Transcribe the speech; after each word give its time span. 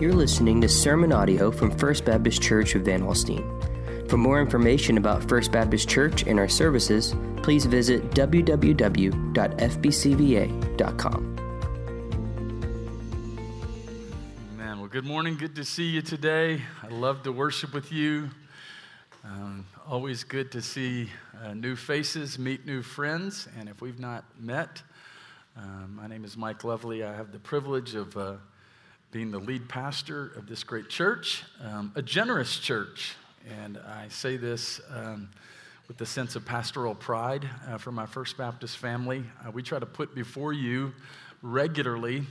You're 0.00 0.14
listening 0.14 0.62
to 0.62 0.68
sermon 0.68 1.12
audio 1.12 1.50
from 1.50 1.76
First 1.76 2.06
Baptist 2.06 2.40
Church 2.40 2.74
of 2.74 2.86
Van 2.86 3.02
Alstyne. 3.02 4.08
For 4.08 4.16
more 4.16 4.40
information 4.40 4.96
about 4.96 5.28
First 5.28 5.52
Baptist 5.52 5.90
Church 5.90 6.22
and 6.22 6.38
our 6.38 6.48
services, 6.48 7.14
please 7.42 7.66
visit 7.66 8.10
www.fbcva.com. 8.12 9.16
Amen. 14.54 14.78
Well, 14.78 14.88
good 14.88 15.04
morning. 15.04 15.36
Good 15.36 15.54
to 15.56 15.64
see 15.66 15.84
you 15.84 16.00
today. 16.00 16.62
I 16.82 16.88
love 16.88 17.22
to 17.24 17.32
worship 17.32 17.74
with 17.74 17.92
you. 17.92 18.30
Um, 19.22 19.66
always 19.86 20.24
good 20.24 20.50
to 20.52 20.62
see 20.62 21.10
uh, 21.44 21.52
new 21.52 21.76
faces, 21.76 22.38
meet 22.38 22.64
new 22.64 22.80
friends. 22.80 23.48
And 23.58 23.68
if 23.68 23.82
we've 23.82 24.00
not 24.00 24.24
met, 24.40 24.82
um, 25.58 25.94
my 25.94 26.06
name 26.06 26.24
is 26.24 26.38
Mike 26.38 26.64
Lovely. 26.64 27.04
I 27.04 27.14
have 27.14 27.32
the 27.32 27.38
privilege 27.38 27.94
of 27.94 28.16
uh, 28.16 28.36
being 29.12 29.32
the 29.32 29.38
lead 29.38 29.68
pastor 29.68 30.30
of 30.36 30.46
this 30.46 30.62
great 30.62 30.88
church, 30.88 31.42
um, 31.64 31.90
a 31.96 32.02
generous 32.02 32.58
church. 32.58 33.16
And 33.60 33.76
I 33.78 34.06
say 34.08 34.36
this 34.36 34.80
um, 34.94 35.30
with 35.88 35.96
the 35.96 36.06
sense 36.06 36.36
of 36.36 36.44
pastoral 36.44 36.94
pride 36.94 37.48
uh, 37.68 37.76
for 37.76 37.90
my 37.90 38.06
First 38.06 38.36
Baptist 38.36 38.78
family. 38.78 39.24
Uh, 39.44 39.50
we 39.50 39.64
try 39.64 39.80
to 39.80 39.86
put 39.86 40.14
before 40.14 40.52
you 40.52 40.92
regularly 41.42 42.22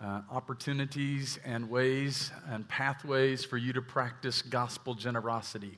uh, 0.00 0.22
opportunities 0.30 1.38
and 1.44 1.68
ways 1.68 2.30
and 2.48 2.66
pathways 2.66 3.44
for 3.44 3.58
you 3.58 3.74
to 3.74 3.82
practice 3.82 4.40
gospel 4.40 4.94
generosity. 4.94 5.76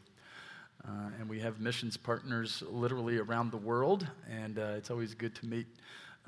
Uh, 0.87 1.11
and 1.19 1.29
we 1.29 1.41
have 1.41 1.59
missions 1.59 1.97
partners 1.97 2.63
literally 2.71 3.19
around 3.19 3.51
the 3.51 3.57
world, 3.57 4.07
and 4.31 4.57
uh, 4.61 4.75
it's 4.77 4.93
always 4.93 5.15
good 5.15 5.35
to 5.35 5.47
meet 5.47 5.67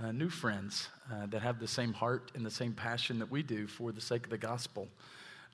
uh, 0.02 0.12
new 0.12 0.28
friends 0.28 0.88
uh, 1.12 1.27
that 1.27 1.42
have 1.42 1.59
the 1.59 1.68
same 1.68 1.92
heart 1.92 2.30
and 2.34 2.45
the 2.45 2.50
same 2.50 2.72
passion 2.72 3.18
that 3.18 3.30
we 3.30 3.42
do 3.42 3.66
for 3.66 3.92
the 3.92 4.00
sake 4.00 4.25
of 4.25 4.30
the 4.30 4.38
gospel. 4.38 4.88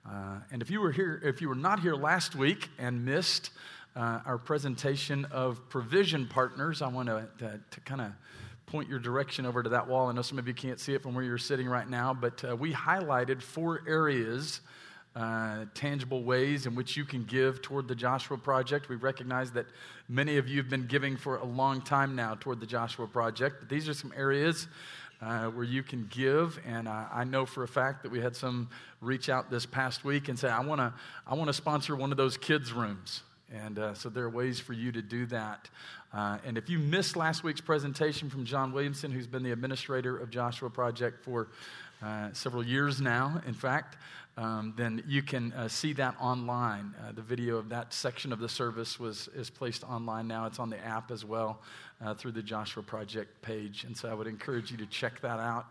Uh, 0.08 0.38
and 0.52 0.62
if 0.62 0.70
you 0.70 0.80
were 0.80 0.92
here, 0.92 1.20
if 1.24 1.40
you 1.40 1.48
were 1.48 1.54
not 1.54 1.80
here 1.80 1.94
last 1.94 2.36
week 2.36 2.68
and 2.78 3.04
missed 3.04 3.50
uh, 3.96 4.20
our 4.24 4.38
presentation 4.38 5.24
of 5.26 5.68
provision 5.68 6.26
partners, 6.26 6.80
I 6.80 6.88
want 6.88 7.08
to, 7.08 7.26
to, 7.38 7.60
to 7.70 7.80
kind 7.80 8.00
of 8.00 8.12
point 8.66 8.88
your 8.88 8.98
direction 8.98 9.46
over 9.46 9.62
to 9.62 9.70
that 9.70 9.88
wall. 9.88 10.08
I 10.08 10.12
know 10.12 10.22
some 10.22 10.38
of 10.38 10.46
you 10.46 10.54
can't 10.54 10.78
see 10.78 10.94
it 10.94 11.02
from 11.02 11.14
where 11.14 11.24
you're 11.24 11.38
sitting 11.38 11.66
right 11.66 11.88
now, 11.88 12.14
but 12.14 12.44
uh, 12.44 12.54
we 12.54 12.72
highlighted 12.72 13.42
four 13.42 13.82
areas 13.86 14.60
uh, 15.16 15.64
tangible 15.72 16.22
ways 16.22 16.66
in 16.66 16.74
which 16.74 16.94
you 16.94 17.04
can 17.04 17.24
give 17.24 17.62
toward 17.62 17.88
the 17.88 17.94
Joshua 17.94 18.36
Project. 18.36 18.90
We 18.90 18.96
recognize 18.96 19.50
that 19.52 19.64
many 20.10 20.36
of 20.36 20.46
you 20.46 20.58
have 20.58 20.68
been 20.68 20.86
giving 20.86 21.16
for 21.16 21.36
a 21.36 21.44
long 21.44 21.80
time 21.80 22.14
now 22.14 22.34
toward 22.38 22.60
the 22.60 22.66
Joshua 22.66 23.06
Project, 23.06 23.56
but 23.60 23.70
these 23.70 23.88
are 23.88 23.94
some 23.94 24.12
areas 24.14 24.68
uh, 25.22 25.46
where 25.46 25.64
you 25.64 25.82
can 25.82 26.06
give. 26.10 26.60
And 26.66 26.86
uh, 26.86 27.06
I 27.10 27.24
know 27.24 27.46
for 27.46 27.62
a 27.62 27.68
fact 27.68 28.02
that 28.02 28.12
we 28.12 28.20
had 28.20 28.36
some 28.36 28.68
reach 29.00 29.30
out 29.30 29.50
this 29.50 29.64
past 29.64 30.04
week 30.04 30.28
and 30.28 30.38
say, 30.38 30.48
I 30.48 30.60
want 30.60 30.80
to 30.82 30.92
I 31.26 31.34
wanna 31.34 31.54
sponsor 31.54 31.96
one 31.96 32.10
of 32.10 32.18
those 32.18 32.36
kids' 32.36 32.72
rooms. 32.72 33.22
And 33.50 33.78
uh, 33.78 33.94
so 33.94 34.10
there 34.10 34.24
are 34.24 34.30
ways 34.30 34.60
for 34.60 34.74
you 34.74 34.92
to 34.92 35.00
do 35.00 35.24
that. 35.26 35.70
Uh, 36.12 36.38
and 36.44 36.58
if 36.58 36.68
you 36.68 36.78
missed 36.78 37.16
last 37.16 37.42
week's 37.42 37.60
presentation 37.60 38.28
from 38.28 38.44
John 38.44 38.72
Williamson, 38.72 39.10
who's 39.10 39.26
been 39.26 39.42
the 39.42 39.52
administrator 39.52 40.18
of 40.18 40.30
Joshua 40.30 40.68
Project 40.68 41.24
for 41.24 41.48
uh, 42.02 42.28
several 42.32 42.64
years 42.64 43.00
now, 43.00 43.40
in 43.46 43.54
fact, 43.54 43.96
um, 44.38 44.74
then 44.76 45.02
you 45.06 45.22
can 45.22 45.52
uh, 45.54 45.66
see 45.66 45.94
that 45.94 46.14
online. 46.20 46.94
Uh, 47.00 47.12
the 47.12 47.22
video 47.22 47.56
of 47.56 47.70
that 47.70 47.94
section 47.94 48.32
of 48.32 48.38
the 48.38 48.48
service 48.48 49.00
was, 49.00 49.28
is 49.34 49.48
placed 49.48 49.82
online 49.84 50.28
now. 50.28 50.44
It's 50.46 50.58
on 50.58 50.68
the 50.68 50.78
app 50.84 51.10
as 51.10 51.24
well 51.24 51.62
uh, 52.04 52.12
through 52.12 52.32
the 52.32 52.42
Joshua 52.42 52.82
Project 52.82 53.40
page. 53.40 53.84
And 53.84 53.96
so 53.96 54.10
I 54.10 54.14
would 54.14 54.26
encourage 54.26 54.70
you 54.70 54.76
to 54.76 54.86
check 54.86 55.20
that 55.20 55.38
out 55.38 55.66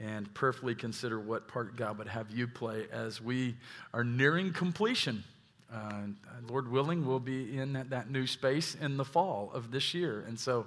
and 0.00 0.32
prayerfully 0.32 0.74
consider 0.74 1.20
what 1.20 1.48
part 1.48 1.76
God 1.76 1.98
would 1.98 2.08
have 2.08 2.30
you 2.30 2.46
play 2.46 2.86
as 2.92 3.20
we 3.20 3.56
are 3.92 4.04
nearing 4.04 4.52
completion. 4.52 5.22
Uh, 5.72 6.04
Lord 6.48 6.70
willing, 6.70 7.06
we'll 7.06 7.18
be 7.18 7.58
in 7.58 7.74
that, 7.74 7.90
that 7.90 8.10
new 8.10 8.26
space 8.26 8.74
in 8.74 8.96
the 8.96 9.04
fall 9.04 9.50
of 9.52 9.70
this 9.70 9.92
year. 9.92 10.24
And 10.26 10.38
so 10.38 10.66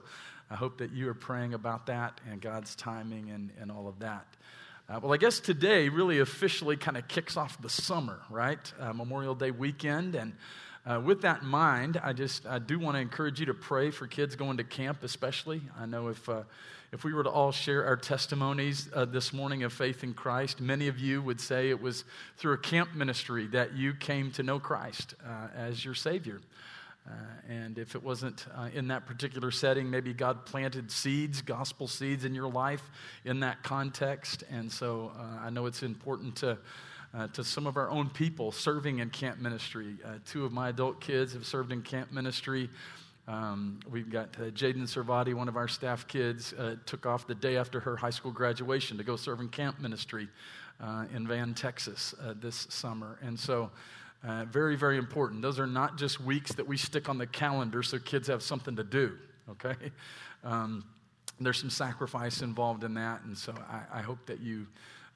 I 0.51 0.55
hope 0.55 0.77
that 0.77 0.91
you 0.91 1.09
are 1.09 1.15
praying 1.15 1.55
about 1.55 1.87
that 1.87 2.21
and 2.29 2.39
God's 2.39 2.75
timing 2.75 3.31
and, 3.31 3.49
and 3.59 3.71
all 3.71 3.87
of 3.87 3.97
that. 3.99 4.27
Uh, 4.89 4.99
well, 5.01 5.13
I 5.13 5.17
guess 5.17 5.39
today 5.39 5.89
really 5.89 6.19
officially 6.19 6.75
kind 6.75 6.97
of 6.97 7.07
kicks 7.07 7.37
off 7.37 7.61
the 7.61 7.69
summer, 7.69 8.19
right? 8.29 8.59
Uh, 8.79 8.91
Memorial 8.91 9.35
Day 9.35 9.51
weekend. 9.51 10.15
And 10.15 10.33
uh, 10.85 10.99
with 10.99 11.21
that 11.21 11.43
in 11.43 11.47
mind, 11.47 12.01
I 12.03 12.13
just 12.13 12.45
I 12.45 12.59
do 12.59 12.79
want 12.79 12.95
to 12.95 12.99
encourage 12.99 13.39
you 13.39 13.45
to 13.45 13.53
pray 13.53 13.91
for 13.91 14.07
kids 14.07 14.35
going 14.35 14.57
to 14.57 14.63
camp, 14.63 15.03
especially. 15.03 15.61
I 15.79 15.85
know 15.85 16.09
if, 16.09 16.27
uh, 16.27 16.43
if 16.91 17.03
we 17.03 17.13
were 17.13 17.23
to 17.23 17.29
all 17.29 17.51
share 17.51 17.85
our 17.85 17.95
testimonies 17.95 18.89
uh, 18.93 19.05
this 19.05 19.31
morning 19.31 19.63
of 19.63 19.71
faith 19.71 20.03
in 20.03 20.13
Christ, 20.13 20.59
many 20.59 20.87
of 20.87 20.99
you 20.99 21.21
would 21.21 21.39
say 21.39 21.69
it 21.69 21.81
was 21.81 22.03
through 22.37 22.53
a 22.53 22.57
camp 22.57 22.93
ministry 22.93 23.47
that 23.47 23.73
you 23.73 23.93
came 23.93 24.31
to 24.31 24.43
know 24.43 24.59
Christ 24.59 25.13
uh, 25.25 25.47
as 25.55 25.85
your 25.85 25.95
Savior. 25.95 26.41
Uh, 27.07 27.13
and 27.49 27.77
if 27.79 27.95
it 27.95 28.03
wasn't 28.03 28.45
uh, 28.55 28.69
in 28.73 28.87
that 28.87 29.05
particular 29.05 29.49
setting, 29.49 29.89
maybe 29.89 30.13
God 30.13 30.45
planted 30.45 30.91
seeds, 30.91 31.41
gospel 31.41 31.87
seeds 31.87 32.25
in 32.25 32.35
your 32.35 32.47
life 32.47 32.83
in 33.25 33.39
that 33.39 33.63
context. 33.63 34.43
And 34.51 34.71
so 34.71 35.11
uh, 35.17 35.45
I 35.45 35.49
know 35.49 35.65
it's 35.65 35.81
important 35.81 36.35
to, 36.37 36.59
uh, 37.13 37.27
to 37.29 37.43
some 37.43 37.65
of 37.65 37.75
our 37.75 37.89
own 37.89 38.09
people 38.09 38.51
serving 38.51 38.99
in 38.99 39.09
camp 39.09 39.39
ministry. 39.39 39.95
Uh, 40.05 40.15
two 40.25 40.45
of 40.45 40.51
my 40.51 40.69
adult 40.69 41.01
kids 41.01 41.33
have 41.33 41.45
served 41.45 41.71
in 41.71 41.81
camp 41.81 42.11
ministry. 42.11 42.69
Um, 43.27 43.79
we've 43.89 44.09
got 44.09 44.29
uh, 44.37 44.51
Jaden 44.51 44.83
Servati, 44.83 45.33
one 45.33 45.47
of 45.47 45.57
our 45.57 45.67
staff 45.67 46.07
kids, 46.07 46.53
took 46.85 47.05
off 47.05 47.25
the 47.25 47.35
day 47.35 47.57
after 47.57 47.79
her 47.79 47.95
high 47.95 48.09
school 48.09 48.31
graduation 48.31 48.97
to 48.97 49.03
go 49.03 49.15
serve 49.15 49.39
in 49.39 49.49
camp 49.49 49.79
ministry 49.79 50.27
in 51.13 51.27
Van, 51.27 51.53
Texas 51.53 52.15
this 52.41 52.67
summer. 52.69 53.19
And 53.21 53.39
so 53.39 53.69
uh, 54.23 54.45
very, 54.45 54.75
very 54.75 54.97
important. 54.97 55.41
Those 55.41 55.59
are 55.59 55.67
not 55.67 55.97
just 55.97 56.21
weeks 56.21 56.53
that 56.53 56.67
we 56.67 56.77
stick 56.77 57.09
on 57.09 57.17
the 57.17 57.27
calendar 57.27 57.81
so 57.81 57.97
kids 57.97 58.27
have 58.27 58.43
something 58.43 58.75
to 58.75 58.83
do, 58.83 59.17
okay? 59.49 59.75
Um, 60.43 60.85
there's 61.39 61.59
some 61.59 61.69
sacrifice 61.69 62.41
involved 62.41 62.83
in 62.83 62.95
that, 62.95 63.21
and 63.25 63.37
so 63.37 63.53
I, 63.69 63.99
I 63.99 64.01
hope 64.01 64.25
that 64.25 64.39
you 64.39 64.65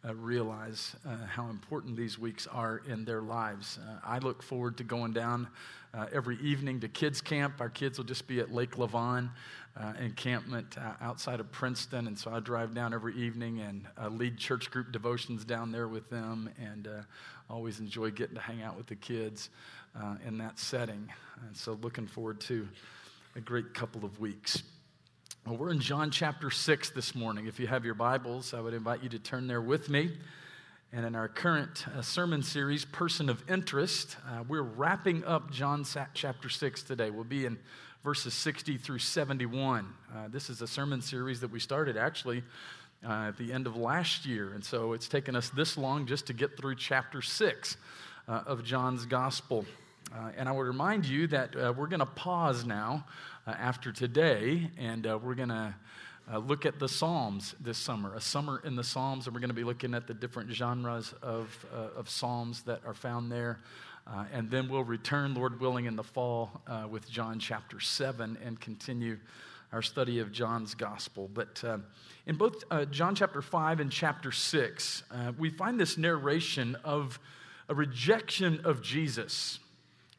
uh, 0.07 0.13
realize 0.13 0.95
uh, 1.07 1.17
how 1.25 1.49
important 1.49 1.97
these 1.97 2.19
weeks 2.19 2.45
are 2.45 2.83
in 2.87 3.05
their 3.05 3.21
lives. 3.21 3.79
Uh, 3.81 3.99
I 4.03 4.19
look 4.19 4.43
forward 4.43 4.77
to 4.77 4.83
going 4.83 5.13
down 5.13 5.47
uh, 5.95 6.05
every 6.13 6.37
evening 6.41 6.79
to 6.81 6.87
kids' 6.87 7.21
camp. 7.21 7.59
Our 7.59 7.69
kids 7.69 7.97
will 7.97 8.05
just 8.05 8.27
be 8.27 8.39
at 8.39 8.53
Lake 8.53 8.75
Lavon 8.75 9.31
uh, 9.77 9.93
encampment 9.99 10.77
uh, 10.77 10.93
outside 11.01 11.39
of 11.39 11.51
Princeton, 11.51 12.07
and 12.07 12.17
so 12.17 12.31
I 12.31 12.39
drive 12.39 12.73
down 12.73 12.93
every 12.93 13.15
evening 13.15 13.59
and 13.59 14.17
lead 14.17 14.37
church 14.37 14.71
group 14.71 14.91
devotions 14.91 15.43
down 15.43 15.71
there 15.71 15.87
with 15.87 16.09
them, 16.09 16.49
and 16.59 16.87
always 17.49 17.79
enjoy 17.79 18.11
getting 18.11 18.35
to 18.35 18.41
hang 18.41 18.61
out 18.61 18.77
with 18.77 18.87
the 18.87 18.95
kids 18.95 19.49
uh, 19.99 20.15
in 20.25 20.37
that 20.39 20.59
setting. 20.59 21.11
And 21.47 21.55
so, 21.55 21.77
looking 21.81 22.07
forward 22.07 22.39
to 22.41 22.67
a 23.35 23.41
great 23.41 23.73
couple 23.73 24.05
of 24.05 24.19
weeks. 24.19 24.63
Well, 25.45 25.57
we're 25.57 25.71
in 25.71 25.79
John 25.79 26.09
chapter 26.09 26.49
6 26.49 26.89
this 26.91 27.13
morning. 27.13 27.45
If 27.45 27.59
you 27.59 27.67
have 27.67 27.85
your 27.85 27.93
Bibles, 27.93 28.53
I 28.53 28.61
would 28.61 28.73
invite 28.73 29.03
you 29.03 29.09
to 29.09 29.19
turn 29.19 29.47
there 29.47 29.61
with 29.61 29.89
me. 29.89 30.17
And 30.91 31.05
in 31.05 31.15
our 31.15 31.27
current 31.27 31.85
uh, 31.87 32.01
sermon 32.01 32.41
series, 32.41 32.85
Person 32.85 33.29
of 33.29 33.43
Interest, 33.49 34.15
uh, 34.27 34.43
we're 34.47 34.61
wrapping 34.61 35.23
up 35.25 35.51
John 35.51 35.85
chapter 36.13 36.49
6 36.49 36.83
today. 36.83 37.09
We'll 37.09 37.25
be 37.25 37.45
in 37.45 37.59
verses 38.05 38.35
60 38.35 38.77
through 38.77 38.99
71. 38.99 39.83
Uh, 40.13 40.27
this 40.27 40.51
is 40.51 40.61
a 40.61 40.67
sermon 40.67 41.01
series 41.01 41.41
that 41.41 41.49
we 41.49 41.59
started 41.59 41.97
actually 41.97 42.43
uh, 43.03 43.29
at 43.29 43.37
the 43.39 43.51
end 43.51 43.65
of 43.65 43.75
last 43.75 44.27
year. 44.27 44.53
And 44.53 44.63
so 44.63 44.93
it's 44.93 45.07
taken 45.07 45.35
us 45.35 45.49
this 45.49 45.75
long 45.75 46.05
just 46.05 46.27
to 46.27 46.33
get 46.33 46.55
through 46.55 46.75
chapter 46.75 47.23
6 47.23 47.77
uh, 48.27 48.31
of 48.45 48.63
John's 48.63 49.07
Gospel. 49.07 49.65
Uh, 50.15 50.29
and 50.37 50.47
I 50.47 50.51
would 50.51 50.67
remind 50.67 51.07
you 51.07 51.25
that 51.29 51.55
uh, 51.55 51.73
we're 51.75 51.87
going 51.87 51.99
to 51.99 52.05
pause 52.05 52.63
now 52.63 53.07
uh, 53.47 53.55
after 53.57 53.91
today, 53.91 54.69
and 54.77 55.05
we're 55.23 55.33
going 55.33 55.49
to 55.49 55.73
look 56.45 56.67
at 56.67 56.77
the 56.77 56.87
Psalms 56.87 57.55
this 57.59 57.79
summer, 57.79 58.13
a 58.13 58.21
summer 58.21 58.61
in 58.63 58.75
the 58.75 58.83
Psalms, 58.83 59.25
and 59.25 59.33
we're 59.33 59.41
going 59.41 59.49
to 59.49 59.55
be 59.55 59.63
looking 59.63 59.95
at 59.95 60.05
the 60.05 60.13
different 60.13 60.51
genres 60.51 61.15
of, 61.23 61.65
of 61.73 62.07
Psalms 62.07 62.61
that 62.63 62.81
are 62.85 62.93
found 62.93 63.31
there. 63.31 63.61
And 64.33 64.49
then 64.49 64.69
we'll 64.69 64.83
return, 64.83 65.33
Lord 65.33 65.59
willing, 65.59 65.85
in 65.85 65.95
the 65.95 66.03
fall 66.03 66.61
with 66.89 67.09
John 67.09 67.39
chapter 67.39 67.79
7 67.79 68.37
and 68.43 68.59
continue 68.59 69.17
our 69.71 69.81
study 69.81 70.19
of 70.19 70.31
John's 70.31 70.75
Gospel. 70.75 71.29
But 71.33 71.63
in 72.25 72.35
both 72.37 72.63
uh, 72.71 72.85
John 72.85 73.13
chapter 73.13 73.41
5 73.41 73.79
and 73.79 73.91
chapter 73.91 74.31
6, 74.31 75.03
uh, 75.11 75.31
we 75.37 75.49
find 75.49 75.79
this 75.79 75.97
narration 75.97 76.75
of 76.83 77.19
a 77.69 77.75
rejection 77.75 78.61
of 78.63 78.81
Jesus. 78.81 79.59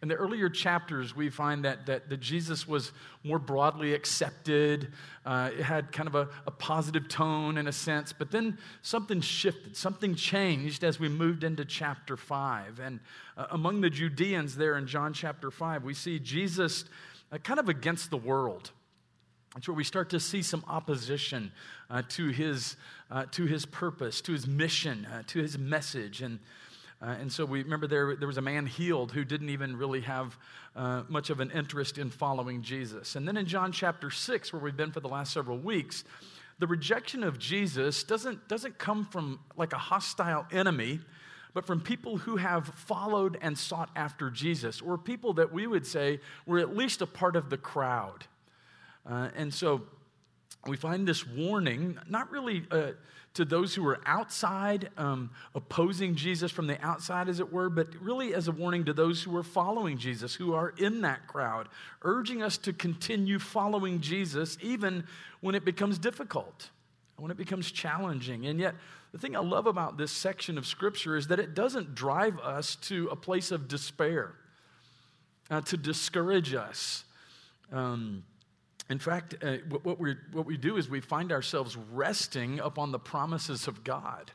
In 0.02 0.08
the 0.08 0.14
earlier 0.14 0.50
chapters, 0.50 1.16
we 1.16 1.31
find 1.31 1.64
that, 1.64 1.87
that, 1.87 2.10
that 2.10 2.20
Jesus 2.20 2.69
was 2.69 2.93
more 3.25 3.38
broadly 3.38 3.94
accepted. 3.94 4.93
Uh, 5.25 5.50
it 5.56 5.62
had 5.62 5.90
kind 5.90 6.06
of 6.06 6.14
a, 6.14 6.28
a, 6.46 6.50
positive 6.50 7.08
tone 7.08 7.56
in 7.56 7.66
a 7.66 7.72
sense, 7.72 8.12
but 8.12 8.31
then 8.31 8.58
something 8.82 9.22
shifted, 9.22 9.75
something 9.75 10.14
changed 10.14 10.84
as 10.84 11.00
we 11.00 11.08
moved 11.08 11.44
into 11.44 11.64
chapter 11.64 12.16
5. 12.16 12.78
And 12.78 13.00
uh, 13.38 13.46
among 13.50 13.81
the 13.81 13.88
Judeans 13.88 14.54
there 14.54 14.76
in 14.76 14.87
John 14.87 15.14
chapter 15.14 15.50
5, 15.50 15.82
we 15.82 15.94
see 15.94 16.19
Jesus 16.19 16.84
uh, 17.32 17.38
kind 17.38 17.58
of 17.58 17.70
against 17.70 18.10
the 18.10 18.19
world. 18.19 18.72
That's 19.54 19.66
where 19.66 19.75
we 19.75 19.84
start 19.84 20.10
to 20.10 20.20
see 20.20 20.42
some 20.42 20.62
opposition 20.69 21.50
uh, 21.88 22.02
to, 22.10 22.28
his, 22.28 22.76
uh, 23.10 23.25
to 23.32 23.46
his 23.46 23.64
purpose, 23.64 24.20
to 24.20 24.32
his 24.32 24.46
mission, 24.46 25.06
uh, 25.06 25.22
to 25.28 25.40
his 25.40 25.56
message. 25.56 26.20
And 26.20 26.40
Uh, 27.02 27.14
and 27.20 27.31
so 27.31 27.44
we 27.44 27.62
remember 27.62 27.87
there, 27.87 28.16
there 28.16 28.26
was 28.26 28.38
a 28.38 28.43
man 28.43 28.66
healed 28.66 29.12
who 29.12 29.25
didn't 29.25 29.50
even 29.50 29.76
really 29.76 30.00
have 30.00 30.38
uh, 30.75 31.02
much 31.08 31.28
of 31.28 31.40
an 31.40 31.50
interest 31.50 31.98
in 31.98 32.08
following 32.08 32.62
Jesus. 32.62 33.16
And 33.16 33.28
then 33.28 33.37
in 33.37 33.46
John 33.46 33.70
chapter 33.70 34.10
6, 34.10 34.52
where 34.52 34.62
we've 34.62 34.76
been 34.76 34.93
for 34.93 35.00
the 35.00 35.08
last 35.08 35.32
several 35.32 35.58
weeks, 35.58 36.04
the 36.58 36.66
rejection 36.66 37.22
of 37.22 37.38
Jesus 37.38 38.02
doesn't, 38.02 38.48
doesn't 38.48 38.78
come 38.78 39.04
from 39.04 39.40
like 39.56 39.75
a 39.75 39.78
hostile 39.78 40.46
enemy, 40.50 41.00
but 41.52 41.66
from 41.66 41.81
people 41.81 42.16
who 42.16 42.37
have 42.37 42.66
followed 42.69 43.38
and 43.42 43.58
sought 43.58 43.90
after 43.94 44.31
Jesus, 44.31 44.81
or 44.81 44.96
people 44.96 45.34
that 45.34 45.52
we 45.52 45.66
would 45.66 45.87
say 45.87 46.20
were 46.46 46.58
at 46.58 46.75
least 46.75 47.02
a 47.02 47.06
part 47.06 47.37
of 47.37 47.50
the 47.50 47.58
crowd. 47.58 48.26
Uh, 49.04 49.28
and 49.37 49.52
so 49.52 49.82
we 50.66 50.76
find 50.76 51.06
this 51.06 51.26
warning, 51.26 51.99
not 52.08 52.31
really 52.31 52.64
uh, 52.70 52.92
to 53.37 53.44
those 53.44 53.75
who 53.75 53.87
are 53.87 54.00
outside, 54.06 54.88
um, 54.97 55.31
opposing 55.55 56.15
Jesus 56.15 56.50
from 56.50 56.67
the 56.67 56.83
outside, 56.85 57.29
as 57.29 57.38
it 57.38 57.53
were, 57.53 57.69
but 57.69 57.88
really 58.00 58.35
as 58.35 58.49
a 58.49 58.53
warning 58.53 58.85
to 58.87 58.94
those 58.94 59.23
who 59.23 59.37
are 59.37 59.43
following 59.43 59.99
Jesus, 59.99 60.35
who 60.35 60.55
are 60.55 60.75
in 60.79 61.03
that 61.03 61.27
crowd, 61.27 61.69
urging 62.03 62.43
us 62.43 62.56
to 62.59 62.73
continue 62.73 63.38
following 63.38 64.00
Jesus 64.00 64.56
even 64.62 65.05
when 65.41 65.55
it 65.55 65.65
becomes 65.65 65.99
difficult, 65.99 66.71
when 67.17 67.31
it 67.31 67.37
becomes 67.37 67.71
challenging. 67.71 68.47
And 68.47 68.59
yet, 68.59 68.75
the 69.12 69.19
thing 69.19 69.37
I 69.37 69.41
love 69.41 69.67
about 69.67 69.99
this 69.99 70.12
section 70.12 70.56
of 70.56 70.67
Scripture 70.67 71.15
is 71.17 71.29
that 71.29 71.38
it 71.38 71.55
doesn't 71.55 71.94
drive 71.94 72.38
us 72.38 72.77
to 72.83 73.09
a 73.09 73.17
place 73.17 73.50
of 73.50 73.69
despair, 73.69 74.33
uh, 75.50 75.61
to 75.62 75.77
discourage 75.77 76.55
us. 76.55 77.05
Um, 77.71 78.25
in 78.88 78.99
fact, 78.99 79.35
uh, 79.43 79.56
what, 79.83 79.99
we 79.99 80.15
what 80.33 80.47
we 80.47 80.56
do 80.56 80.77
is 80.77 80.88
we 80.88 81.00
find 81.00 81.33
ourselves 81.33 81.77
resting 81.93 82.61
upon 82.61 82.93
the 82.93 82.99
promises 82.99 83.67
of 83.67 83.83
God. 83.83 84.31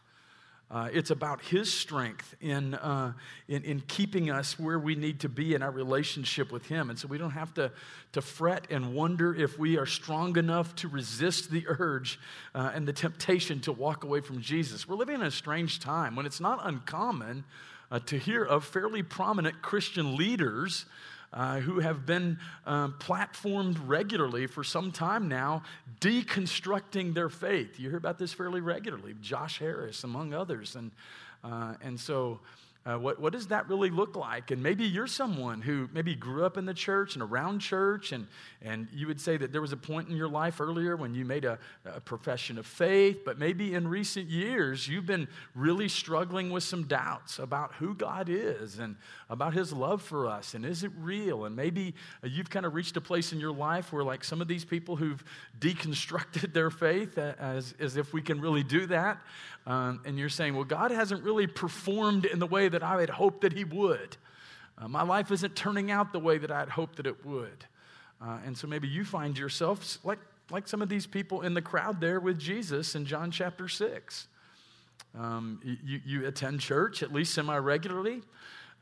Uh, 0.69 0.87
it's 0.93 1.11
about 1.11 1.41
His 1.41 1.71
strength 1.71 2.33
in, 2.39 2.75
uh, 2.75 3.11
in, 3.49 3.63
in, 3.65 3.81
keeping 3.81 4.31
us 4.31 4.57
where 4.57 4.79
we 4.79 4.95
need 4.95 5.19
to 5.19 5.27
be 5.27 5.53
in 5.53 5.61
our 5.61 5.71
relationship 5.71 6.49
with 6.49 6.65
Him. 6.65 6.89
And 6.89 6.97
so 6.97 7.09
we 7.09 7.17
don't 7.17 7.31
have 7.31 7.53
to, 7.55 7.73
to 8.13 8.21
fret 8.21 8.67
and 8.69 8.93
wonder 8.93 9.35
if 9.35 9.59
we 9.59 9.77
are 9.77 9.85
strong 9.85 10.37
enough 10.37 10.73
to 10.77 10.87
resist 10.87 11.51
the 11.51 11.65
urge 11.67 12.17
uh, 12.55 12.71
and 12.73 12.87
the 12.87 12.93
temptation 12.93 13.59
to 13.61 13.73
walk 13.73 14.05
away 14.05 14.21
from 14.21 14.39
Jesus. 14.39 14.87
We're 14.87 14.95
living 14.95 15.15
in 15.15 15.23
a 15.23 15.31
strange 15.31 15.81
time 15.81 16.15
when 16.15 16.25
it's 16.25 16.39
not 16.39 16.61
uncommon 16.63 17.43
uh, 17.91 17.99
to 18.05 18.17
hear 18.17 18.43
of 18.45 18.63
fairly 18.63 19.03
prominent 19.03 19.61
Christian 19.61 20.15
leaders 20.15 20.85
uh, 21.33 21.59
who 21.59 21.79
have 21.79 22.05
been 22.05 22.37
um, 22.65 22.95
platformed 22.99 23.77
regularly 23.85 24.47
for 24.47 24.63
some 24.63 24.91
time 24.91 25.27
now, 25.27 25.63
deconstructing 25.99 27.13
their 27.13 27.29
faith. 27.29 27.79
You 27.79 27.89
hear 27.89 27.97
about 27.97 28.17
this 28.17 28.33
fairly 28.33 28.61
regularly, 28.61 29.15
Josh 29.21 29.59
Harris, 29.59 30.03
among 30.03 30.33
others. 30.33 30.75
And, 30.75 30.91
uh, 31.43 31.75
and 31.81 31.99
so, 31.99 32.39
uh, 32.83 32.97
what, 32.97 33.19
what 33.19 33.31
does 33.31 33.47
that 33.47 33.69
really 33.69 33.91
look 33.91 34.15
like? 34.15 34.49
And 34.49 34.63
maybe 34.63 34.85
you're 34.85 35.05
someone 35.05 35.61
who 35.61 35.87
maybe 35.93 36.15
grew 36.15 36.43
up 36.43 36.57
in 36.57 36.65
the 36.65 36.73
church 36.73 37.13
and 37.13 37.21
around 37.21 37.59
church, 37.59 38.11
and, 38.11 38.25
and 38.59 38.87
you 38.91 39.05
would 39.05 39.21
say 39.21 39.37
that 39.37 39.51
there 39.51 39.61
was 39.61 39.71
a 39.71 39.77
point 39.77 40.09
in 40.09 40.15
your 40.17 40.27
life 40.27 40.59
earlier 40.59 40.95
when 40.97 41.13
you 41.13 41.23
made 41.23 41.45
a, 41.45 41.59
a 41.85 42.01
profession 42.01 42.57
of 42.57 42.65
faith, 42.65 43.19
but 43.23 43.37
maybe 43.37 43.75
in 43.75 43.87
recent 43.87 44.27
years 44.27 44.87
you've 44.87 45.05
been 45.05 45.27
really 45.53 45.87
struggling 45.87 46.49
with 46.49 46.63
some 46.63 46.87
doubts 46.87 47.37
about 47.37 47.71
who 47.75 47.93
God 47.93 48.29
is 48.29 48.79
and 48.79 48.95
about 49.29 49.53
His 49.53 49.71
love 49.71 50.01
for 50.01 50.27
us, 50.27 50.55
and 50.55 50.65
is 50.65 50.83
it 50.83 50.91
real? 50.97 51.45
And 51.45 51.55
maybe 51.55 51.93
uh, 52.23 52.27
you've 52.27 52.49
kind 52.49 52.65
of 52.65 52.73
reached 52.73 52.97
a 52.97 53.01
place 53.01 53.31
in 53.31 53.39
your 53.39 53.53
life 53.53 53.93
where, 53.93 54.03
like 54.03 54.23
some 54.23 54.41
of 54.41 54.47
these 54.47 54.65
people 54.65 54.95
who've 54.95 55.23
deconstructed 55.59 56.51
their 56.53 56.71
faith, 56.71 57.19
uh, 57.19 57.35
as, 57.37 57.75
as 57.79 57.95
if 57.95 58.11
we 58.11 58.23
can 58.23 58.41
really 58.41 58.63
do 58.63 58.87
that, 58.87 59.19
um, 59.67 60.01
and 60.05 60.17
you're 60.17 60.29
saying, 60.29 60.55
well, 60.55 60.63
God 60.63 60.89
hasn't 60.89 61.23
really 61.23 61.45
performed 61.45 62.25
in 62.25 62.39
the 62.39 62.47
way 62.47 62.70
that 62.71 62.83
I 62.83 62.99
had 62.99 63.09
hoped 63.09 63.41
that 63.41 63.53
He 63.53 63.63
would. 63.63 64.17
Uh, 64.77 64.87
my 64.87 65.03
life 65.03 65.31
isn't 65.31 65.55
turning 65.55 65.91
out 65.91 66.11
the 66.11 66.19
way 66.19 66.37
that 66.37 66.51
I 66.51 66.59
had 66.59 66.69
hoped 66.69 66.97
that 66.97 67.05
it 67.05 67.25
would. 67.25 67.65
Uh, 68.21 68.37
and 68.45 68.57
so 68.57 68.67
maybe 68.67 68.87
you 68.87 69.03
find 69.03 69.37
yourself 69.37 69.97
like, 70.03 70.19
like 70.49 70.67
some 70.67 70.81
of 70.81 70.89
these 70.89 71.05
people 71.05 71.41
in 71.41 71.53
the 71.53 71.61
crowd 71.61 72.01
there 72.01 72.19
with 72.19 72.39
Jesus 72.39 72.95
in 72.95 73.05
John 73.05 73.31
chapter 73.31 73.67
6. 73.67 74.27
Um, 75.17 75.59
you, 75.83 76.01
you 76.05 76.27
attend 76.27 76.61
church 76.61 77.03
at 77.03 77.11
least 77.11 77.33
semi 77.33 77.57
regularly. 77.57 78.21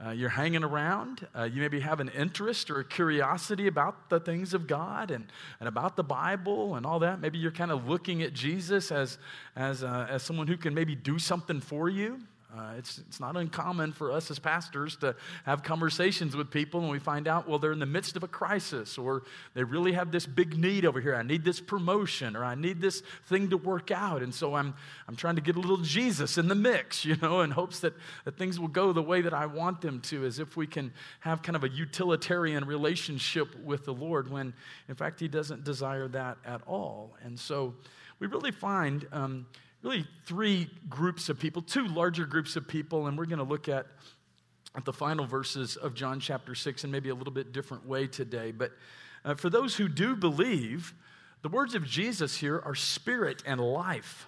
Uh, 0.06 0.12
you're 0.12 0.30
hanging 0.30 0.64
around. 0.64 1.28
Uh, 1.36 1.44
you 1.44 1.62
maybe 1.62 1.82
have 1.82 2.00
an 2.00 2.08
interest 2.10 2.70
or 2.70 2.80
a 2.80 2.86
curiosity 2.86 3.68
about 3.68 4.10
the 4.10 4.20
things 4.20 4.54
of 4.54 4.66
God 4.66 5.12
and, 5.12 5.26
and 5.60 5.68
about 5.68 5.98
the 5.98 6.04
Bible 6.04 6.76
and 6.76 6.86
all 6.86 7.00
that. 7.00 7.20
Maybe 7.20 7.38
you're 7.38 7.52
kind 7.52 7.72
of 7.72 7.90
looking 7.90 8.22
at 8.22 8.34
Jesus 8.34 8.94
as, 8.94 9.18
as, 9.58 9.84
uh, 9.84 10.08
as 10.10 10.24
someone 10.24 10.48
who 10.48 10.56
can 10.56 10.74
maybe 10.74 10.96
do 10.96 11.20
something 11.20 11.60
for 11.60 11.90
you. 11.90 12.22
Uh, 12.52 12.74
it's, 12.80 12.98
it's 12.98 13.20
not 13.20 13.38
uncommon 13.38 13.92
for 13.92 14.12
us 14.12 14.32
as 14.32 14.40
pastors 14.40 14.96
to 14.96 15.16
have 15.46 15.62
conversations 15.62 16.36
with 16.36 16.50
people 16.50 16.82
and 16.82 16.90
we 16.90 16.98
find 16.98 17.28
out, 17.28 17.48
well, 17.48 17.60
they're 17.60 17.72
in 17.72 17.80
the 17.80 17.86
midst 17.86 18.16
of 18.16 18.24
a 18.24 18.28
crisis 18.28 18.98
or 18.98 19.22
they 19.54 19.64
really 19.64 19.92
have 19.92 20.12
this 20.12 20.26
big 20.26 20.58
need 20.58 20.84
over 20.84 21.00
here. 21.00 21.14
I 21.14 21.22
need 21.22 21.46
this 21.46 21.60
promotion 21.60 22.36
or 22.36 22.44
I 22.44 22.56
need 22.56 22.82
this 22.82 23.04
thing 23.28 23.52
to 23.52 23.58
work 23.58 23.92
out. 23.92 24.24
And 24.24 24.34
so 24.34 24.56
I'm, 24.56 24.74
I'm 25.08 25.16
trying 25.16 25.36
to 25.36 25.42
get 25.42 25.58
a 25.58 25.60
little 25.60 25.78
Jesus 25.78 26.40
in 26.40 26.48
the 26.48 26.56
mix, 26.56 27.06
you 27.06 27.16
know, 27.18 27.42
in 27.42 27.52
hopes 27.52 27.82
that, 27.82 27.94
that 28.26 28.36
things 28.40 28.60
will 28.60 28.68
go 28.68 28.94
the 28.94 29.04
way 29.04 29.22
that 29.22 29.34
I 29.34 29.46
want 29.46 29.82
them 29.82 30.02
to, 30.02 30.26
as 30.26 30.40
if 30.40 30.58
we 30.58 30.66
can 30.66 30.92
have 31.20 31.44
kind 31.44 31.56
of 31.56 31.64
a 31.64 31.70
utilitarian 31.70 32.66
relationship 32.66 33.56
with 33.64 33.86
the 33.86 33.94
Lord 33.94 34.32
when, 34.32 34.54
in 34.88 34.96
fact, 34.96 35.20
He 35.20 35.28
doesn't 35.28 35.64
desire 35.64 36.08
that 36.10 36.40
at 36.44 36.62
all. 36.66 37.16
And 37.24 37.40
so 37.40 37.76
we 38.18 38.26
really 38.26 38.52
find. 38.52 39.06
Um, 39.12 39.46
really 39.82 40.06
three 40.26 40.70
groups 40.90 41.30
of 41.30 41.40
people, 41.40 41.62
two 41.62 41.88
larger 41.88 42.26
groups 42.26 42.56
of 42.56 42.68
people, 42.68 43.08
and 43.08 43.18
we're 43.18 43.26
going 43.26 43.40
to 43.40 43.46
look 43.46 43.70
at, 43.70 43.88
at 44.76 44.86
the 44.86 44.94
final 44.94 45.26
verses 45.26 45.76
of 45.78 45.94
John 45.94 46.20
chapter 46.20 46.54
6 46.54 46.84
in 46.84 46.92
maybe 46.92 47.10
a 47.10 47.16
little 47.16 47.34
bit 47.34 47.54
different 47.54 47.88
way 47.88 48.08
today. 48.08 48.52
But 48.52 48.72
uh, 49.24 49.36
for 49.36 49.50
those 49.50 49.76
who 49.76 49.88
do 49.88 50.16
believe, 50.16 50.94
the 51.42 51.50
words 51.50 51.76
of 51.76 51.86
Jesus 51.86 52.38
here 52.38 52.62
are 52.66 52.76
spirit 52.76 53.42
and 53.46 53.62
life. 53.62 54.28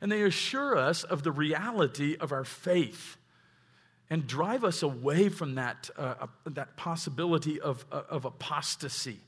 And 0.00 0.10
they 0.10 0.22
assure 0.22 0.78
us 0.78 1.02
of 1.02 1.24
the 1.24 1.32
reality 1.32 2.16
of 2.18 2.32
our 2.32 2.44
faith 2.44 3.16
and 4.08 4.26
drive 4.26 4.64
us 4.64 4.82
away 4.82 5.28
from 5.28 5.56
that, 5.56 5.90
uh, 5.96 6.14
uh 6.20 6.26
that 6.46 6.76
possibility 6.76 7.60
of, 7.60 7.84
uh, 7.92 8.02
of 8.08 8.24
apostasy. 8.24 9.18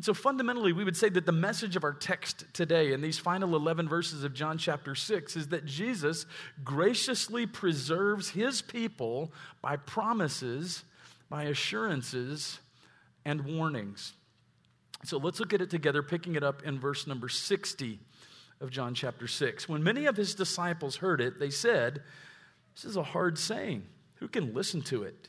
And 0.00 0.04
so 0.06 0.14
fundamentally, 0.14 0.72
we 0.72 0.82
would 0.82 0.96
say 0.96 1.10
that 1.10 1.26
the 1.26 1.32
message 1.32 1.76
of 1.76 1.84
our 1.84 1.92
text 1.92 2.46
today 2.54 2.94
in 2.94 3.02
these 3.02 3.18
final 3.18 3.54
11 3.54 3.86
verses 3.86 4.24
of 4.24 4.32
John 4.32 4.56
chapter 4.56 4.94
6 4.94 5.36
is 5.36 5.48
that 5.48 5.66
Jesus 5.66 6.24
graciously 6.64 7.44
preserves 7.44 8.30
his 8.30 8.62
people 8.62 9.30
by 9.60 9.76
promises, 9.76 10.84
by 11.28 11.42
assurances, 11.42 12.60
and 13.26 13.42
warnings. 13.42 14.14
So 15.04 15.18
let's 15.18 15.38
look 15.38 15.52
at 15.52 15.60
it 15.60 15.68
together, 15.68 16.02
picking 16.02 16.34
it 16.34 16.42
up 16.42 16.62
in 16.62 16.80
verse 16.80 17.06
number 17.06 17.28
60 17.28 17.98
of 18.62 18.70
John 18.70 18.94
chapter 18.94 19.28
6. 19.28 19.68
When 19.68 19.82
many 19.82 20.06
of 20.06 20.16
his 20.16 20.34
disciples 20.34 20.96
heard 20.96 21.20
it, 21.20 21.38
they 21.38 21.50
said, 21.50 22.00
This 22.74 22.86
is 22.86 22.96
a 22.96 23.02
hard 23.02 23.38
saying. 23.38 23.82
Who 24.14 24.28
can 24.28 24.54
listen 24.54 24.80
to 24.84 25.02
it? 25.02 25.28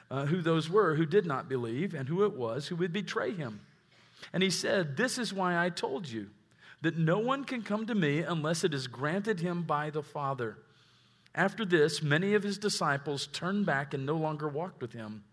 uh, 0.11 0.25
who 0.25 0.41
those 0.41 0.69
were 0.69 0.95
who 0.95 1.05
did 1.05 1.25
not 1.25 1.47
believe 1.47 1.93
and 1.93 2.09
who 2.09 2.25
it 2.25 2.33
was 2.33 2.67
who 2.67 2.75
would 2.75 2.91
betray 2.91 3.31
him. 3.31 3.61
And 4.33 4.43
he 4.43 4.49
said, 4.49 4.97
This 4.97 5.17
is 5.17 5.33
why 5.33 5.57
I 5.57 5.69
told 5.69 6.07
you 6.07 6.27
that 6.81 6.97
no 6.97 7.17
one 7.17 7.45
can 7.45 7.61
come 7.61 7.85
to 7.85 7.95
me 7.95 8.19
unless 8.19 8.63
it 8.63 8.73
is 8.73 8.87
granted 8.87 9.39
him 9.39 9.63
by 9.63 9.89
the 9.89 10.03
Father. 10.03 10.57
After 11.33 11.63
this, 11.63 12.03
many 12.03 12.33
of 12.33 12.43
his 12.43 12.57
disciples 12.57 13.27
turned 13.27 13.65
back 13.65 13.93
and 13.93 14.05
no 14.05 14.17
longer 14.17 14.49
walked 14.49 14.81
with 14.81 14.91
him. 14.91 15.23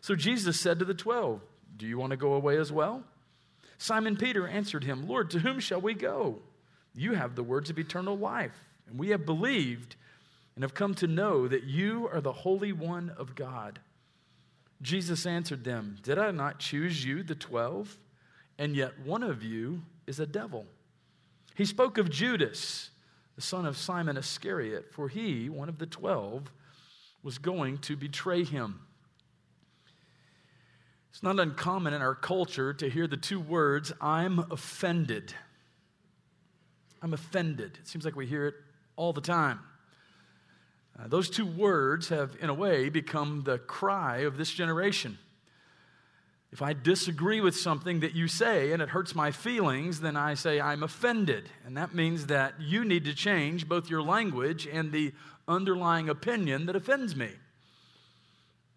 So 0.00 0.14
Jesus 0.14 0.58
said 0.58 0.78
to 0.78 0.86
the 0.86 0.94
twelve, 0.94 1.42
Do 1.76 1.86
you 1.86 1.98
want 1.98 2.12
to 2.12 2.16
go 2.16 2.32
away 2.32 2.56
as 2.56 2.72
well? 2.72 3.04
Simon 3.76 4.16
Peter 4.16 4.48
answered 4.48 4.84
him, 4.84 5.06
Lord, 5.06 5.30
to 5.30 5.40
whom 5.40 5.60
shall 5.60 5.80
we 5.82 5.92
go? 5.92 6.38
You 6.94 7.12
have 7.12 7.34
the 7.34 7.42
words 7.42 7.68
of 7.68 7.78
eternal 7.78 8.16
life, 8.16 8.58
and 8.88 8.98
we 8.98 9.10
have 9.10 9.26
believed 9.26 9.96
and 10.54 10.62
have 10.62 10.72
come 10.72 10.94
to 10.94 11.06
know 11.06 11.46
that 11.46 11.64
you 11.64 12.08
are 12.10 12.22
the 12.22 12.32
Holy 12.32 12.72
One 12.72 13.10
of 13.18 13.34
God. 13.34 13.80
Jesus 14.82 15.26
answered 15.26 15.64
them, 15.64 15.96
Did 16.02 16.18
I 16.18 16.30
not 16.30 16.58
choose 16.58 17.04
you, 17.04 17.22
the 17.22 17.34
twelve? 17.34 17.96
And 18.58 18.76
yet 18.76 19.00
one 19.04 19.22
of 19.22 19.42
you 19.42 19.82
is 20.06 20.20
a 20.20 20.26
devil. 20.26 20.66
He 21.54 21.64
spoke 21.64 21.98
of 21.98 22.10
Judas, 22.10 22.90
the 23.36 23.42
son 23.42 23.66
of 23.66 23.76
Simon 23.76 24.16
Iscariot, 24.16 24.92
for 24.92 25.08
he, 25.08 25.48
one 25.48 25.68
of 25.68 25.78
the 25.78 25.86
twelve, 25.86 26.52
was 27.22 27.38
going 27.38 27.78
to 27.78 27.96
betray 27.96 28.44
him. 28.44 28.80
It's 31.10 31.22
not 31.22 31.38
uncommon 31.38 31.94
in 31.94 32.02
our 32.02 32.14
culture 32.14 32.74
to 32.74 32.90
hear 32.90 33.06
the 33.06 33.16
two 33.16 33.38
words, 33.38 33.92
I'm 34.00 34.40
offended. 34.50 35.32
I'm 37.00 37.14
offended. 37.14 37.78
It 37.80 37.88
seems 37.88 38.04
like 38.04 38.16
we 38.16 38.26
hear 38.26 38.46
it 38.46 38.54
all 38.96 39.12
the 39.12 39.20
time. 39.20 39.60
Uh, 40.98 41.08
those 41.08 41.28
two 41.28 41.46
words 41.46 42.08
have, 42.08 42.36
in 42.40 42.50
a 42.50 42.54
way, 42.54 42.88
become 42.88 43.42
the 43.44 43.58
cry 43.58 44.18
of 44.18 44.36
this 44.36 44.50
generation. 44.50 45.18
If 46.52 46.62
I 46.62 46.72
disagree 46.72 47.40
with 47.40 47.56
something 47.56 48.00
that 48.00 48.14
you 48.14 48.28
say 48.28 48.70
and 48.70 48.80
it 48.80 48.88
hurts 48.88 49.12
my 49.12 49.32
feelings, 49.32 50.00
then 50.00 50.16
I 50.16 50.34
say 50.34 50.60
I'm 50.60 50.84
offended. 50.84 51.48
And 51.66 51.76
that 51.76 51.94
means 51.96 52.26
that 52.26 52.60
you 52.60 52.84
need 52.84 53.06
to 53.06 53.14
change 53.14 53.68
both 53.68 53.90
your 53.90 54.02
language 54.02 54.68
and 54.70 54.92
the 54.92 55.12
underlying 55.48 56.08
opinion 56.08 56.66
that 56.66 56.76
offends 56.76 57.16
me. 57.16 57.30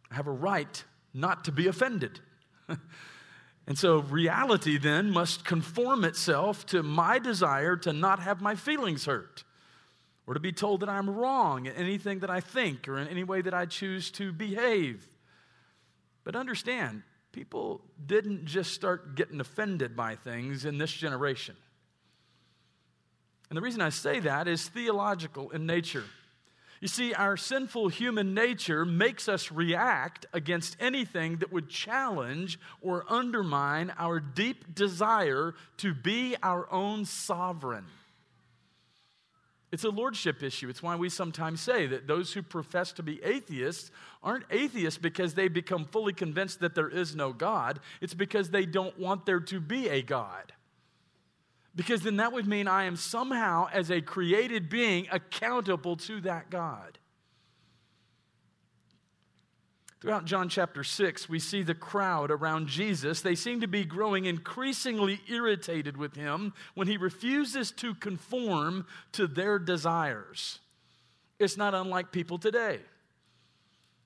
I 0.10 0.16
have 0.16 0.26
a 0.26 0.32
right 0.32 0.84
not 1.14 1.46
to 1.46 1.52
be 1.52 1.68
offended. 1.68 2.20
and 3.68 3.78
so 3.78 4.00
reality 4.00 4.80
then 4.80 5.12
must 5.12 5.46
conform 5.46 6.04
itself 6.04 6.66
to 6.68 6.82
my 6.82 7.20
desire 7.20 7.76
to 7.78 7.94
not 7.94 8.20
have 8.20 8.42
my 8.42 8.56
feelings 8.56 9.06
hurt 9.06 9.44
or 10.28 10.34
to 10.34 10.40
be 10.42 10.52
told 10.52 10.82
that 10.82 10.90
I'm 10.90 11.10
wrong 11.10 11.66
in 11.66 11.74
anything 11.74 12.20
that 12.20 12.30
I 12.30 12.42
think 12.42 12.88
or 12.88 13.00
in 13.00 13.08
any 13.08 13.24
way 13.24 13.42
that 13.42 13.54
I 13.54 13.66
choose 13.66 14.12
to 14.12 14.34
behave. 14.34 15.08
But 16.26 16.36
understand, 16.36 17.04
people 17.32 17.82
didn't 18.06 18.46
just 18.46 18.74
start 18.74 19.16
getting 19.16 19.40
offended 19.40 19.96
by 19.96 20.16
things 20.16 20.66
in 20.66 20.78
this 20.78 20.92
generation. 20.92 21.56
And 23.50 23.56
the 23.56 23.62
reason 23.62 23.80
I 23.82 23.90
say 23.90 24.20
that 24.20 24.50
is 24.50 24.68
theological 24.68 25.50
in 25.52 25.66
nature. 25.66 26.04
You 26.82 26.90
see, 26.90 27.14
our 27.14 27.38
sinful 27.38 27.88
human 27.88 28.34
nature 28.34 28.86
makes 28.86 29.30
us 29.30 29.52
react 29.52 30.26
against 30.34 30.76
anything 30.80 31.38
that 31.38 31.52
would 31.52 31.70
challenge 31.70 32.60
or 32.82 33.06
undermine 33.08 33.94
our 33.98 34.20
deep 34.20 34.76
desire 34.76 35.56
to 35.78 35.94
be 35.94 36.36
our 36.44 36.72
own 36.72 37.06
sovereign. 37.06 37.86
It's 39.72 39.84
a 39.84 39.90
lordship 39.90 40.44
issue. 40.44 40.70
It's 40.70 40.82
why 40.82 40.96
we 40.96 41.10
sometimes 41.10 41.60
say 41.60 41.88
that 41.88 42.08
those 42.08 42.32
who 42.32 42.42
profess 42.42 42.94
to 42.94 43.04
be 43.04 43.22
atheists 43.24 43.92
aren't 44.24 44.46
atheists 44.50 44.98
because 44.98 45.34
they 45.34 45.50
become 45.50 45.86
fully 45.86 46.14
convinced 46.14 46.62
that 46.62 46.74
there 46.74 46.88
is 46.88 47.16
no 47.16 47.34
God. 47.34 47.82
It's 48.00 48.14
because 48.14 48.50
they 48.50 48.66
don't 48.66 48.98
want 48.98 49.26
there 49.26 49.42
to 49.42 49.60
be 49.60 49.90
a 49.90 50.02
God. 50.02 50.54
Because 51.76 52.02
then 52.02 52.16
that 52.18 52.32
would 52.32 52.48
mean 52.48 52.68
I 52.68 52.86
am 52.86 52.96
somehow, 52.96 53.68
as 53.72 53.92
a 53.92 54.02
created 54.02 54.70
being, 54.70 55.08
accountable 55.12 55.98
to 55.98 56.22
that 56.22 56.50
God. 56.50 56.98
Throughout 60.00 60.26
John 60.26 60.48
chapter 60.48 60.84
6, 60.84 61.28
we 61.28 61.40
see 61.40 61.64
the 61.64 61.74
crowd 61.74 62.30
around 62.30 62.68
Jesus. 62.68 63.22
They 63.22 63.34
seem 63.34 63.62
to 63.62 63.68
be 63.68 63.84
growing 63.84 64.26
increasingly 64.26 65.22
irritated 65.28 65.98
with 65.98 66.16
him 66.16 66.54
when 66.76 66.88
he 66.88 66.98
refuses 66.98 67.72
to 67.72 67.96
conform 67.96 68.86
to 69.14 69.26
their 69.26 69.58
desires. 69.58 70.60
It's 71.40 71.58
not 71.58 71.74
unlike 71.74 72.12
people 72.12 72.38
today. 72.38 72.80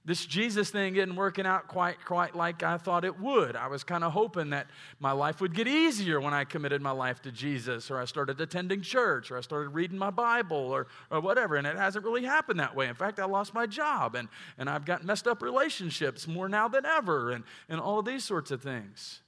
This 0.03 0.25
Jesus 0.25 0.71
thing 0.71 0.95
isn't 0.95 1.15
working 1.15 1.45
out 1.45 1.67
quite, 1.67 2.03
quite 2.03 2.35
like 2.35 2.63
I 2.63 2.77
thought 2.77 3.05
it 3.05 3.19
would. 3.19 3.55
I 3.55 3.67
was 3.67 3.83
kind 3.83 4.03
of 4.03 4.13
hoping 4.13 4.49
that 4.49 4.65
my 4.99 5.11
life 5.11 5.41
would 5.41 5.53
get 5.53 5.67
easier 5.67 6.19
when 6.19 6.33
I 6.33 6.43
committed 6.43 6.81
my 6.81 6.89
life 6.89 7.21
to 7.21 7.31
Jesus, 7.31 7.91
or 7.91 7.99
I 7.99 8.05
started 8.05 8.41
attending 8.41 8.81
church, 8.81 9.29
or 9.29 9.37
I 9.37 9.41
started 9.41 9.69
reading 9.69 9.99
my 9.99 10.09
Bible, 10.09 10.57
or, 10.57 10.87
or 11.11 11.19
whatever. 11.19 11.55
And 11.55 11.67
it 11.67 11.77
hasn't 11.77 12.03
really 12.03 12.23
happened 12.23 12.59
that 12.59 12.75
way. 12.75 12.87
In 12.87 12.95
fact, 12.95 13.19
I 13.19 13.25
lost 13.25 13.53
my 13.53 13.67
job, 13.67 14.15
and, 14.15 14.27
and 14.57 14.67
I've 14.67 14.85
got 14.85 15.05
messed 15.05 15.27
up 15.27 15.43
relationships 15.43 16.27
more 16.27 16.49
now 16.49 16.67
than 16.67 16.83
ever, 16.83 17.29
and, 17.29 17.43
and 17.69 17.79
all 17.79 17.99
of 17.99 18.05
these 18.05 18.23
sorts 18.23 18.49
of 18.49 18.63
things. 18.63 19.19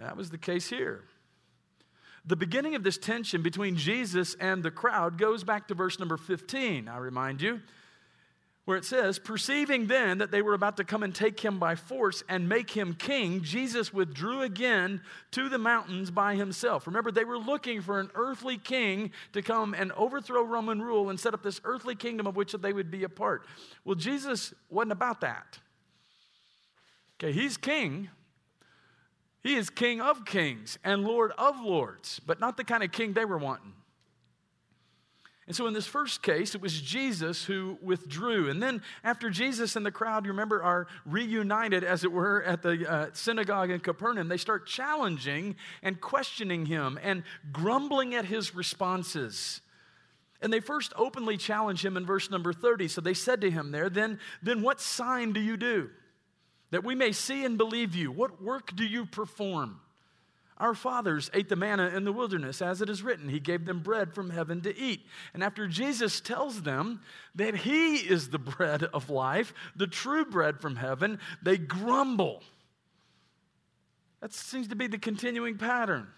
That 0.00 0.16
was 0.16 0.30
the 0.30 0.38
case 0.38 0.68
here. 0.68 1.04
The 2.24 2.36
beginning 2.36 2.74
of 2.74 2.82
this 2.82 2.98
tension 2.98 3.42
between 3.42 3.76
Jesus 3.76 4.34
and 4.40 4.64
the 4.64 4.72
crowd 4.72 5.16
goes 5.16 5.44
back 5.44 5.68
to 5.68 5.74
verse 5.74 6.00
number 6.00 6.16
15, 6.16 6.88
I 6.88 6.98
remind 6.98 7.40
you 7.40 7.60
where 8.68 8.76
it 8.76 8.84
says, 8.84 9.18
Perceiving 9.18 9.86
then 9.86 10.18
that 10.18 10.30
they 10.30 10.42
were 10.42 10.52
about 10.52 10.76
to 10.76 10.84
come 10.84 11.02
and 11.02 11.14
take 11.14 11.40
him 11.40 11.58
by 11.58 11.74
force 11.74 12.22
and 12.28 12.50
make 12.50 12.68
him 12.68 12.92
king, 12.92 13.40
Jesus 13.40 13.94
withdrew 13.94 14.42
again 14.42 15.00
to 15.30 15.48
the 15.48 15.56
mountains 15.56 16.10
by 16.10 16.34
himself. 16.34 16.86
Remember, 16.86 17.10
they 17.10 17.24
were 17.24 17.38
looking 17.38 17.80
for 17.80 17.98
an 17.98 18.10
earthly 18.14 18.58
king 18.58 19.10
to 19.32 19.40
come 19.40 19.72
and 19.72 19.90
overthrow 19.92 20.42
Roman 20.42 20.82
rule 20.82 21.08
and 21.08 21.18
set 21.18 21.32
up 21.32 21.42
this 21.42 21.62
earthly 21.64 21.94
kingdom 21.94 22.26
of 22.26 22.36
which 22.36 22.52
they 22.52 22.74
would 22.74 22.90
be 22.90 23.04
a 23.04 23.08
part. 23.08 23.46
Well, 23.86 23.94
Jesus 23.94 24.52
wasn't 24.68 24.92
about 24.92 25.22
that. 25.22 25.58
Okay, 27.18 27.32
he's 27.32 27.56
king. 27.56 28.10
He 29.42 29.54
is 29.54 29.70
king 29.70 30.02
of 30.02 30.26
kings 30.26 30.78
and 30.84 31.04
lord 31.04 31.32
of 31.38 31.58
lords, 31.58 32.20
but 32.26 32.38
not 32.38 32.58
the 32.58 32.64
kind 32.64 32.82
of 32.82 32.92
king 32.92 33.14
they 33.14 33.24
were 33.24 33.38
wanting. 33.38 33.72
And 35.48 35.56
so 35.56 35.66
in 35.66 35.72
this 35.72 35.86
first 35.86 36.22
case, 36.22 36.54
it 36.54 36.60
was 36.60 36.78
Jesus 36.78 37.42
who 37.42 37.78
withdrew. 37.80 38.50
And 38.50 38.62
then 38.62 38.82
after 39.02 39.30
Jesus 39.30 39.76
and 39.76 39.86
the 39.86 39.90
crowd, 39.90 40.26
you 40.26 40.30
remember, 40.30 40.62
are 40.62 40.88
reunited, 41.06 41.82
as 41.84 42.04
it 42.04 42.12
were, 42.12 42.42
at 42.42 42.60
the 42.60 42.86
uh, 42.86 43.06
synagogue 43.14 43.70
in 43.70 43.80
Capernaum, 43.80 44.28
they 44.28 44.36
start 44.36 44.66
challenging 44.66 45.56
and 45.82 46.02
questioning 46.02 46.66
him 46.66 46.98
and 47.02 47.22
grumbling 47.50 48.14
at 48.14 48.26
his 48.26 48.54
responses. 48.54 49.62
And 50.42 50.52
they 50.52 50.60
first 50.60 50.92
openly 50.96 51.38
challenge 51.38 51.82
him 51.82 51.96
in 51.96 52.04
verse 52.04 52.30
number 52.30 52.52
30. 52.52 52.86
So 52.88 53.00
they 53.00 53.14
said 53.14 53.40
to 53.40 53.50
him 53.50 53.70
there, 53.70 53.88
then, 53.88 54.18
then 54.42 54.60
what 54.60 54.82
sign 54.82 55.32
do 55.32 55.40
you 55.40 55.56
do? 55.56 55.88
That 56.72 56.84
we 56.84 56.94
may 56.94 57.12
see 57.12 57.46
and 57.46 57.56
believe 57.56 57.94
you. 57.94 58.12
What 58.12 58.42
work 58.42 58.76
do 58.76 58.84
you 58.84 59.06
perform? 59.06 59.80
Our 60.58 60.74
fathers 60.74 61.30
ate 61.34 61.48
the 61.48 61.56
manna 61.56 61.88
in 61.88 62.04
the 62.04 62.12
wilderness, 62.12 62.60
as 62.60 62.82
it 62.82 62.88
is 62.88 63.02
written. 63.02 63.28
He 63.28 63.38
gave 63.38 63.64
them 63.64 63.80
bread 63.80 64.12
from 64.12 64.30
heaven 64.30 64.60
to 64.62 64.76
eat. 64.76 65.06
And 65.32 65.42
after 65.44 65.68
Jesus 65.68 66.20
tells 66.20 66.62
them 66.62 67.00
that 67.36 67.54
He 67.54 67.96
is 67.96 68.28
the 68.28 68.40
bread 68.40 68.82
of 68.82 69.08
life, 69.08 69.54
the 69.76 69.86
true 69.86 70.24
bread 70.24 70.60
from 70.60 70.76
heaven, 70.76 71.20
they 71.42 71.58
grumble. 71.58 72.42
That 74.20 74.32
seems 74.32 74.66
to 74.68 74.76
be 74.76 74.88
the 74.88 74.98
continuing 74.98 75.58
pattern. 75.58 76.08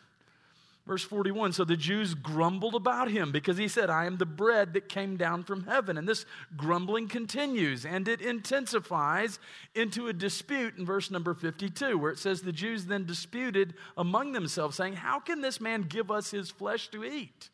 Verse 0.90 1.04
41 1.04 1.52
So 1.52 1.64
the 1.64 1.76
Jews 1.76 2.14
grumbled 2.14 2.74
about 2.74 3.12
him 3.12 3.30
because 3.30 3.56
he 3.56 3.68
said, 3.68 3.90
I 3.90 4.06
am 4.06 4.16
the 4.16 4.26
bread 4.26 4.72
that 4.72 4.88
came 4.88 5.16
down 5.16 5.44
from 5.44 5.62
heaven. 5.62 5.96
And 5.96 6.08
this 6.08 6.26
grumbling 6.56 7.06
continues 7.06 7.86
and 7.86 8.08
it 8.08 8.20
intensifies 8.20 9.38
into 9.76 10.08
a 10.08 10.12
dispute 10.12 10.76
in 10.76 10.84
verse 10.84 11.08
number 11.08 11.32
52, 11.32 11.96
where 11.96 12.10
it 12.10 12.18
says, 12.18 12.42
The 12.42 12.50
Jews 12.50 12.86
then 12.86 13.06
disputed 13.06 13.74
among 13.96 14.32
themselves, 14.32 14.76
saying, 14.76 14.94
How 14.94 15.20
can 15.20 15.42
this 15.42 15.60
man 15.60 15.82
give 15.82 16.10
us 16.10 16.32
his 16.32 16.50
flesh 16.50 16.88
to 16.88 17.04
eat? 17.04 17.50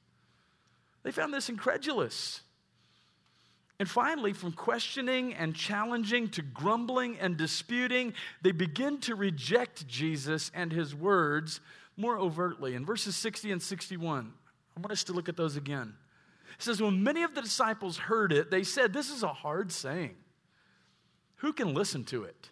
They 1.03 1.11
found 1.11 1.35
this 1.35 1.51
incredulous. 1.51 2.41
And 3.79 3.87
finally, 3.87 4.33
from 4.33 4.53
questioning 4.53 5.35
and 5.35 5.55
challenging 5.55 6.29
to 6.31 6.41
grumbling 6.41 7.19
and 7.19 7.37
disputing, 7.37 8.15
they 8.41 8.53
begin 8.53 8.97
to 9.01 9.15
reject 9.15 9.87
Jesus 9.87 10.51
and 10.55 10.73
his 10.73 10.95
words 10.95 11.61
more 11.97 12.19
overtly. 12.19 12.75
In 12.75 12.85
verses 12.85 13.17
60 13.17 13.53
and 13.53 13.63
61, 13.63 14.33
I 14.77 14.81
want 14.81 14.93
us 14.93 15.05
to 15.05 15.13
look 15.13 15.29
at 15.29 15.37
those 15.37 15.57
again. 15.57 15.95
It 16.59 16.63
says, 16.63 16.81
When 16.81 17.03
many 17.03 17.23
of 17.23 17.35
the 17.35 17.43
disciples 17.43 17.97
heard 17.97 18.33
it, 18.33 18.51
they 18.51 18.63
said, 18.63 18.93
This 18.93 19.11
is 19.11 19.23
a 19.23 19.29
hard 19.29 19.73
saying. 19.73 20.17
Who 21.37 21.53
can 21.53 21.75
listen 21.75 22.05
to 22.05 22.25
it? 22.25 22.51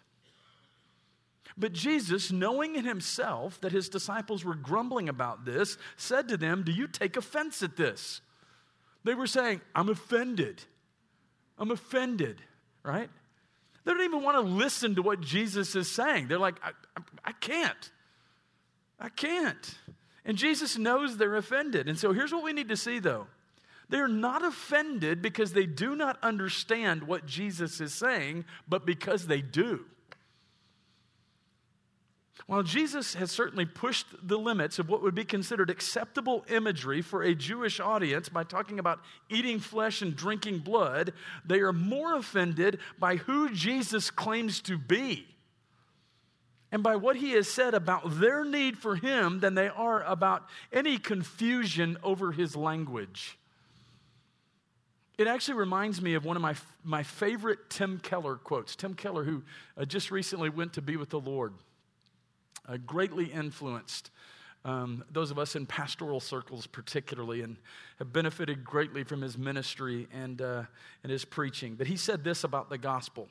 But 1.57 1.73
Jesus, 1.73 2.31
knowing 2.31 2.75
in 2.75 2.85
himself 2.85 3.61
that 3.61 3.71
his 3.71 3.87
disciples 3.87 4.43
were 4.43 4.55
grumbling 4.55 5.07
about 5.07 5.45
this, 5.45 5.77
said 5.95 6.27
to 6.27 6.37
them, 6.37 6.63
Do 6.63 6.71
you 6.71 6.87
take 6.87 7.15
offense 7.15 7.63
at 7.63 7.77
this? 7.77 8.21
They 9.03 9.13
were 9.13 9.27
saying, 9.27 9.61
I'm 9.73 9.89
offended. 9.89 10.63
I'm 11.57 11.71
offended, 11.71 12.41
right? 12.83 13.09
They 13.83 13.93
don't 13.93 14.01
even 14.01 14.23
want 14.23 14.35
to 14.35 14.41
listen 14.41 14.95
to 14.95 15.01
what 15.01 15.21
Jesus 15.21 15.75
is 15.75 15.89
saying. 15.89 16.27
They're 16.27 16.39
like, 16.39 16.59
I, 16.63 16.71
I, 16.97 17.01
I 17.25 17.31
can't. 17.33 17.91
I 18.99 19.09
can't. 19.09 19.75
And 20.25 20.37
Jesus 20.37 20.77
knows 20.77 21.17
they're 21.17 21.35
offended. 21.35 21.87
And 21.87 21.97
so 21.97 22.13
here's 22.13 22.31
what 22.31 22.43
we 22.43 22.53
need 22.53 22.69
to 22.69 22.77
see 22.77 22.99
though 22.99 23.27
they're 23.87 24.07
not 24.07 24.43
offended 24.43 25.21
because 25.21 25.53
they 25.53 25.67
do 25.67 25.95
not 25.95 26.17
understand 26.23 27.03
what 27.03 27.27
Jesus 27.27 27.79
is 27.79 27.93
saying, 27.93 28.45
but 28.67 28.85
because 28.85 29.27
they 29.27 29.41
do. 29.41 29.85
While 32.47 32.63
Jesus 32.63 33.15
has 33.15 33.31
certainly 33.31 33.65
pushed 33.65 34.05
the 34.21 34.37
limits 34.37 34.77
of 34.77 34.87
what 34.87 35.01
would 35.01 35.15
be 35.15 35.23
considered 35.23 35.69
acceptable 35.69 36.45
imagery 36.49 37.01
for 37.01 37.23
a 37.23 37.33
Jewish 37.33 37.79
audience 37.79 38.29
by 38.29 38.43
talking 38.43 38.77
about 38.77 38.99
eating 39.29 39.59
flesh 39.59 40.01
and 40.01 40.15
drinking 40.15 40.59
blood, 40.59 41.13
they 41.45 41.59
are 41.59 41.73
more 41.73 42.15
offended 42.15 42.79
by 42.99 43.15
who 43.15 43.49
Jesus 43.51 44.11
claims 44.11 44.61
to 44.61 44.77
be 44.77 45.27
and 46.71 46.83
by 46.83 46.95
what 46.95 47.15
he 47.15 47.31
has 47.31 47.49
said 47.49 47.73
about 47.73 48.19
their 48.19 48.43
need 48.43 48.77
for 48.77 48.95
him 48.95 49.39
than 49.39 49.55
they 49.55 49.69
are 49.69 50.03
about 50.03 50.43
any 50.73 50.97
confusion 50.97 51.97
over 52.03 52.31
his 52.31 52.55
language. 52.55 53.37
It 55.17 55.27
actually 55.27 55.55
reminds 55.55 56.01
me 56.01 56.15
of 56.15 56.25
one 56.25 56.35
of 56.35 56.41
my, 56.41 56.55
my 56.83 57.03
favorite 57.03 57.69
Tim 57.69 57.99
Keller 57.99 58.35
quotes. 58.35 58.75
Tim 58.75 58.93
Keller, 58.93 59.23
who 59.23 59.43
uh, 59.77 59.85
just 59.85 60.11
recently 60.11 60.49
went 60.49 60.73
to 60.73 60.81
be 60.81 60.97
with 60.97 61.09
the 61.09 61.19
Lord, 61.19 61.53
uh, 62.67 62.77
greatly 62.85 63.25
influenced 63.25 64.11
um, 64.65 65.03
those 65.11 65.29
of 65.29 65.37
us 65.37 65.55
in 65.55 65.67
pastoral 65.67 66.19
circles, 66.19 66.65
particularly, 66.65 67.43
and 67.43 67.55
have 67.99 68.11
benefited 68.11 68.65
greatly 68.65 69.03
from 69.03 69.21
his 69.21 69.37
ministry 69.37 70.07
and, 70.11 70.41
uh, 70.41 70.63
and 71.03 71.11
his 71.11 71.23
preaching. 71.23 71.75
But 71.75 71.87
he 71.87 71.95
said 71.95 72.23
this 72.23 72.43
about 72.43 72.69
the 72.69 72.79
gospel 72.79 73.29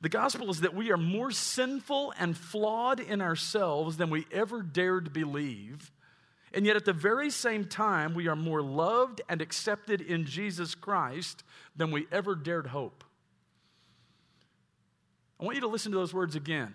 The 0.00 0.08
gospel 0.08 0.50
is 0.50 0.60
that 0.60 0.74
we 0.74 0.90
are 0.90 0.96
more 0.96 1.30
sinful 1.30 2.14
and 2.18 2.36
flawed 2.36 3.00
in 3.00 3.20
ourselves 3.20 3.98
than 3.98 4.08
we 4.08 4.26
ever 4.32 4.62
dared 4.62 5.12
believe. 5.12 5.92
And 6.52 6.66
yet, 6.66 6.76
at 6.76 6.84
the 6.84 6.92
very 6.92 7.30
same 7.30 7.66
time, 7.66 8.14
we 8.14 8.26
are 8.26 8.34
more 8.34 8.62
loved 8.62 9.20
and 9.28 9.40
accepted 9.40 10.00
in 10.00 10.24
Jesus 10.24 10.74
Christ 10.74 11.44
than 11.76 11.90
we 11.90 12.06
ever 12.10 12.34
dared 12.34 12.68
hope. 12.68 13.04
I 15.38 15.44
want 15.44 15.54
you 15.54 15.60
to 15.60 15.68
listen 15.68 15.92
to 15.92 15.98
those 15.98 16.12
words 16.12 16.34
again. 16.34 16.74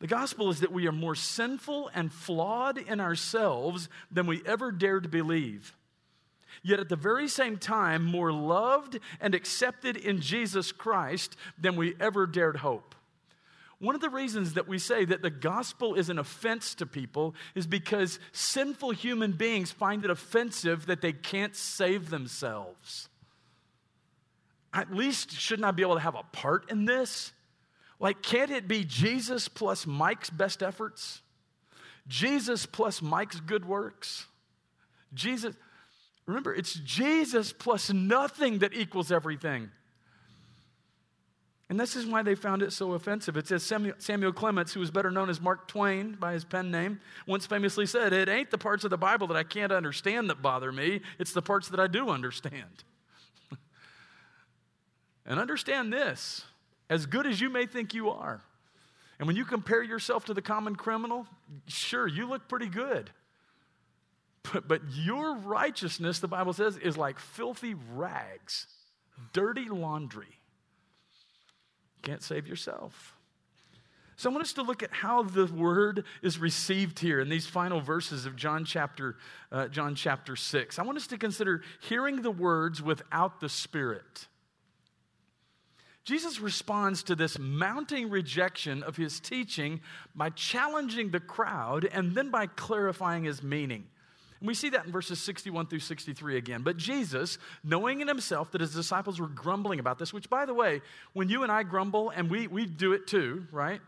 The 0.00 0.06
gospel 0.06 0.50
is 0.50 0.60
that 0.60 0.72
we 0.72 0.86
are 0.88 0.92
more 0.92 1.14
sinful 1.14 1.90
and 1.94 2.12
flawed 2.12 2.78
in 2.78 3.00
ourselves 3.00 3.88
than 4.10 4.26
we 4.26 4.42
ever 4.46 4.72
dared 4.72 5.10
believe. 5.10 5.76
Yet 6.62 6.80
at 6.80 6.88
the 6.88 6.96
very 6.96 7.28
same 7.28 7.56
time, 7.56 8.04
more 8.04 8.32
loved 8.32 8.98
and 9.20 9.34
accepted 9.34 9.96
in 9.96 10.20
Jesus 10.20 10.72
Christ 10.72 11.36
than 11.58 11.76
we 11.76 11.94
ever 12.00 12.26
dared 12.26 12.56
hope. 12.56 12.94
One 13.78 13.94
of 13.94 14.02
the 14.02 14.10
reasons 14.10 14.54
that 14.54 14.68
we 14.68 14.78
say 14.78 15.06
that 15.06 15.22
the 15.22 15.30
gospel 15.30 15.94
is 15.94 16.10
an 16.10 16.18
offense 16.18 16.74
to 16.76 16.86
people 16.86 17.34
is 17.54 17.66
because 17.66 18.18
sinful 18.30 18.90
human 18.90 19.32
beings 19.32 19.70
find 19.72 20.04
it 20.04 20.10
offensive 20.10 20.86
that 20.86 21.00
they 21.00 21.14
can't 21.14 21.56
save 21.56 22.10
themselves. 22.10 23.08
At 24.74 24.94
least 24.94 25.32
shouldn't 25.32 25.66
I 25.66 25.70
be 25.70 25.82
able 25.82 25.94
to 25.94 26.00
have 26.00 26.14
a 26.14 26.22
part 26.30 26.70
in 26.70 26.84
this? 26.84 27.32
Like, 27.98 28.22
can't 28.22 28.50
it 28.50 28.68
be 28.68 28.84
Jesus 28.84 29.48
plus 29.48 29.86
Mike's 29.86 30.30
best 30.30 30.62
efforts? 30.62 31.22
Jesus 32.06 32.66
plus 32.66 33.00
Mike's 33.00 33.40
good 33.40 33.64
works? 33.64 34.26
Jesus, 35.14 35.56
remember, 36.30 36.54
it's 36.54 36.74
Jesus 36.74 37.52
plus 37.52 37.92
nothing 37.92 38.60
that 38.60 38.74
equals 38.74 39.12
everything. 39.12 39.70
And 41.70 41.78
this 41.78 41.94
is 41.94 42.04
why 42.04 42.22
they 42.22 42.34
found 42.34 42.62
it 42.62 42.72
so 42.72 42.94
offensive. 42.94 43.36
It 43.36 43.46
says 43.46 43.62
Samuel, 43.62 43.94
Samuel, 43.98 44.32
Clemens, 44.32 44.72
who 44.72 44.80
was 44.80 44.90
better 44.90 45.10
known 45.10 45.30
as 45.30 45.40
Mark 45.40 45.68
Twain 45.68 46.16
by 46.18 46.32
his 46.32 46.44
pen 46.44 46.72
name, 46.72 47.00
once 47.28 47.46
famously 47.46 47.86
said, 47.86 48.12
It 48.12 48.28
ain't 48.28 48.50
the 48.50 48.58
parts 48.58 48.82
of 48.82 48.90
the 48.90 48.98
Bible 48.98 49.28
that 49.28 49.36
I 49.36 49.44
can't 49.44 49.70
understand 49.70 50.28
that 50.30 50.42
bother 50.42 50.72
me, 50.72 51.00
it's 51.20 51.32
the 51.32 51.42
parts 51.42 51.68
that 51.68 51.78
I 51.78 51.86
do 51.86 52.10
understand. 52.10 52.82
and 55.26 55.38
understand 55.38 55.92
this 55.92 56.44
as 56.88 57.06
good 57.06 57.24
as 57.24 57.40
you 57.40 57.48
may 57.48 57.66
think 57.66 57.94
you 57.94 58.10
are. 58.10 58.42
And 59.20 59.28
when 59.28 59.36
you 59.36 59.44
compare 59.44 59.82
yourself 59.82 60.24
to 60.24 60.34
the 60.34 60.42
common 60.42 60.74
criminal, 60.74 61.26
sure, 61.68 62.08
you 62.08 62.26
look 62.26 62.48
pretty 62.48 62.68
good. 62.68 63.10
But, 64.52 64.66
but 64.68 64.82
your 64.90 65.36
righteousness, 65.36 66.18
the 66.18 66.28
Bible 66.28 66.52
says, 66.52 66.76
is 66.76 66.96
like 66.96 67.18
filthy 67.18 67.74
rags, 67.94 68.66
dirty 69.32 69.68
laundry. 69.68 70.38
Can't 72.02 72.22
save 72.22 72.46
yourself. 72.46 73.14
So 74.16 74.28
I 74.28 74.32
want 74.32 74.44
us 74.44 74.52
to 74.54 74.62
look 74.62 74.82
at 74.82 74.92
how 74.92 75.22
the 75.22 75.46
word 75.46 76.04
is 76.20 76.38
received 76.38 76.98
here 76.98 77.20
in 77.20 77.30
these 77.30 77.46
final 77.46 77.80
verses 77.80 78.26
of 78.26 78.36
John 78.36 78.66
chapter, 78.66 79.16
uh, 79.50 79.68
John 79.68 79.94
chapter 79.94 80.36
6. 80.36 80.78
I 80.78 80.82
want 80.82 80.98
us 80.98 81.06
to 81.06 81.16
consider 81.16 81.62
hearing 81.80 82.20
the 82.20 82.30
words 82.30 82.82
without 82.82 83.40
the 83.40 83.48
Spirit. 83.48 84.28
Jesus 86.04 86.40
responds 86.40 87.02
to 87.04 87.14
this 87.14 87.38
mounting 87.38 88.10
rejection 88.10 88.82
of 88.82 88.96
his 88.96 89.20
teaching 89.20 89.80
by 90.14 90.30
challenging 90.30 91.10
the 91.10 91.20
crowd 91.20 91.88
and 91.90 92.14
then 92.14 92.30
by 92.30 92.46
clarifying 92.46 93.24
his 93.24 93.42
meaning. 93.42 93.86
And 94.40 94.46
we 94.46 94.54
see 94.54 94.70
that 94.70 94.86
in 94.86 94.92
verses 94.92 95.20
61 95.20 95.66
through 95.66 95.80
63 95.80 96.36
again. 96.36 96.62
But 96.62 96.76
Jesus, 96.76 97.38
knowing 97.62 98.00
in 98.00 98.08
himself 98.08 98.50
that 98.52 98.60
his 98.60 98.74
disciples 98.74 99.20
were 99.20 99.28
grumbling 99.28 99.80
about 99.80 99.98
this, 99.98 100.12
which, 100.12 100.30
by 100.30 100.46
the 100.46 100.54
way, 100.54 100.80
when 101.12 101.28
you 101.28 101.42
and 101.42 101.52
I 101.52 101.62
grumble, 101.62 102.10
and 102.10 102.30
we, 102.30 102.46
we 102.46 102.66
do 102.66 102.92
it 102.92 103.06
too, 103.06 103.46
right? 103.52 103.80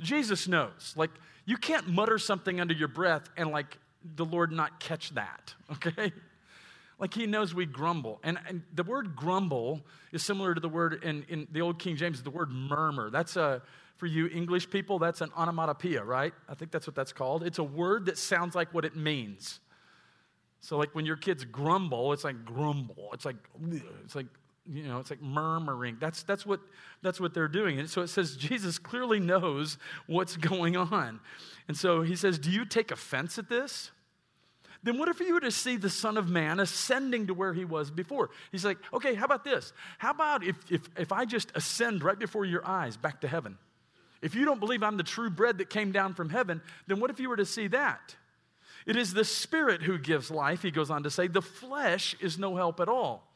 Jesus 0.00 0.48
knows. 0.48 0.94
Like, 0.96 1.10
you 1.44 1.56
can't 1.56 1.88
mutter 1.88 2.18
something 2.18 2.60
under 2.60 2.74
your 2.74 2.88
breath 2.88 3.28
and, 3.36 3.50
like, 3.50 3.78
the 4.16 4.24
Lord 4.24 4.52
not 4.52 4.80
catch 4.80 5.10
that, 5.10 5.54
okay? 5.72 6.12
Like 6.98 7.14
he 7.14 7.26
knows 7.26 7.52
we 7.52 7.66
grumble. 7.66 8.20
And, 8.22 8.38
and 8.48 8.62
the 8.72 8.84
word 8.84 9.16
grumble 9.16 9.80
is 10.12 10.22
similar 10.22 10.54
to 10.54 10.60
the 10.60 10.68
word 10.68 11.02
in, 11.02 11.24
in 11.28 11.48
the 11.50 11.60
old 11.60 11.80
King 11.80 11.96
James, 11.96 12.22
the 12.22 12.30
word 12.30 12.50
murmur. 12.52 13.10
That's 13.10 13.34
a, 13.34 13.60
for 13.96 14.06
you 14.06 14.28
English 14.28 14.70
people, 14.70 15.00
that's 15.00 15.20
an 15.20 15.30
onomatopoeia, 15.36 16.04
right? 16.04 16.32
I 16.48 16.54
think 16.54 16.70
that's 16.70 16.86
what 16.86 16.94
that's 16.94 17.12
called. 17.12 17.42
It's 17.42 17.58
a 17.58 17.64
word 17.64 18.06
that 18.06 18.18
sounds 18.18 18.54
like 18.54 18.72
what 18.72 18.84
it 18.84 18.94
means. 18.94 19.58
So, 20.62 20.78
like 20.78 20.94
when 20.94 21.04
your 21.04 21.16
kids 21.16 21.44
grumble, 21.44 22.12
it's 22.12 22.24
like 22.24 22.44
grumble. 22.44 23.10
It's 23.12 23.24
like, 23.24 23.36
it's 24.04 24.14
like, 24.14 24.26
you 24.66 24.84
know, 24.84 24.98
it's 25.00 25.10
like 25.10 25.20
murmuring. 25.20 25.98
That's, 26.00 26.22
that's, 26.22 26.46
what, 26.46 26.60
that's 27.02 27.20
what 27.20 27.34
they're 27.34 27.48
doing. 27.48 27.78
And 27.78 27.90
so 27.90 28.00
it 28.00 28.08
says 28.08 28.36
Jesus 28.36 28.78
clearly 28.78 29.20
knows 29.20 29.76
what's 30.06 30.36
going 30.36 30.76
on. 30.76 31.20
And 31.68 31.76
so 31.76 32.02
he 32.02 32.16
says, 32.16 32.38
Do 32.38 32.50
you 32.50 32.64
take 32.64 32.90
offense 32.90 33.38
at 33.38 33.48
this? 33.48 33.90
then 34.82 34.98
what 34.98 35.08
if 35.08 35.20
you 35.20 35.34
were 35.34 35.40
to 35.40 35.50
see 35.50 35.76
the 35.76 35.90
Son 35.90 36.16
of 36.16 36.28
Man 36.28 36.58
ascending 36.58 37.28
to 37.28 37.34
where 37.34 37.54
he 37.54 37.64
was 37.64 37.90
before? 37.90 38.30
He's 38.50 38.64
like, 38.64 38.78
okay, 38.92 39.14
how 39.14 39.26
about 39.26 39.44
this? 39.44 39.72
How 39.98 40.10
about 40.10 40.42
if, 40.42 40.56
if, 40.70 40.88
if 40.98 41.12
I 41.12 41.24
just 41.24 41.52
ascend 41.54 42.02
right 42.02 42.18
before 42.18 42.44
your 42.44 42.66
eyes 42.66 42.96
back 42.96 43.20
to 43.20 43.28
heaven? 43.28 43.58
If 44.22 44.34
you 44.34 44.44
don't 44.44 44.60
believe 44.60 44.82
I'm 44.82 44.96
the 44.96 45.02
true 45.04 45.30
bread 45.30 45.58
that 45.58 45.70
came 45.70 45.92
down 45.92 46.14
from 46.14 46.30
heaven, 46.30 46.60
then 46.86 47.00
what 47.00 47.10
if 47.10 47.20
you 47.20 47.28
were 47.28 47.36
to 47.36 47.44
see 47.44 47.68
that? 47.68 48.16
It 48.86 48.96
is 48.96 49.14
the 49.14 49.24
Spirit 49.24 49.82
who 49.82 49.98
gives 49.98 50.30
life, 50.30 50.62
he 50.62 50.70
goes 50.70 50.90
on 50.90 51.02
to 51.04 51.10
say. 51.10 51.28
The 51.28 51.42
flesh 51.42 52.16
is 52.20 52.38
no 52.38 52.56
help 52.56 52.80
at 52.80 52.88
all. 52.88 53.28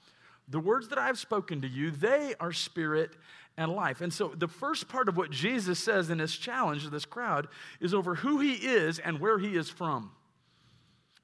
The 0.49 0.61
words 0.61 0.89
that 0.89 0.99
I've 0.99 1.19
spoken 1.19 1.61
to 1.63 1.69
you, 1.69 1.91
they 1.91 2.35
are 2.39 2.53
spirit 2.53 3.11
and 3.57 3.73
life. 3.73 4.01
And 4.01 4.13
so 4.13 4.33
the 4.37 4.49
first 4.49 4.89
part 4.89 5.09
of 5.09 5.17
what 5.17 5.31
Jesus 5.31 5.79
says 5.79 6.11
in 6.11 6.19
his 6.19 6.37
challenge 6.37 6.85
to 6.85 6.91
this 6.91 7.05
crowd 7.05 7.49
is 7.81 7.95
over 7.95 8.17
who 8.17 8.39
he 8.39 8.53
is 8.53 8.99
and 8.99 9.19
where 9.19 9.39
he 9.39 9.57
is 9.57 9.69
from. 9.69 10.13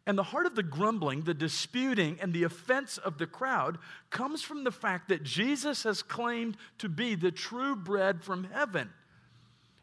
And 0.06 0.18
the 0.18 0.24
heart 0.24 0.46
of 0.46 0.56
the 0.56 0.64
grumbling, 0.64 1.22
the 1.22 1.34
disputing, 1.34 2.18
and 2.20 2.32
the 2.32 2.42
offense 2.42 2.98
of 2.98 3.18
the 3.18 3.26
crowd 3.26 3.78
comes 4.10 4.42
from 4.42 4.64
the 4.64 4.72
fact 4.72 5.08
that 5.08 5.22
Jesus 5.22 5.84
has 5.84 6.02
claimed 6.02 6.56
to 6.78 6.88
be 6.88 7.14
the 7.14 7.30
true 7.30 7.76
bread 7.76 8.24
from 8.24 8.44
heaven. 8.44 8.90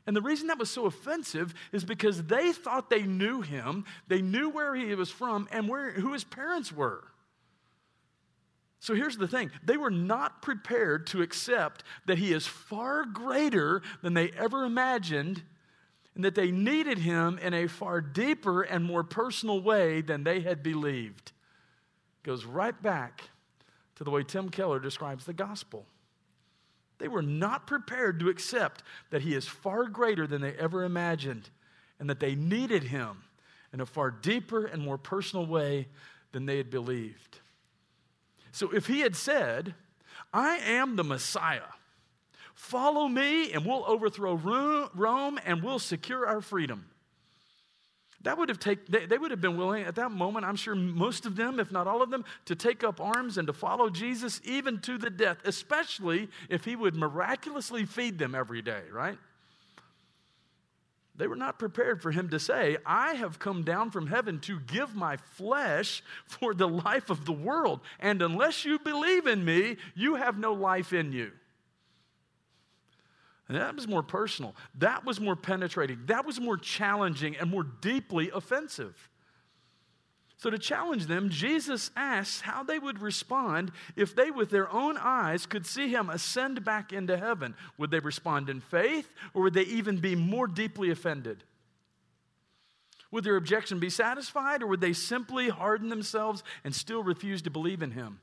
And 0.10 0.16
the 0.16 0.24
reason 0.24 0.48
that 0.48 0.58
was 0.58 0.72
so 0.72 0.88
offensive 0.88 1.54
is 1.72 1.86
because 1.86 2.24
they 2.24 2.52
thought 2.52 2.90
they 2.90 3.04
knew 3.04 3.42
him, 3.42 3.86
they 4.08 4.24
knew 4.24 4.50
where 4.50 4.74
he 4.74 4.96
was 4.96 5.12
from, 5.12 5.48
and 5.52 5.70
where, 5.70 5.92
who 5.92 6.14
his 6.14 6.24
parents 6.24 6.74
were. 6.74 7.04
So 8.80 8.96
here's 8.96 9.18
the 9.18 9.28
thing 9.28 9.52
they 9.64 9.78
were 9.78 9.92
not 9.92 10.42
prepared 10.42 11.06
to 11.08 11.22
accept 11.22 11.84
that 12.08 12.18
he 12.18 12.34
is 12.34 12.48
far 12.48 13.06
greater 13.06 13.84
than 14.02 14.16
they 14.16 14.32
ever 14.32 14.66
imagined 14.66 15.44
and 16.16 16.24
that 16.24 16.34
they 16.34 16.50
needed 16.50 16.98
him 16.98 17.38
in 17.38 17.54
a 17.54 17.68
far 17.68 18.02
deeper 18.02 18.64
and 18.64 18.84
more 18.84 19.04
personal 19.04 19.62
way 19.62 20.02
than 20.02 20.24
they 20.24 20.40
had 20.40 20.64
believed. 20.64 21.34
Goes 22.24 22.46
right 22.46 22.82
back 22.82 23.30
to 23.98 24.04
the 24.04 24.10
way 24.10 24.24
Tim 24.24 24.50
Keller 24.50 24.80
describes 24.80 25.26
the 25.26 25.34
gospel. 25.34 25.86
They 27.00 27.08
were 27.08 27.22
not 27.22 27.66
prepared 27.66 28.20
to 28.20 28.30
accept 28.30 28.84
that 29.10 29.22
he 29.22 29.34
is 29.34 29.48
far 29.48 29.86
greater 29.86 30.28
than 30.28 30.42
they 30.42 30.54
ever 30.54 30.84
imagined 30.84 31.50
and 32.00 32.10
that 32.10 32.20
they 32.20 32.36
needed 32.36 32.84
him 32.84 33.24
in 33.74 33.82
a 33.82 33.86
far 33.86 34.12
deeper 34.12 34.66
and 34.66 34.82
more 34.82 34.98
personal 34.98 35.46
way 35.46 35.88
than 36.32 36.46
they 36.46 36.58
had 36.58 36.70
believed. 36.70 37.40
So 38.52 38.72
if 38.72 38.88
he 38.88 39.02
had 39.02 39.16
said, 39.16 39.76
I 40.34 40.58
am 40.58 40.96
the 40.96 41.04
Messiah, 41.04 41.62
Follow 42.60 43.08
me, 43.08 43.54
and 43.54 43.66
we'll 43.66 43.86
overthrow 43.88 44.34
Rome 44.94 45.40
and 45.46 45.64
we'll 45.64 45.80
secure 45.80 46.28
our 46.28 46.42
freedom. 46.42 46.90
That 48.24 48.38
would 48.38 48.50
have 48.50 48.60
taken, 48.60 48.84
they, 48.90 49.06
they 49.06 49.18
would 49.18 49.32
have 49.32 49.40
been 49.40 49.58
willing 49.58 49.84
at 49.84 49.96
that 49.96 50.12
moment, 50.12 50.46
I'm 50.46 50.58
sure 50.58 50.76
most 50.76 51.26
of 51.26 51.36
them, 51.38 51.60
if 51.60 51.72
not 51.72 51.88
all 51.88 52.02
of 52.02 52.10
them, 52.10 52.26
to 52.46 52.56
take 52.56 52.84
up 52.84 53.00
arms 53.00 53.38
and 53.38 53.48
to 53.48 53.54
follow 53.54 53.90
Jesus 53.90 54.42
even 54.44 54.80
to 54.82 54.98
the 54.98 55.10
death, 55.10 55.38
especially 55.46 56.30
if 56.50 56.66
he 56.66 56.76
would 56.76 56.96
miraculously 56.96 57.86
feed 57.86 58.20
them 58.20 58.36
every 58.36 58.62
day, 58.62 58.82
right? 58.92 59.18
They 61.16 61.28
were 61.28 61.36
not 61.36 61.60
prepared 61.60 62.02
for 62.02 62.12
him 62.12 62.30
to 62.30 62.40
say, 62.40 62.78
I 62.86 63.16
have 63.16 63.40
come 63.40 63.64
down 63.64 63.92
from 63.92 64.08
heaven 64.08 64.40
to 64.42 64.60
give 64.62 64.96
my 64.96 65.18
flesh 65.18 66.02
for 66.26 66.54
the 66.54 66.68
life 66.68 67.10
of 67.10 67.26
the 67.26 67.34
world. 67.34 67.82
And 68.00 68.22
unless 68.22 68.64
you 68.64 68.80
believe 68.80 69.28
in 69.28 69.44
me, 69.44 69.76
you 69.96 70.16
have 70.16 70.38
no 70.38 70.54
life 70.54 70.94
in 70.94 71.12
you. 71.12 71.32
And 73.50 73.58
that 73.58 73.76
was 73.76 73.88
more 73.88 74.04
personal. 74.04 74.56
That 74.76 75.04
was 75.04 75.20
more 75.20 75.36
penetrating. 75.36 76.02
That 76.06 76.26
was 76.26 76.40
more 76.40 76.56
challenging 76.56 77.36
and 77.36 77.50
more 77.50 77.64
deeply 77.64 78.30
offensive. 78.34 79.10
So, 80.38 80.50
to 80.50 80.58
challenge 80.58 81.08
them, 81.08 81.30
Jesus 81.30 81.92
asks 81.98 82.40
how 82.40 82.64
they 82.64 82.80
would 82.80 83.02
respond 83.02 83.74
if 83.98 84.16
they, 84.16 84.32
with 84.32 84.52
their 84.52 84.72
own 84.72 84.98
eyes, 84.98 85.46
could 85.46 85.66
see 85.66 85.90
him 85.90 86.10
ascend 86.10 86.64
back 86.64 86.94
into 86.94 87.18
heaven. 87.18 87.56
Would 87.78 87.92
they 87.92 88.00
respond 88.00 88.50
in 88.50 88.62
faith, 88.62 89.14
or 89.34 89.42
would 89.42 89.54
they 89.54 89.64
even 89.64 89.98
be 89.98 90.16
more 90.16 90.48
deeply 90.48 90.92
offended? 90.92 91.44
Would 93.12 93.26
their 93.26 93.36
objection 93.36 93.80
be 93.80 93.90
satisfied, 93.90 94.64
or 94.64 94.68
would 94.68 94.80
they 94.80 94.94
simply 94.94 95.50
harden 95.50 95.90
themselves 95.90 96.44
and 96.64 96.74
still 96.74 97.04
refuse 97.04 97.42
to 97.42 97.50
believe 97.50 97.82
in 97.82 97.92
him? 97.92 98.22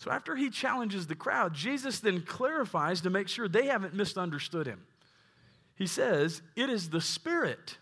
So, 0.00 0.10
after 0.10 0.34
he 0.34 0.48
challenges 0.48 1.06
the 1.06 1.14
crowd, 1.14 1.52
Jesus 1.52 2.00
then 2.00 2.22
clarifies 2.22 3.02
to 3.02 3.10
make 3.10 3.28
sure 3.28 3.48
they 3.48 3.66
haven't 3.66 3.92
misunderstood 3.92 4.66
him. 4.66 4.80
He 5.76 5.86
says, 5.86 6.40
It 6.56 6.70
is 6.70 6.88
the 6.88 7.02
Spirit 7.02 7.76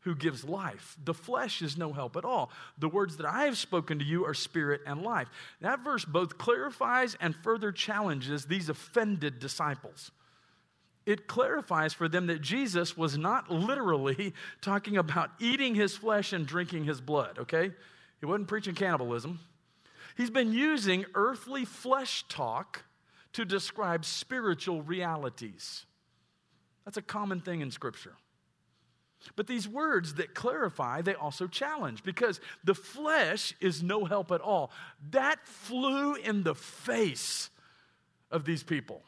who 0.00 0.16
gives 0.16 0.44
life. 0.44 0.96
The 1.04 1.14
flesh 1.14 1.62
is 1.62 1.78
no 1.78 1.92
help 1.92 2.16
at 2.16 2.24
all. 2.24 2.50
The 2.78 2.88
words 2.88 3.18
that 3.18 3.26
I 3.26 3.44
have 3.44 3.56
spoken 3.56 4.00
to 4.00 4.04
you 4.04 4.24
are 4.24 4.34
spirit 4.34 4.80
and 4.84 5.02
life. 5.02 5.28
That 5.60 5.84
verse 5.84 6.04
both 6.04 6.38
clarifies 6.38 7.16
and 7.20 7.36
further 7.36 7.70
challenges 7.70 8.46
these 8.46 8.68
offended 8.68 9.38
disciples. 9.38 10.10
It 11.06 11.28
clarifies 11.28 11.92
for 11.92 12.08
them 12.08 12.26
that 12.26 12.40
Jesus 12.40 12.96
was 12.96 13.16
not 13.16 13.48
literally 13.48 14.34
talking 14.60 14.96
about 14.96 15.30
eating 15.38 15.76
his 15.76 15.96
flesh 15.96 16.32
and 16.32 16.46
drinking 16.46 16.84
his 16.84 17.00
blood, 17.00 17.38
okay? 17.38 17.70
He 18.18 18.26
wasn't 18.26 18.48
preaching 18.48 18.74
cannibalism. 18.74 19.38
He's 20.20 20.28
been 20.28 20.52
using 20.52 21.06
earthly 21.14 21.64
flesh 21.64 22.26
talk 22.28 22.84
to 23.32 23.46
describe 23.46 24.04
spiritual 24.04 24.82
realities. 24.82 25.86
That's 26.84 26.98
a 26.98 27.02
common 27.02 27.40
thing 27.40 27.62
in 27.62 27.70
Scripture. 27.70 28.12
But 29.34 29.46
these 29.46 29.66
words 29.66 30.16
that 30.16 30.34
clarify, 30.34 31.00
they 31.00 31.14
also 31.14 31.46
challenge 31.46 32.02
because 32.02 32.38
the 32.62 32.74
flesh 32.74 33.54
is 33.62 33.82
no 33.82 34.04
help 34.04 34.30
at 34.30 34.42
all. 34.42 34.72
That 35.10 35.38
flew 35.46 36.16
in 36.16 36.42
the 36.42 36.54
face 36.54 37.48
of 38.30 38.44
these 38.44 38.62
people. 38.62 39.00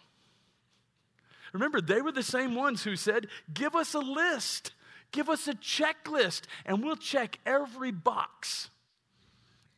Remember, 1.53 1.83
they 1.83 2.01
were 2.01 2.13
the 2.13 2.23
same 2.23 2.55
ones 2.55 2.85
who 2.85 2.97
said, 2.97 3.27
Give 3.53 3.77
us 3.77 3.93
a 3.93 3.99
list, 3.99 4.73
give 5.11 5.29
us 5.29 5.47
a 5.47 5.53
checklist, 5.53 6.45
and 6.65 6.83
we'll 6.83 6.97
check 6.97 7.39
every 7.45 7.91
box. 7.91 8.71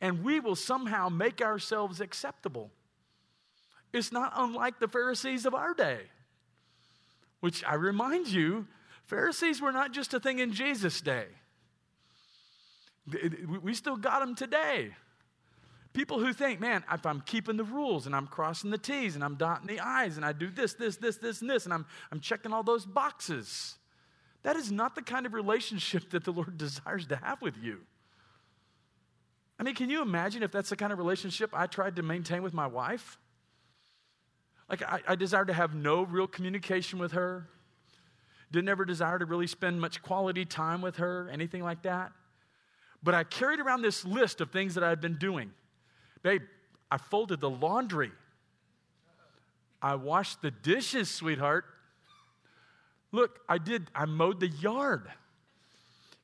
And 0.01 0.23
we 0.23 0.39
will 0.39 0.55
somehow 0.55 1.09
make 1.09 1.41
ourselves 1.41 2.01
acceptable. 2.01 2.69
It's 3.93 4.11
not 4.11 4.33
unlike 4.35 4.79
the 4.79 4.87
Pharisees 4.87 5.45
of 5.45 5.55
our 5.55 5.73
day, 5.73 6.01
which 7.39 7.63
I 7.63 7.75
remind 7.75 8.27
you 8.27 8.67
Pharisees 9.05 9.61
were 9.61 9.71
not 9.71 9.93
just 9.93 10.13
a 10.13 10.19
thing 10.19 10.39
in 10.39 10.51
Jesus' 10.51 10.99
day, 10.99 11.27
we 13.61 13.73
still 13.73 13.97
got 13.97 14.19
them 14.19 14.35
today. 14.35 14.95
People 15.93 16.19
who 16.19 16.33
think, 16.33 16.59
man, 16.59 16.83
if 16.91 17.05
I'm 17.05 17.21
keeping 17.21 17.55
the 17.55 17.63
rules 17.63 18.05
and 18.05 18.15
I'm 18.15 18.27
crossing 18.27 18.69
the 18.69 18.77
T's 18.77 19.15
and 19.15 19.23
I'm 19.23 19.35
dotting 19.35 19.67
the 19.67 19.79
I's 19.79 20.17
and 20.17 20.25
I 20.25 20.33
do 20.33 20.49
this, 20.49 20.73
this, 20.73 20.97
this, 20.97 21.17
this, 21.17 21.39
and 21.39 21.49
this, 21.49 21.65
and 21.65 21.73
I'm, 21.73 21.85
I'm 22.11 22.19
checking 22.19 22.51
all 22.51 22.63
those 22.63 22.85
boxes, 22.85 23.75
that 24.43 24.57
is 24.57 24.71
not 24.71 24.95
the 24.95 25.01
kind 25.01 25.25
of 25.25 25.33
relationship 25.33 26.09
that 26.11 26.25
the 26.25 26.33
Lord 26.33 26.57
desires 26.57 27.07
to 27.07 27.15
have 27.15 27.41
with 27.41 27.55
you. 27.61 27.81
I 29.57 29.63
mean, 29.63 29.75
can 29.75 29.89
you 29.89 30.01
imagine 30.01 30.43
if 30.43 30.51
that's 30.51 30.69
the 30.69 30.75
kind 30.75 30.91
of 30.91 30.99
relationship 30.99 31.51
I 31.53 31.67
tried 31.67 31.95
to 31.95 32.03
maintain 32.03 32.43
with 32.43 32.53
my 32.53 32.67
wife? 32.67 33.17
Like, 34.69 34.81
I, 34.81 34.99
I 35.07 35.15
desired 35.15 35.47
to 35.47 35.53
have 35.53 35.73
no 35.73 36.03
real 36.03 36.27
communication 36.27 36.99
with 36.99 37.13
her, 37.13 37.47
didn't 38.51 38.69
ever 38.69 38.83
desire 38.83 39.19
to 39.19 39.25
really 39.25 39.47
spend 39.47 39.79
much 39.79 40.01
quality 40.01 40.45
time 40.45 40.81
with 40.81 40.97
her, 40.97 41.29
anything 41.31 41.63
like 41.63 41.83
that. 41.83 42.11
But 43.03 43.13
I 43.13 43.23
carried 43.23 43.59
around 43.59 43.81
this 43.81 44.03
list 44.03 44.41
of 44.41 44.51
things 44.51 44.75
that 44.75 44.83
I 44.83 44.89
had 44.89 44.99
been 44.99 45.17
doing. 45.17 45.51
Babe, 46.23 46.41
I 46.89 46.97
folded 46.97 47.39
the 47.39 47.49
laundry. 47.49 48.11
I 49.81 49.95
washed 49.95 50.41
the 50.41 50.51
dishes, 50.51 51.09
sweetheart. 51.09 51.65
Look, 53.11 53.39
I 53.47 53.59
did, 53.59 53.91
I 53.93 54.05
mowed 54.05 54.39
the 54.39 54.47
yard. 54.47 55.07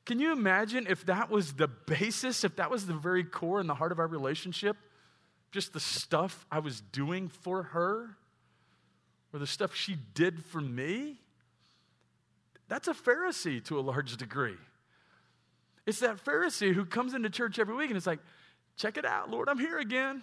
Can 0.04 0.18
you 0.18 0.32
imagine 0.32 0.86
if 0.88 1.06
that 1.06 1.30
was 1.30 1.52
the 1.52 1.68
basis, 1.68 2.44
if 2.44 2.56
that 2.56 2.70
was 2.70 2.86
the 2.86 2.94
very 2.94 3.24
core 3.24 3.60
and 3.60 3.68
the 3.68 3.74
heart 3.74 3.92
of 3.92 3.98
our 3.98 4.06
relationship? 4.06 4.76
Just 5.52 5.72
the 5.72 5.80
stuff 5.80 6.44
I 6.50 6.58
was 6.58 6.80
doing 6.80 7.28
for 7.28 7.62
her, 7.62 8.16
or 9.32 9.38
the 9.38 9.46
stuff 9.46 9.74
she 9.74 9.96
did 10.14 10.44
for 10.44 10.60
me? 10.60 11.18
That's 12.68 12.88
a 12.88 12.94
Pharisee 12.94 13.62
to 13.66 13.78
a 13.78 13.82
large 13.82 14.16
degree. 14.16 14.56
It's 15.86 16.00
that 16.00 16.24
Pharisee 16.24 16.72
who 16.72 16.84
comes 16.84 17.14
into 17.14 17.28
church 17.28 17.58
every 17.58 17.74
week 17.74 17.90
and 17.90 17.96
it's 17.96 18.06
like, 18.06 18.20
check 18.76 18.96
it 18.96 19.04
out, 19.04 19.30
Lord, 19.30 19.48
I'm 19.48 19.58
here 19.58 19.78
again. 19.78 20.22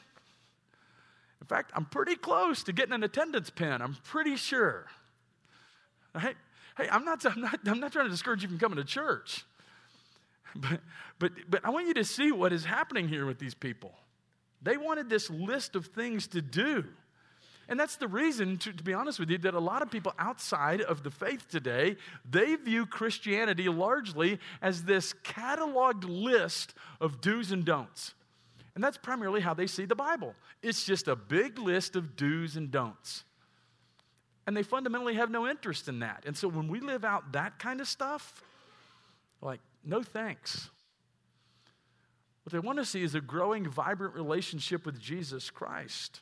In 1.42 1.48
fact, 1.48 1.72
I'm 1.76 1.86
pretty 1.86 2.16
close 2.16 2.64
to 2.64 2.74
getting 2.74 2.94
an 2.94 3.04
attendance 3.04 3.50
pin. 3.50 3.82
I'm 3.82 3.96
pretty 4.04 4.36
sure. 4.36 4.88
Hey, 6.18 6.34
hey, 6.78 6.88
I'm 6.92 7.06
not, 7.06 7.26
I'm 7.26 7.42
not, 7.42 7.60
I'm 7.66 7.80
not 7.80 7.92
trying 7.92 8.06
to 8.06 8.12
discourage 8.12 8.42
you 8.42 8.50
from 8.50 8.58
coming 8.58 8.78
to 8.78 8.84
church. 8.84 9.46
But, 10.62 10.82
but, 11.20 11.32
but 11.50 11.66
I 11.66 11.70
want 11.70 11.88
you 11.88 11.94
to 11.96 12.04
see 12.04 12.32
what 12.32 12.54
is 12.54 12.66
happening 12.66 13.08
here 13.08 13.26
with 13.26 13.40
these 13.40 13.54
people. 13.54 13.94
They 14.62 14.78
wanted 14.78 15.10
this 15.10 15.30
list 15.30 15.76
of 15.76 15.88
things 15.88 16.28
to 16.30 16.42
do. 16.42 16.86
And 17.70 17.80
that's 17.80 17.98
the 17.98 18.08
reason, 18.08 18.58
to, 18.60 18.74
to, 18.74 18.84
be 18.84 18.94
honest 18.94 19.20
with 19.20 19.30
you, 19.30 19.38
that 19.40 19.54
a 19.54 19.60
lot 19.60 19.84
of 19.84 19.92
people 19.92 20.14
outside 20.18 20.82
of 20.82 21.04
the 21.04 21.12
faith 21.12 21.48
today, 21.48 21.98
they 22.28 22.56
view 22.56 22.88
Christianity 22.88 23.70
largely 23.70 24.40
as 24.62 24.84
this 24.84 25.14
cataloged 25.24 26.04
list 26.04 26.74
of 27.00 27.22
do's 27.22 27.52
and 27.52 27.64
don'ts. 27.64 28.16
And 28.74 28.84
that's 28.84 28.98
primarily 28.98 29.42
how 29.42 29.54
they 29.54 29.68
see 29.68 29.86
the 29.86 29.96
Bible. 29.96 30.34
It's 30.64 30.84
just 30.84 31.08
a 31.08 31.16
big 31.16 31.60
list 31.60 31.96
of 31.96 32.16
do's 32.16 32.56
and 32.56 32.72
don'ts. 32.72 33.24
And 34.48 34.58
they 34.58 34.64
fundamentally 34.64 35.14
have 35.14 35.30
no 35.30 35.48
interest 35.48 35.88
in 35.88 36.00
that. 36.00 36.24
And 36.26 36.36
so 36.36 36.48
when 36.48 36.70
we 36.70 36.80
live 36.80 37.06
out 37.06 37.34
that 37.34 37.60
kind 37.60 37.82
of 37.82 37.88
stuff, 37.88 38.42
like, 39.42 39.60
no 39.84 40.04
thanks. 40.04 40.70
What 42.44 42.54
they 42.54 42.60
want 42.60 42.80
to 42.80 42.86
see 42.86 43.04
is 43.04 43.16
a 43.16 43.22
growing, 43.22 43.70
vibrant 43.70 44.16
relationship 44.16 44.86
with 44.86 45.00
Jesus 45.00 45.50
Christ. 45.50 46.22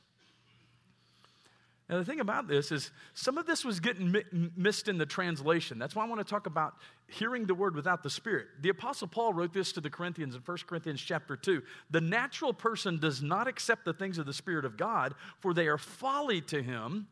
Now, 1.89 1.97
the 1.97 2.05
thing 2.05 2.19
about 2.19 2.49
this 2.49 2.73
is 2.73 2.91
some 3.13 3.37
of 3.37 3.45
this 3.45 3.63
was 3.63 3.79
getting 3.79 4.11
mi- 4.11 4.49
missed 4.57 4.89
in 4.89 4.97
the 4.97 5.05
translation. 5.05 5.79
That's 5.79 5.95
why 5.95 6.03
I 6.03 6.07
want 6.07 6.19
to 6.19 6.29
talk 6.29 6.45
about 6.45 6.75
hearing 7.07 7.45
the 7.45 7.55
word 7.55 7.75
without 7.75 8.03
the 8.03 8.09
spirit. 8.09 8.47
The 8.59 8.69
apostle 8.69 9.07
Paul 9.07 9.31
wrote 9.31 9.53
this 9.53 9.71
to 9.71 9.81
the 9.81 9.89
Corinthians 9.89 10.35
in 10.35 10.41
1 10.41 10.57
Corinthians 10.67 10.99
chapter 10.99 11.37
2. 11.37 11.61
The 11.89 12.01
natural 12.01 12.53
person 12.53 12.99
does 12.99 13.21
not 13.21 13.47
accept 13.47 13.85
the 13.85 13.93
things 13.93 14.17
of 14.17 14.25
the 14.25 14.33
spirit 14.33 14.65
of 14.65 14.75
God, 14.75 15.15
for 15.39 15.53
they 15.53 15.67
are 15.67 15.77
folly 15.77 16.41
to 16.41 16.61
him, 16.61 17.07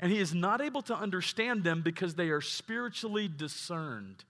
and 0.00 0.10
he 0.10 0.20
is 0.20 0.34
not 0.34 0.62
able 0.62 0.80
to 0.82 0.96
understand 0.96 1.62
them 1.62 1.82
because 1.82 2.14
they 2.14 2.30
are 2.30 2.40
spiritually 2.40 3.28
discerned. 3.28 4.24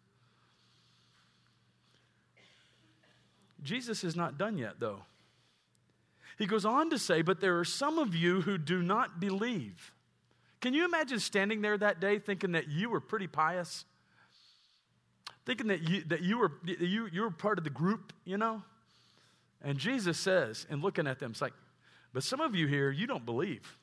Jesus 3.62 4.04
is 4.04 4.16
not 4.16 4.38
done 4.38 4.58
yet, 4.58 4.74
though. 4.78 5.02
He 6.38 6.46
goes 6.46 6.64
on 6.64 6.90
to 6.90 6.98
say, 6.98 7.22
But 7.22 7.40
there 7.40 7.58
are 7.58 7.64
some 7.64 7.98
of 7.98 8.14
you 8.14 8.42
who 8.42 8.58
do 8.58 8.82
not 8.82 9.20
believe. 9.20 9.92
Can 10.60 10.74
you 10.74 10.84
imagine 10.84 11.20
standing 11.20 11.62
there 11.62 11.76
that 11.78 12.00
day 12.00 12.18
thinking 12.18 12.52
that 12.52 12.68
you 12.68 12.90
were 12.90 13.00
pretty 13.00 13.26
pious? 13.26 13.84
Thinking 15.44 15.68
that 15.68 15.88
you, 15.88 16.02
that 16.04 16.22
you, 16.22 16.38
were, 16.38 16.52
you, 16.64 17.08
you 17.12 17.22
were 17.22 17.30
part 17.30 17.58
of 17.58 17.64
the 17.64 17.70
group, 17.70 18.12
you 18.24 18.36
know? 18.36 18.62
And 19.62 19.78
Jesus 19.78 20.18
says, 20.18 20.66
and 20.68 20.82
looking 20.82 21.06
at 21.06 21.18
them, 21.18 21.30
it's 21.32 21.42
like, 21.42 21.52
But 22.12 22.22
some 22.22 22.40
of 22.40 22.54
you 22.54 22.66
here, 22.66 22.90
you 22.90 23.06
don't 23.06 23.24
believe. 23.24 23.78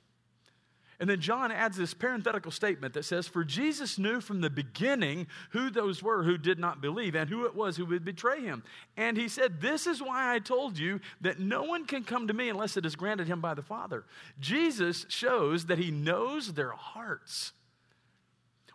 And 1.03 1.09
then 1.09 1.19
John 1.19 1.51
adds 1.51 1.75
this 1.75 1.93
parenthetical 1.93 2.49
statement 2.49 2.93
that 2.93 3.03
says, 3.03 3.27
For 3.27 3.43
Jesus 3.43 3.99
knew 3.99 4.21
from 4.21 4.39
the 4.39 4.49
beginning 4.49 5.27
who 5.49 5.69
those 5.69 6.01
were 6.01 6.23
who 6.23 6.37
did 6.37 6.59
not 6.59 6.79
believe 6.79 7.13
and 7.13 7.29
who 7.29 7.45
it 7.45 7.53
was 7.53 7.75
who 7.75 7.85
would 7.87 8.05
betray 8.05 8.39
him. 8.39 8.63
And 8.95 9.17
he 9.17 9.27
said, 9.27 9.59
This 9.59 9.85
is 9.85 10.01
why 10.01 10.33
I 10.33 10.39
told 10.39 10.77
you 10.77 11.01
that 11.19 11.41
no 11.41 11.63
one 11.63 11.83
can 11.83 12.05
come 12.05 12.27
to 12.27 12.33
me 12.33 12.47
unless 12.47 12.77
it 12.77 12.85
is 12.85 12.95
granted 12.95 13.27
him 13.27 13.41
by 13.41 13.53
the 13.53 13.61
Father. 13.61 14.05
Jesus 14.39 15.05
shows 15.09 15.65
that 15.65 15.77
he 15.77 15.91
knows 15.91 16.53
their 16.53 16.71
hearts. 16.71 17.51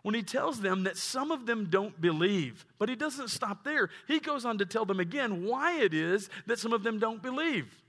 When 0.03 0.13
he 0.13 0.21
tells 0.21 0.61
them 0.61 0.83
that 0.83 0.97
some 0.97 1.31
of 1.31 1.47
them 1.47 1.65
don't 1.71 1.99
believe, 1.99 2.63
but 2.77 2.89
he 2.89 2.95
doesn't 2.95 3.29
stop 3.29 3.63
there. 3.63 3.89
He 4.07 4.19
goes 4.19 4.45
on 4.45 4.59
to 4.59 4.67
tell 4.67 4.85
them 4.85 4.99
again 4.99 5.45
why 5.45 5.79
it 5.79 5.95
is 5.95 6.29
that 6.45 6.59
some 6.59 6.73
of 6.73 6.83
them 6.83 6.99
don't 6.99 7.23
believe. 7.23 7.81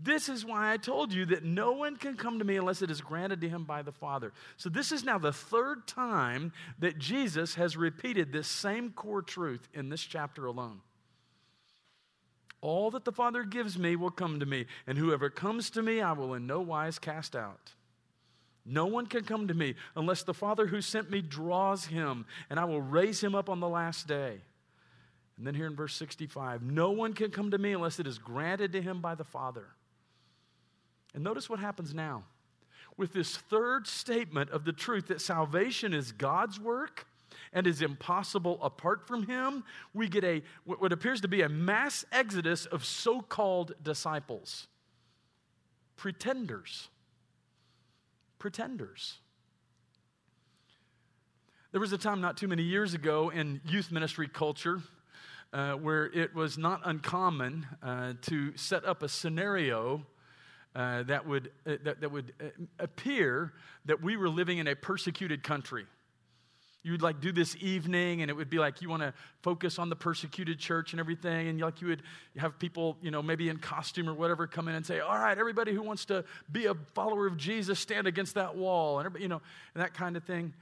This 0.00 0.28
is 0.28 0.44
why 0.44 0.72
I 0.72 0.76
told 0.76 1.12
you 1.12 1.26
that 1.26 1.44
no 1.44 1.72
one 1.72 1.96
can 1.96 2.16
come 2.16 2.38
to 2.38 2.44
me 2.44 2.56
unless 2.56 2.82
it 2.82 2.90
is 2.90 3.00
granted 3.00 3.40
to 3.40 3.48
him 3.48 3.64
by 3.64 3.82
the 3.82 3.90
Father. 3.90 4.32
So, 4.56 4.68
this 4.68 4.92
is 4.92 5.02
now 5.02 5.18
the 5.18 5.32
third 5.32 5.88
time 5.88 6.52
that 6.78 6.98
Jesus 6.98 7.56
has 7.56 7.76
repeated 7.76 8.32
this 8.32 8.46
same 8.46 8.90
core 8.90 9.22
truth 9.22 9.68
in 9.74 9.88
this 9.88 10.02
chapter 10.02 10.46
alone. 10.46 10.80
All 12.60 12.92
that 12.92 13.04
the 13.04 13.12
Father 13.12 13.42
gives 13.42 13.76
me 13.76 13.96
will 13.96 14.10
come 14.10 14.38
to 14.38 14.46
me, 14.46 14.66
and 14.86 14.96
whoever 14.98 15.30
comes 15.30 15.70
to 15.70 15.82
me, 15.82 16.00
I 16.00 16.12
will 16.12 16.34
in 16.34 16.46
no 16.46 16.60
wise 16.60 16.98
cast 17.00 17.34
out. 17.34 17.72
No 18.64 18.86
one 18.86 19.06
can 19.06 19.24
come 19.24 19.48
to 19.48 19.54
me 19.54 19.74
unless 19.96 20.22
the 20.22 20.34
Father 20.34 20.66
who 20.66 20.80
sent 20.80 21.10
me 21.10 21.22
draws 21.22 21.86
him, 21.86 22.26
and 22.50 22.60
I 22.60 22.64
will 22.66 22.82
raise 22.82 23.20
him 23.22 23.34
up 23.34 23.48
on 23.48 23.60
the 23.60 23.68
last 23.68 24.06
day. 24.06 24.42
And 25.36 25.46
then 25.46 25.54
here 25.54 25.66
in 25.66 25.76
verse 25.76 25.94
65, 25.94 26.62
no 26.62 26.90
one 26.90 27.14
can 27.14 27.30
come 27.30 27.50
to 27.52 27.58
me 27.58 27.72
unless 27.72 27.98
it 27.98 28.06
is 28.06 28.18
granted 28.18 28.72
to 28.72 28.82
him 28.82 29.00
by 29.00 29.14
the 29.14 29.24
Father. 29.24 29.66
And 31.14 31.24
notice 31.24 31.48
what 31.48 31.58
happens 31.58 31.94
now. 31.94 32.24
With 32.96 33.12
this 33.12 33.36
third 33.36 33.86
statement 33.86 34.50
of 34.50 34.64
the 34.64 34.72
truth 34.72 35.06
that 35.08 35.20
salvation 35.20 35.94
is 35.94 36.12
God's 36.12 36.58
work 36.58 37.06
and 37.52 37.66
is 37.66 37.80
impossible 37.80 38.58
apart 38.62 39.06
from 39.06 39.26
him, 39.26 39.64
we 39.94 40.08
get 40.08 40.24
a 40.24 40.42
what 40.64 40.92
appears 40.92 41.20
to 41.22 41.28
be 41.28 41.42
a 41.42 41.48
mass 41.48 42.04
exodus 42.12 42.66
of 42.66 42.84
so-called 42.84 43.72
disciples. 43.82 44.66
Pretenders. 45.96 46.88
Pretenders. 48.38 49.18
There 51.70 51.80
was 51.80 51.92
a 51.92 51.98
time 51.98 52.20
not 52.20 52.36
too 52.36 52.48
many 52.48 52.62
years 52.62 52.94
ago 52.94 53.30
in 53.30 53.60
youth 53.64 53.92
ministry 53.92 54.26
culture 54.26 54.80
uh, 55.52 55.72
where 55.72 56.06
it 56.06 56.34
was 56.34 56.58
not 56.58 56.80
uncommon 56.84 57.66
uh, 57.82 58.14
to 58.22 58.56
set 58.56 58.84
up 58.84 59.02
a 59.02 59.08
scenario 59.08 60.04
uh, 60.74 61.02
that 61.04 61.26
would, 61.26 61.50
uh, 61.66 61.76
that, 61.84 62.00
that 62.00 62.10
would 62.10 62.32
uh, 62.40 62.46
appear 62.78 63.52
that 63.86 64.02
we 64.02 64.16
were 64.16 64.28
living 64.28 64.58
in 64.58 64.66
a 64.66 64.76
persecuted 64.76 65.42
country. 65.42 65.86
You'd 66.84 67.02
like 67.02 67.20
do 67.20 67.32
this 67.32 67.56
evening, 67.60 68.22
and 68.22 68.30
it 68.30 68.34
would 68.34 68.48
be 68.48 68.58
like 68.58 68.80
you 68.80 68.88
want 68.88 69.02
to 69.02 69.12
focus 69.42 69.78
on 69.78 69.88
the 69.88 69.96
persecuted 69.96 70.58
church 70.58 70.92
and 70.92 71.00
everything, 71.00 71.48
and 71.48 71.60
like 71.60 71.80
you 71.80 71.88
would 71.88 72.02
have 72.36 72.58
people, 72.58 72.96
you 73.02 73.10
know, 73.10 73.20
maybe 73.20 73.48
in 73.48 73.58
costume 73.58 74.08
or 74.08 74.14
whatever, 74.14 74.46
come 74.46 74.68
in 74.68 74.76
and 74.76 74.86
say, 74.86 75.00
"All 75.00 75.18
right, 75.18 75.36
everybody 75.36 75.74
who 75.74 75.82
wants 75.82 76.04
to 76.06 76.24
be 76.50 76.66
a 76.66 76.74
follower 76.94 77.26
of 77.26 77.36
Jesus, 77.36 77.80
stand 77.80 78.06
against 78.06 78.36
that 78.36 78.56
wall," 78.56 79.00
and 79.00 79.14
you 79.18 79.28
know, 79.28 79.42
and 79.74 79.82
that 79.82 79.92
kind 79.92 80.16
of 80.16 80.22
thing. 80.24 80.54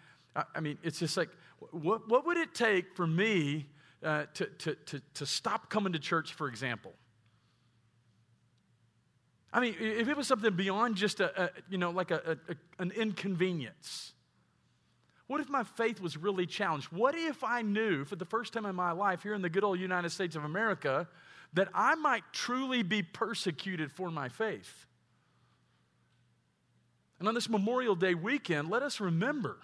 I 0.55 0.61
mean, 0.61 0.79
it's 0.83 0.99
just 0.99 1.17
like, 1.17 1.31
what, 1.71 2.09
what 2.09 2.27
would 2.27 2.37
it 2.37 2.55
take 2.55 2.95
for 2.95 3.07
me 3.07 3.67
uh, 4.03 4.25
to, 4.35 4.47
to, 4.47 4.75
to, 4.75 5.03
to 5.15 5.27
stop 5.27 5.71
coming 5.71 5.93
to 5.93 5.99
church, 5.99 6.35
for 6.35 6.49
example? 6.49 6.93
I 9.53 9.61
mean, 9.61 9.77
if 9.79 10.09
it 10.09 10.17
was 10.17 10.27
something 10.27 10.55
beyond 10.55 10.97
just 10.97 11.21
a, 11.21 11.45
a 11.45 11.51
you 11.71 11.79
know, 11.79 11.91
like 11.91 12.11
a, 12.11 12.39
a, 12.49 12.55
an 12.79 12.91
inconvenience, 12.91 14.13
what 15.27 15.41
if 15.41 15.49
my 15.49 15.65
faith 15.65 16.01
was 16.01 16.17
really 16.17 16.47
challenged? 16.47 16.89
What 16.93 17.15
if 17.15 17.43
I 17.43 17.63
knew 17.63 18.05
for 18.05 18.17
the 18.17 18.25
first 18.25 18.53
time 18.53 18.67
in 18.67 18.77
my 18.77 18.93
life 18.93 19.23
here 19.23 19.35
in 19.35 19.43
the 19.43 19.49
good 19.49 19.65
old 19.65 19.81
United 19.81 20.11
States 20.11 20.37
of 20.37 20.45
America 20.45 21.09
that 21.55 21.69
I 21.75 21.95
might 21.95 22.23
truly 22.33 22.83
be 22.83 23.03
persecuted 23.03 23.91
for 23.91 24.11
my 24.11 24.29
faith? 24.29 24.87
And 27.19 27.29
on 27.29 27.35
this 27.35 27.49
Memorial 27.49 27.95
Day 27.95 28.15
weekend, 28.15 28.69
let 28.69 28.83
us 28.83 29.01
remember 29.01 29.57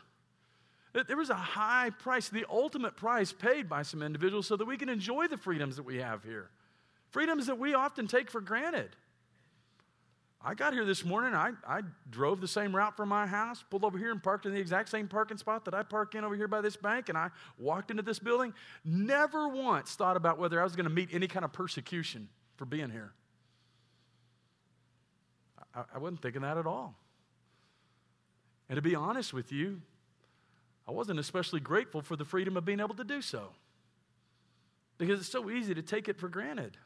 that 0.94 1.06
there 1.06 1.16
was 1.16 1.30
a 1.30 1.34
high 1.34 1.90
price, 1.90 2.28
the 2.28 2.46
ultimate 2.50 2.96
price 2.96 3.32
paid 3.32 3.68
by 3.68 3.82
some 3.82 4.02
individuals 4.02 4.46
so 4.46 4.56
that 4.56 4.66
we 4.66 4.76
can 4.76 4.88
enjoy 4.88 5.26
the 5.26 5.36
freedoms 5.36 5.76
that 5.76 5.84
we 5.84 5.98
have 5.98 6.22
here. 6.24 6.50
Freedoms 7.10 7.46
that 7.46 7.58
we 7.58 7.74
often 7.74 8.06
take 8.06 8.30
for 8.30 8.40
granted. 8.40 8.96
I 10.44 10.54
got 10.54 10.72
here 10.72 10.84
this 10.84 11.04
morning. 11.04 11.34
I, 11.34 11.52
I 11.66 11.82
drove 12.10 12.40
the 12.40 12.48
same 12.48 12.74
route 12.74 12.96
from 12.96 13.08
my 13.08 13.26
house, 13.26 13.64
pulled 13.70 13.84
over 13.84 13.96
here 13.96 14.10
and 14.10 14.20
parked 14.20 14.44
in 14.44 14.52
the 14.52 14.60
exact 14.60 14.88
same 14.88 15.06
parking 15.06 15.36
spot 15.36 15.64
that 15.66 15.74
I 15.74 15.84
park 15.84 16.16
in 16.16 16.24
over 16.24 16.34
here 16.34 16.48
by 16.48 16.60
this 16.60 16.76
bank, 16.76 17.08
and 17.08 17.16
I 17.16 17.30
walked 17.58 17.90
into 17.92 18.02
this 18.02 18.18
building. 18.18 18.52
Never 18.84 19.48
once 19.48 19.94
thought 19.94 20.16
about 20.16 20.38
whether 20.38 20.60
I 20.60 20.64
was 20.64 20.74
going 20.74 20.84
to 20.84 20.90
meet 20.90 21.10
any 21.12 21.28
kind 21.28 21.44
of 21.44 21.52
persecution 21.52 22.28
for 22.56 22.64
being 22.64 22.90
here. 22.90 23.12
I, 25.74 25.84
I 25.94 25.98
wasn't 25.98 26.22
thinking 26.22 26.42
that 26.42 26.58
at 26.58 26.66
all. 26.66 26.96
And 28.68 28.76
to 28.76 28.82
be 28.82 28.96
honest 28.96 29.32
with 29.32 29.52
you, 29.52 29.80
I 30.88 30.90
wasn't 30.90 31.20
especially 31.20 31.60
grateful 31.60 32.02
for 32.02 32.16
the 32.16 32.24
freedom 32.24 32.56
of 32.56 32.64
being 32.64 32.80
able 32.80 32.96
to 32.96 33.04
do 33.04 33.22
so 33.22 33.50
because 34.98 35.20
it's 35.20 35.28
so 35.28 35.50
easy 35.50 35.74
to 35.74 35.82
take 35.82 36.08
it 36.08 36.18
for 36.18 36.28
granted. 36.28 36.76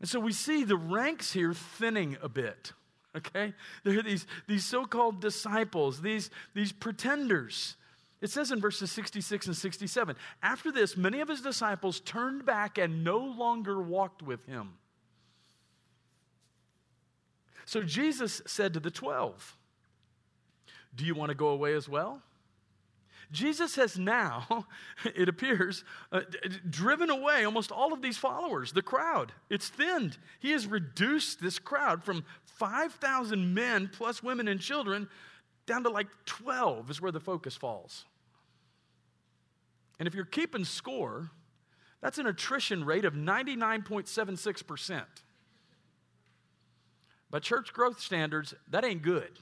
And 0.00 0.08
so 0.08 0.20
we 0.20 0.32
see 0.32 0.64
the 0.64 0.76
ranks 0.76 1.32
here 1.32 1.54
thinning 1.54 2.16
a 2.22 2.28
bit. 2.28 2.72
Okay? 3.16 3.54
There 3.82 3.98
are 3.98 4.02
these, 4.02 4.26
these 4.46 4.64
so 4.64 4.84
called 4.84 5.20
disciples, 5.20 6.02
these, 6.02 6.30
these 6.54 6.72
pretenders. 6.72 7.76
It 8.20 8.30
says 8.30 8.52
in 8.52 8.60
verses 8.60 8.90
66 8.90 9.46
and 9.46 9.56
67 9.56 10.16
After 10.42 10.70
this, 10.70 10.96
many 10.96 11.20
of 11.20 11.28
his 11.28 11.40
disciples 11.40 12.00
turned 12.00 12.44
back 12.44 12.78
and 12.78 13.04
no 13.04 13.18
longer 13.18 13.80
walked 13.80 14.22
with 14.22 14.44
him. 14.46 14.74
So 17.64 17.82
Jesus 17.82 18.42
said 18.46 18.74
to 18.74 18.80
the 18.80 18.92
twelve, 18.92 19.56
do 20.94 21.04
you 21.04 21.14
want 21.14 21.30
to 21.30 21.34
go 21.34 21.48
away 21.48 21.74
as 21.74 21.88
well? 21.88 22.22
Jesus 23.32 23.76
has 23.76 23.98
now, 23.98 24.66
it 25.04 25.28
appears, 25.28 25.84
uh, 26.12 26.20
driven 26.68 27.10
away 27.10 27.44
almost 27.44 27.72
all 27.72 27.92
of 27.92 28.02
these 28.02 28.16
followers, 28.16 28.72
the 28.72 28.82
crowd. 28.82 29.32
It's 29.50 29.68
thinned. 29.68 30.18
He 30.38 30.52
has 30.52 30.66
reduced 30.66 31.40
this 31.40 31.58
crowd 31.58 32.04
from 32.04 32.24
5,000 32.44 33.54
men 33.54 33.90
plus 33.92 34.22
women 34.22 34.48
and 34.48 34.60
children 34.60 35.08
down 35.66 35.82
to 35.82 35.90
like 35.90 36.06
12 36.26 36.90
is 36.90 37.00
where 37.00 37.12
the 37.12 37.20
focus 37.20 37.56
falls. 37.56 38.04
And 39.98 40.06
if 40.06 40.14
you're 40.14 40.24
keeping 40.24 40.64
score, 40.64 41.30
that's 42.00 42.18
an 42.18 42.26
attrition 42.26 42.84
rate 42.84 43.04
of 43.04 43.14
99.76%. 43.14 45.02
By 47.30 47.38
church 47.40 47.72
growth 47.72 48.00
standards, 48.00 48.54
that 48.70 48.84
ain't 48.84 49.02
good. 49.02 49.40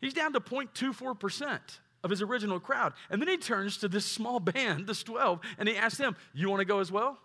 He's 0.00 0.12
down 0.12 0.34
to 0.34 0.40
0.24% 0.40 1.60
of 2.04 2.10
his 2.10 2.22
original 2.22 2.60
crowd. 2.60 2.92
And 3.10 3.20
then 3.20 3.28
he 3.28 3.36
turns 3.36 3.78
to 3.78 3.88
this 3.88 4.04
small 4.04 4.40
band, 4.40 4.86
this 4.86 5.02
12, 5.02 5.40
and 5.58 5.68
he 5.68 5.76
asks 5.76 5.98
them, 5.98 6.16
You 6.34 6.50
want 6.50 6.60
to 6.60 6.64
go 6.64 6.80
as 6.80 6.90
well? 6.90 7.18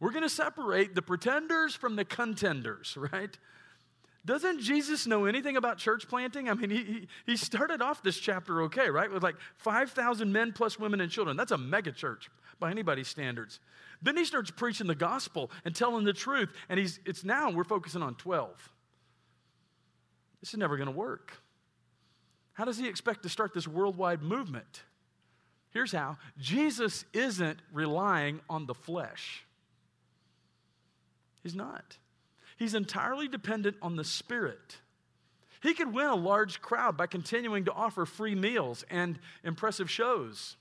We're 0.00 0.10
going 0.10 0.22
to 0.22 0.28
separate 0.28 0.94
the 0.94 1.02
pretenders 1.02 1.74
from 1.74 1.96
the 1.96 2.04
contenders, 2.04 2.96
right? 3.12 3.36
Doesn't 4.26 4.60
Jesus 4.60 5.06
know 5.06 5.26
anything 5.26 5.56
about 5.56 5.76
church 5.76 6.08
planting? 6.08 6.48
I 6.48 6.54
mean, 6.54 6.70
he, 6.70 7.08
he 7.26 7.36
started 7.36 7.82
off 7.82 8.02
this 8.02 8.18
chapter 8.18 8.62
okay, 8.62 8.88
right? 8.88 9.10
With 9.10 9.22
like 9.22 9.36
5,000 9.56 10.32
men 10.32 10.52
plus 10.52 10.78
women 10.78 11.00
and 11.02 11.10
children. 11.10 11.36
That's 11.36 11.52
a 11.52 11.58
mega 11.58 11.92
church 11.92 12.30
by 12.58 12.70
anybody's 12.70 13.08
standards. 13.08 13.60
Then 14.00 14.16
he 14.16 14.24
starts 14.24 14.50
preaching 14.50 14.86
the 14.86 14.94
gospel 14.94 15.50
and 15.64 15.74
telling 15.74 16.04
the 16.04 16.14
truth. 16.14 16.50
And 16.68 16.80
he's, 16.80 17.00
it's 17.04 17.22
now 17.22 17.50
we're 17.50 17.64
focusing 17.64 18.02
on 18.02 18.14
12. 18.14 18.72
This 20.40 20.50
is 20.50 20.58
never 20.58 20.76
going 20.76 20.86
to 20.88 20.92
work. 20.92 21.38
How 22.54 22.64
does 22.64 22.78
he 22.78 22.88
expect 22.88 23.22
to 23.24 23.28
start 23.28 23.52
this 23.52 23.68
worldwide 23.68 24.22
movement? 24.22 24.82
Here's 25.70 25.92
how 25.92 26.16
Jesus 26.38 27.04
isn't 27.12 27.58
relying 27.72 28.40
on 28.48 28.66
the 28.66 28.74
flesh, 28.74 29.44
he's 31.42 31.54
not. 31.54 31.98
He's 32.56 32.74
entirely 32.74 33.26
dependent 33.26 33.76
on 33.82 33.96
the 33.96 34.04
Spirit. 34.04 34.78
He 35.60 35.74
could 35.74 35.92
win 35.92 36.06
a 36.06 36.14
large 36.14 36.62
crowd 36.62 36.96
by 36.96 37.08
continuing 37.08 37.64
to 37.64 37.72
offer 37.72 38.06
free 38.06 38.36
meals 38.36 38.84
and 38.90 39.18
impressive 39.42 39.90
shows. 39.90 40.56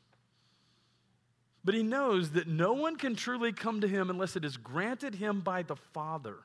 But 1.64 1.76
he 1.76 1.84
knows 1.84 2.32
that 2.32 2.48
no 2.48 2.74
one 2.74 2.96
can 2.96 3.16
truly 3.16 3.54
come 3.54 3.82
to 3.82 3.88
him 3.88 4.10
unless 4.10 4.36
it 4.36 4.44
is 4.44 4.58
granted 4.58 5.16
him 5.16 5.42
by 5.42 5.62
the 5.62 5.76
Father. 5.76 6.38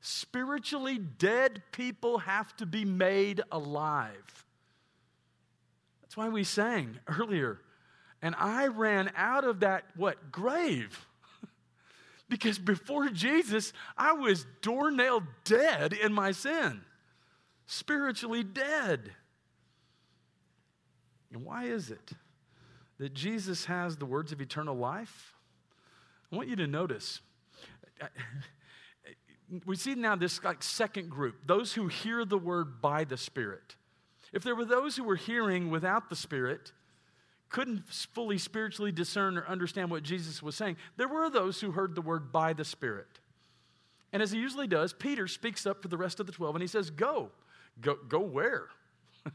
Spiritually 0.00 0.98
dead 0.98 1.62
people 1.70 2.18
have 2.18 2.56
to 2.56 2.66
be 2.66 2.84
made 2.84 3.42
alive. 3.52 4.45
That's 6.16 6.28
why 6.28 6.32
we 6.32 6.44
sang 6.44 6.98
earlier. 7.06 7.60
And 8.22 8.34
I 8.38 8.68
ran 8.68 9.12
out 9.16 9.44
of 9.44 9.60
that, 9.60 9.84
what, 9.96 10.32
grave? 10.32 11.06
because 12.30 12.58
before 12.58 13.10
Jesus, 13.10 13.74
I 13.98 14.14
was 14.14 14.46
door 14.62 14.90
nailed 14.90 15.24
dead 15.44 15.92
in 15.92 16.14
my 16.14 16.32
sin, 16.32 16.80
spiritually 17.66 18.42
dead. 18.42 19.12
And 21.34 21.44
why 21.44 21.64
is 21.64 21.90
it 21.90 22.12
that 22.96 23.12
Jesus 23.12 23.66
has 23.66 23.98
the 23.98 24.06
words 24.06 24.32
of 24.32 24.40
eternal 24.40 24.74
life? 24.74 25.34
I 26.32 26.36
want 26.36 26.48
you 26.48 26.56
to 26.56 26.66
notice 26.66 27.20
we 29.66 29.76
see 29.76 29.94
now 29.94 30.16
this 30.16 30.42
like 30.42 30.62
second 30.62 31.10
group, 31.10 31.46
those 31.46 31.74
who 31.74 31.88
hear 31.88 32.24
the 32.24 32.38
word 32.38 32.80
by 32.80 33.04
the 33.04 33.18
Spirit. 33.18 33.76
If 34.36 34.42
there 34.42 34.54
were 34.54 34.66
those 34.66 34.96
who 34.96 35.04
were 35.04 35.16
hearing 35.16 35.70
without 35.70 36.10
the 36.10 36.14
Spirit, 36.14 36.72
couldn't 37.48 37.88
fully 37.88 38.36
spiritually 38.36 38.92
discern 38.92 39.38
or 39.38 39.46
understand 39.46 39.90
what 39.90 40.02
Jesus 40.02 40.42
was 40.42 40.54
saying, 40.54 40.76
there 40.98 41.08
were 41.08 41.30
those 41.30 41.62
who 41.62 41.70
heard 41.70 41.94
the 41.94 42.02
word 42.02 42.32
by 42.32 42.52
the 42.52 42.62
Spirit. 42.62 43.06
And 44.12 44.22
as 44.22 44.32
he 44.32 44.38
usually 44.38 44.66
does, 44.66 44.92
Peter 44.92 45.26
speaks 45.26 45.64
up 45.64 45.80
for 45.80 45.88
the 45.88 45.96
rest 45.96 46.20
of 46.20 46.26
the 46.26 46.32
12 46.32 46.54
and 46.54 46.60
he 46.60 46.68
says, 46.68 46.90
Go. 46.90 47.30
Go, 47.80 47.96
go 48.06 48.20
where? 48.20 48.66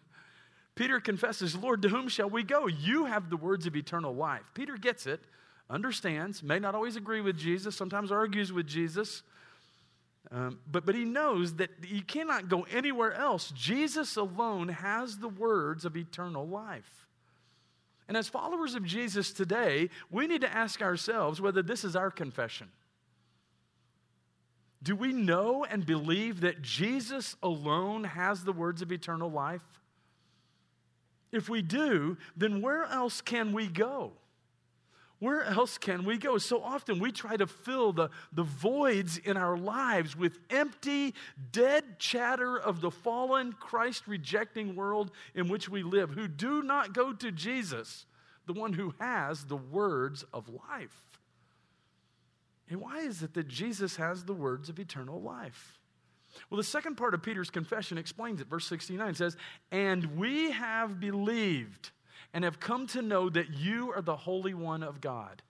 Peter 0.75 0.99
confesses, 0.99 1.55
Lord, 1.55 1.81
to 1.81 1.89
whom 1.89 2.07
shall 2.07 2.29
we 2.29 2.43
go? 2.43 2.67
You 2.67 3.05
have 3.05 3.31
the 3.31 3.37
words 3.37 3.65
of 3.65 3.75
eternal 3.75 4.13
life. 4.13 4.51
Peter 4.53 4.77
gets 4.77 5.07
it, 5.07 5.21
understands, 5.67 6.43
may 6.43 6.59
not 6.59 6.75
always 6.75 6.95
agree 6.95 7.21
with 7.21 7.39
Jesus, 7.39 7.75
sometimes 7.75 8.11
argues 8.11 8.53
with 8.53 8.67
Jesus, 8.67 9.23
um, 10.29 10.59
but, 10.69 10.85
but 10.85 10.93
he 10.93 11.03
knows 11.03 11.55
that 11.55 11.71
he 11.83 12.01
cannot 12.01 12.47
go 12.47 12.65
anywhere 12.71 13.13
else. 13.13 13.51
Jesus 13.55 14.15
alone 14.15 14.69
has 14.69 15.17
the 15.17 15.27
words 15.27 15.83
of 15.83 15.97
eternal 15.97 16.47
life. 16.47 17.07
And 18.07 18.15
as 18.15 18.27
followers 18.27 18.75
of 18.75 18.85
Jesus 18.85 19.31
today, 19.31 19.89
we 20.11 20.27
need 20.27 20.41
to 20.41 20.53
ask 20.53 20.81
ourselves 20.81 21.41
whether 21.41 21.63
this 21.63 21.83
is 21.83 21.95
our 21.95 22.11
confession. 22.11 22.69
Do 24.83 24.95
we 24.95 25.13
know 25.13 25.63
and 25.63 25.85
believe 25.85 26.41
that 26.41 26.61
Jesus 26.61 27.35
alone 27.41 28.03
has 28.03 28.43
the 28.43 28.53
words 28.53 28.81
of 28.81 28.91
eternal 28.91 29.29
life? 29.29 29.63
If 31.31 31.49
we 31.49 31.61
do, 31.61 32.17
then 32.35 32.61
where 32.61 32.85
else 32.85 33.21
can 33.21 33.53
we 33.53 33.67
go? 33.67 34.13
Where 35.21 35.43
else 35.43 35.77
can 35.77 36.03
we 36.03 36.17
go? 36.17 36.39
So 36.39 36.63
often 36.63 36.97
we 36.97 37.11
try 37.11 37.37
to 37.37 37.45
fill 37.45 37.93
the, 37.93 38.09
the 38.33 38.41
voids 38.41 39.19
in 39.19 39.37
our 39.37 39.55
lives 39.55 40.15
with 40.15 40.39
empty, 40.49 41.13
dead 41.51 41.99
chatter 41.99 42.57
of 42.57 42.81
the 42.81 42.89
fallen, 42.89 43.53
Christ 43.53 44.07
rejecting 44.07 44.75
world 44.75 45.11
in 45.35 45.47
which 45.47 45.69
we 45.69 45.83
live, 45.83 46.09
who 46.09 46.27
do 46.27 46.63
not 46.63 46.95
go 46.95 47.13
to 47.13 47.31
Jesus, 47.31 48.07
the 48.47 48.53
one 48.53 48.73
who 48.73 48.95
has 48.99 49.45
the 49.45 49.57
words 49.57 50.25
of 50.33 50.49
life. 50.49 51.19
And 52.67 52.81
why 52.81 53.01
is 53.01 53.21
it 53.21 53.35
that 53.35 53.47
Jesus 53.47 53.97
has 53.97 54.23
the 54.23 54.33
words 54.33 54.69
of 54.69 54.79
eternal 54.79 55.21
life? 55.21 55.77
Well, 56.49 56.57
the 56.57 56.63
second 56.63 56.95
part 56.95 57.13
of 57.13 57.21
Peter's 57.21 57.51
confession 57.51 57.99
explains 57.99 58.41
it. 58.41 58.47
Verse 58.47 58.65
69 58.65 59.13
says, 59.13 59.37
And 59.71 60.17
we 60.17 60.49
have 60.49 60.99
believed 60.99 61.91
and 62.33 62.43
have 62.43 62.59
come 62.59 62.87
to 62.87 63.01
know 63.01 63.29
that 63.29 63.53
you 63.53 63.91
are 63.93 64.01
the 64.01 64.15
Holy 64.15 64.53
One 64.53 64.83
of 64.83 65.01
God, 65.01 65.41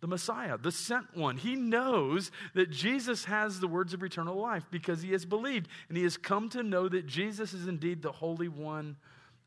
the 0.00 0.06
Messiah, 0.06 0.58
the 0.58 0.72
sent 0.72 1.16
one. 1.16 1.36
He 1.36 1.54
knows 1.54 2.30
that 2.54 2.70
Jesus 2.70 3.24
has 3.26 3.60
the 3.60 3.68
words 3.68 3.94
of 3.94 4.02
eternal 4.02 4.36
life 4.36 4.66
because 4.70 5.02
he 5.02 5.12
has 5.12 5.24
believed, 5.24 5.68
and 5.88 5.96
he 5.96 6.02
has 6.02 6.16
come 6.16 6.48
to 6.50 6.62
know 6.62 6.88
that 6.88 7.06
Jesus 7.06 7.54
is 7.54 7.68
indeed 7.68 8.02
the 8.02 8.12
Holy 8.12 8.48
One 8.48 8.96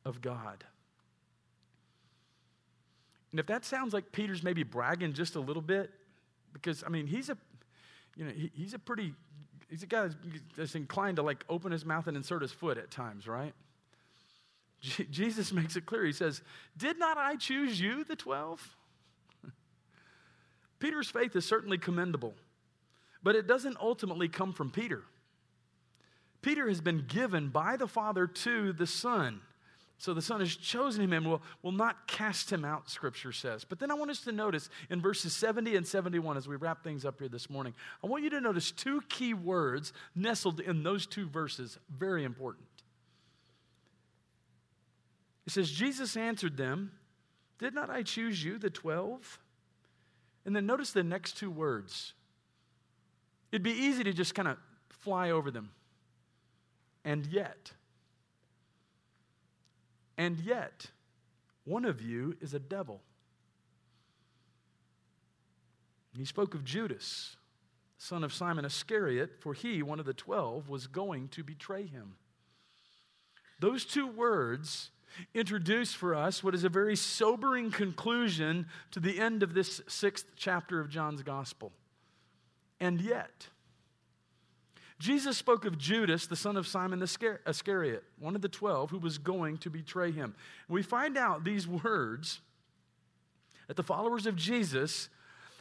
of 0.05 0.21
God. 0.21 0.63
And 3.31 3.39
if 3.39 3.45
that 3.47 3.65
sounds 3.65 3.93
like 3.93 4.11
Peter's 4.11 4.41
maybe 4.41 4.63
bragging 4.63 5.13
just 5.13 5.35
a 5.35 5.39
little 5.39 5.61
bit, 5.61 5.91
because 6.53 6.83
I 6.83 6.89
mean, 6.89 7.07
he's 7.07 7.29
a, 7.29 7.37
you 8.15 8.25
know, 8.25 8.31
he, 8.31 8.51
he's 8.55 8.73
a 8.73 8.79
pretty, 8.79 9.13
he's 9.69 9.83
a 9.83 9.85
guy 9.85 10.09
that's 10.55 10.75
inclined 10.75 11.17
to 11.17 11.23
like 11.23 11.43
open 11.49 11.71
his 11.71 11.85
mouth 11.85 12.07
and 12.07 12.15
insert 12.15 12.41
his 12.41 12.51
foot 12.51 12.77
at 12.77 12.89
times, 12.89 13.27
right? 13.27 13.53
J- 14.81 15.07
Jesus 15.09 15.51
makes 15.53 15.75
it 15.75 15.85
clear. 15.85 16.05
He 16.05 16.11
says, 16.11 16.41
Did 16.77 16.99
not 16.99 17.17
I 17.17 17.35
choose 17.35 17.79
you, 17.79 18.03
the 18.03 18.15
12? 18.15 18.75
Peter's 20.79 21.09
faith 21.09 21.35
is 21.35 21.45
certainly 21.45 21.77
commendable, 21.77 22.33
but 23.23 23.35
it 23.35 23.47
doesn't 23.47 23.77
ultimately 23.79 24.27
come 24.27 24.53
from 24.53 24.71
Peter. 24.71 25.03
Peter 26.41 26.67
has 26.67 26.81
been 26.81 27.05
given 27.07 27.49
by 27.49 27.75
the 27.75 27.87
Father 27.87 28.27
to 28.27 28.71
the 28.73 28.87
Son. 28.87 29.41
So 29.99 30.13
the 30.13 30.21
Son 30.21 30.39
has 30.41 30.55
chosen 30.55 31.03
him 31.03 31.13
and 31.13 31.25
will, 31.25 31.41
will 31.63 31.71
not 31.71 32.07
cast 32.07 32.51
him 32.51 32.63
out, 32.63 32.87
Scripture 32.89 33.31
says. 33.31 33.65
But 33.65 33.79
then 33.79 33.89
I 33.89 33.95
want 33.95 34.11
us 34.11 34.21
to 34.21 34.31
notice 34.31 34.69
in 34.91 35.01
verses 35.01 35.35
70 35.35 35.75
and 35.75 35.87
71, 35.87 36.37
as 36.37 36.47
we 36.47 36.55
wrap 36.55 36.83
things 36.83 37.03
up 37.03 37.19
here 37.19 37.29
this 37.29 37.49
morning, 37.49 37.73
I 38.03 38.07
want 38.07 38.23
you 38.23 38.29
to 38.29 38.39
notice 38.39 38.71
two 38.71 39.01
key 39.09 39.33
words 39.33 39.93
nestled 40.15 40.59
in 40.59 40.83
those 40.83 41.07
two 41.07 41.27
verses, 41.27 41.79
very 41.89 42.23
important. 42.25 42.65
It 45.47 45.53
says, 45.53 45.71
Jesus 45.71 46.17
answered 46.17 46.57
them, 46.57 46.91
Did 47.57 47.73
not 47.73 47.89
I 47.89 48.03
choose 48.03 48.43
you, 48.43 48.59
the 48.59 48.69
twelve? 48.69 49.39
And 50.45 50.53
then 50.53 50.65
notice 50.65 50.91
the 50.91 51.03
next 51.03 51.37
two 51.37 51.49
words. 51.49 52.13
It'd 53.51 53.63
be 53.63 53.71
easy 53.71 54.03
to 54.03 54.11
just 54.11 54.35
kind 54.35 54.49
of 54.49 54.57
fly 54.89 55.31
over 55.31 55.49
them. 55.49 55.71
And 57.05 57.25
yet, 57.27 57.71
and 60.17 60.37
yet, 60.39 60.87
one 61.63 61.85
of 61.85 62.01
you 62.01 62.35
is 62.41 62.53
a 62.53 62.59
devil. 62.59 63.01
He 66.17 66.25
spoke 66.25 66.55
of 66.55 66.65
Judas, 66.65 67.37
son 67.97 68.25
of 68.25 68.33
Simon 68.33 68.65
Iscariot, 68.65 69.35
for 69.39 69.53
he, 69.53 69.81
one 69.81 69.99
of 69.99 70.05
the 70.05 70.13
twelve, 70.13 70.67
was 70.67 70.87
going 70.87 71.29
to 71.29 71.43
betray 71.43 71.85
him. 71.85 72.15
Those 73.61 73.85
two 73.85 74.07
words 74.07 74.89
introduce 75.33 75.93
for 75.93 76.15
us 76.15 76.43
what 76.43 76.55
is 76.55 76.63
a 76.63 76.69
very 76.69 76.95
sobering 76.95 77.71
conclusion 77.71 78.67
to 78.91 78.99
the 78.99 79.19
end 79.19 79.43
of 79.43 79.53
this 79.53 79.81
sixth 79.87 80.25
chapter 80.35 80.79
of 80.79 80.89
John's 80.89 81.23
gospel. 81.23 81.71
And 82.79 83.01
yet, 83.01 83.47
Jesus 84.99 85.37
spoke 85.37 85.65
of 85.65 85.77
Judas, 85.77 86.27
the 86.27 86.35
son 86.35 86.57
of 86.57 86.67
Simon 86.67 86.99
the 86.99 87.39
Iscariot, 87.45 88.03
one 88.19 88.35
of 88.35 88.41
the 88.41 88.49
twelve, 88.49 88.89
who 88.89 88.99
was 88.99 89.17
going 89.17 89.57
to 89.59 89.69
betray 89.69 90.11
him. 90.11 90.35
We 90.67 90.81
find 90.81 91.17
out 91.17 91.43
these 91.43 91.67
words 91.67 92.39
that 93.67 93.77
the 93.77 93.83
followers 93.83 94.25
of 94.25 94.35
Jesus 94.35 95.09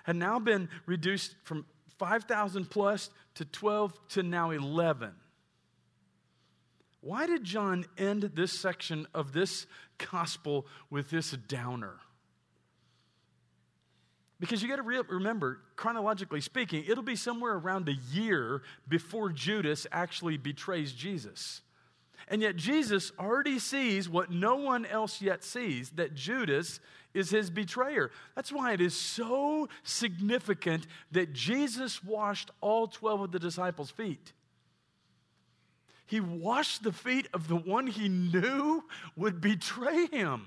had 0.05 0.17
now 0.17 0.39
been 0.39 0.69
reduced 0.87 1.35
from 1.43 1.67
5,000 1.99 2.71
plus 2.71 3.11
to 3.35 3.45
12 3.45 4.09
to 4.11 4.23
now 4.23 4.51
11. 4.51 5.13
Why 7.07 7.29
did 7.29 7.45
John 7.45 7.85
end 7.97 8.33
this 8.35 8.51
section 8.51 9.07
of 9.15 9.33
this 9.33 9.67
gospel 10.11 10.67
with 10.91 11.09
this 11.09 11.31
downer? 11.31 11.95
Because 14.41 14.61
you 14.61 14.69
got 14.69 14.77
to 14.77 14.83
re- 14.83 15.03
remember, 15.09 15.61
chronologically 15.77 16.41
speaking, 16.41 16.83
it'll 16.85 17.05
be 17.05 17.15
somewhere 17.15 17.53
around 17.53 17.89
a 17.89 17.95
year 18.13 18.63
before 18.89 19.31
Judas 19.31 19.87
actually 19.93 20.37
betrays 20.37 20.93
Jesus. 20.93 21.63
And 22.27 22.43
yet, 22.43 22.57
Jesus 22.57 23.13
already 23.21 23.61
sees 23.61 24.09
what 24.09 24.33
no 24.33 24.57
one 24.57 24.85
else 24.85 25.23
yet 25.23 25.45
sees 25.45 25.91
that 25.91 26.17
Judas 26.17 26.81
is 27.15 27.31
his 27.31 27.51
betrayer. 27.51 28.11
That's 28.35 28.51
why 28.51 28.73
it 28.73 28.81
is 28.81 28.97
so 28.97 29.69
significant 29.85 30.89
that 31.13 31.33
Jesus 31.33 32.03
washed 32.03 32.51
all 32.61 32.89
12 32.89 33.21
of 33.21 33.31
the 33.31 33.39
disciples' 33.39 33.93
feet. 33.93 34.33
He 36.07 36.21
washed 36.21 36.83
the 36.83 36.93
feet 36.93 37.27
of 37.35 37.49
the 37.49 37.57
one 37.57 37.89
he 37.89 38.09
knew 38.09 38.85
would 39.17 39.41
betray 39.41 40.07
him. 40.07 40.47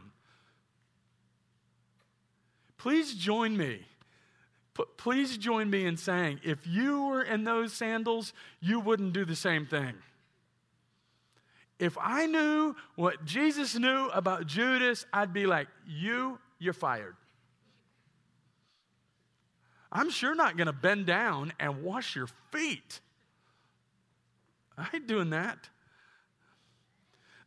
Please 2.78 3.14
join 3.14 3.58
me. 3.58 3.82
Please 4.96 5.38
join 5.38 5.70
me 5.70 5.86
in 5.86 5.98
saying, 5.98 6.40
if 6.44 6.66
you 6.66 7.04
were 7.04 7.22
in 7.22 7.44
those 7.44 7.74
sandals, 7.74 8.32
you 8.62 8.80
wouldn't 8.80 9.12
do 9.12 9.26
the 9.26 9.36
same 9.36 9.66
thing. 9.66 9.94
If 11.78 11.98
I 12.00 12.26
knew 12.26 12.76
what 12.96 13.26
Jesus 13.26 13.76
knew 13.78 14.08
about 14.10 14.48
Judas, 14.48 15.06
I'd 15.12 15.34
be 15.34 15.46
like, 15.46 15.68
you, 15.86 16.40
you're 16.60 16.74
fired. 16.74 17.16
I'm 19.92 20.10
sure 20.10 20.36
not 20.36 20.56
going 20.56 20.68
to 20.68 20.74
bend 20.74 21.06
down 21.06 21.52
and 21.60 21.84
wash 21.84 22.16
your 22.16 22.28
feet. 22.52 23.02
I 24.94 24.96
ain't 24.96 25.08
doing 25.08 25.32
that. 25.32 25.70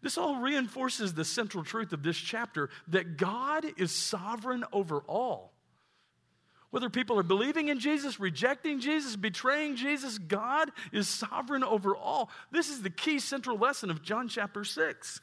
This 0.03 0.19
all 0.19 0.37
reinforces 0.41 1.15
the 1.15 1.25
central 1.25 1.63
truth 1.63 1.93
of 1.93 2.03
this 2.03 2.17
chapter 2.17 2.71
that 2.89 3.17
God 3.17 3.65
is 3.77 3.93
sovereign 3.93 4.65
over 4.73 4.99
all. 5.07 5.53
Whether 6.71 6.91
people 6.91 7.19
are 7.19 7.23
believing 7.23 7.69
in 7.69 7.79
Jesus, 7.79 8.19
rejecting 8.19 8.81
Jesus, 8.81 9.15
betraying 9.15 9.77
Jesus, 9.77 10.19
God 10.19 10.71
is 10.91 11.07
sovereign 11.07 11.63
over 11.63 11.95
all. 11.95 12.31
This 12.51 12.69
is 12.69 12.83
the 12.83 12.91
key 12.91 13.19
central 13.19 13.59
lesson 13.59 13.91
of 13.91 14.03
John 14.03 14.27
chapter 14.27 14.65
6. 14.65 15.21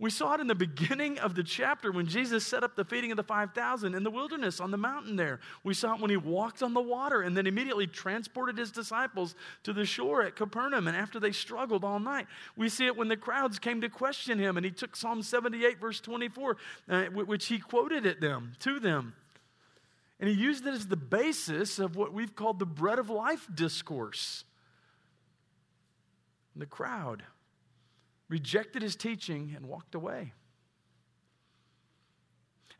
We 0.00 0.08
saw 0.08 0.32
it 0.32 0.40
in 0.40 0.46
the 0.46 0.54
beginning 0.54 1.18
of 1.18 1.34
the 1.34 1.44
chapter 1.44 1.92
when 1.92 2.06
Jesus 2.06 2.46
set 2.46 2.64
up 2.64 2.74
the 2.74 2.86
feeding 2.86 3.10
of 3.10 3.18
the 3.18 3.22
5,000 3.22 3.94
in 3.94 4.02
the 4.02 4.10
wilderness 4.10 4.58
on 4.58 4.70
the 4.70 4.78
mountain 4.78 5.14
there. 5.14 5.40
We 5.62 5.74
saw 5.74 5.94
it 5.94 6.00
when 6.00 6.08
he 6.08 6.16
walked 6.16 6.62
on 6.62 6.72
the 6.72 6.80
water 6.80 7.20
and 7.20 7.36
then 7.36 7.46
immediately 7.46 7.86
transported 7.86 8.56
his 8.56 8.70
disciples 8.70 9.34
to 9.62 9.74
the 9.74 9.84
shore 9.84 10.22
at 10.22 10.36
Capernaum 10.36 10.88
and 10.88 10.96
after 10.96 11.20
they 11.20 11.32
struggled 11.32 11.84
all 11.84 12.00
night. 12.00 12.28
We 12.56 12.70
see 12.70 12.86
it 12.86 12.96
when 12.96 13.08
the 13.08 13.16
crowds 13.16 13.58
came 13.58 13.82
to 13.82 13.90
question 13.90 14.38
him 14.38 14.56
and 14.56 14.64
he 14.64 14.72
took 14.72 14.96
Psalm 14.96 15.20
78, 15.20 15.78
verse 15.78 16.00
24, 16.00 16.56
uh, 16.88 17.04
which 17.08 17.48
he 17.48 17.58
quoted 17.58 18.06
at 18.06 18.22
them, 18.22 18.52
to 18.60 18.80
them. 18.80 19.12
And 20.18 20.30
he 20.30 20.34
used 20.34 20.66
it 20.66 20.72
as 20.72 20.86
the 20.86 20.96
basis 20.96 21.78
of 21.78 21.94
what 21.94 22.14
we've 22.14 22.34
called 22.34 22.58
the 22.58 22.64
bread 22.64 22.98
of 22.98 23.10
life 23.10 23.46
discourse. 23.54 24.44
the 26.56 26.64
crowd 26.64 27.22
rejected 28.30 28.80
his 28.80 28.96
teaching, 28.96 29.52
and 29.54 29.66
walked 29.66 29.94
away. 29.94 30.32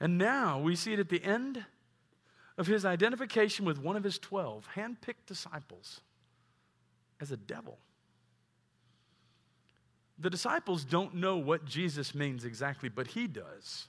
And 0.01 0.17
now 0.17 0.59
we 0.61 0.77
see 0.77 0.95
it 0.95 0.99
at 0.99 1.11
the 1.11 1.23
end 1.23 1.67
of 2.57 2.67
his 2.67 2.87
identification 2.87 3.67
with 3.67 3.79
one 3.79 3.97
of 3.97 4.05
his 4.05 4.19
12 4.19 4.69
handpicked 4.75 5.27
disciples 5.27 6.01
as 7.21 7.31
a 7.31 7.37
devil. 7.37 7.79
The 10.19 10.31
disciples 10.31 10.85
don't 10.85 11.15
know 11.15 11.37
what 11.37 11.65
Jesus 11.65 12.15
means 12.15 12.45
exactly, 12.45 12.89
but 12.89 13.09
he 13.09 13.27
does. 13.27 13.89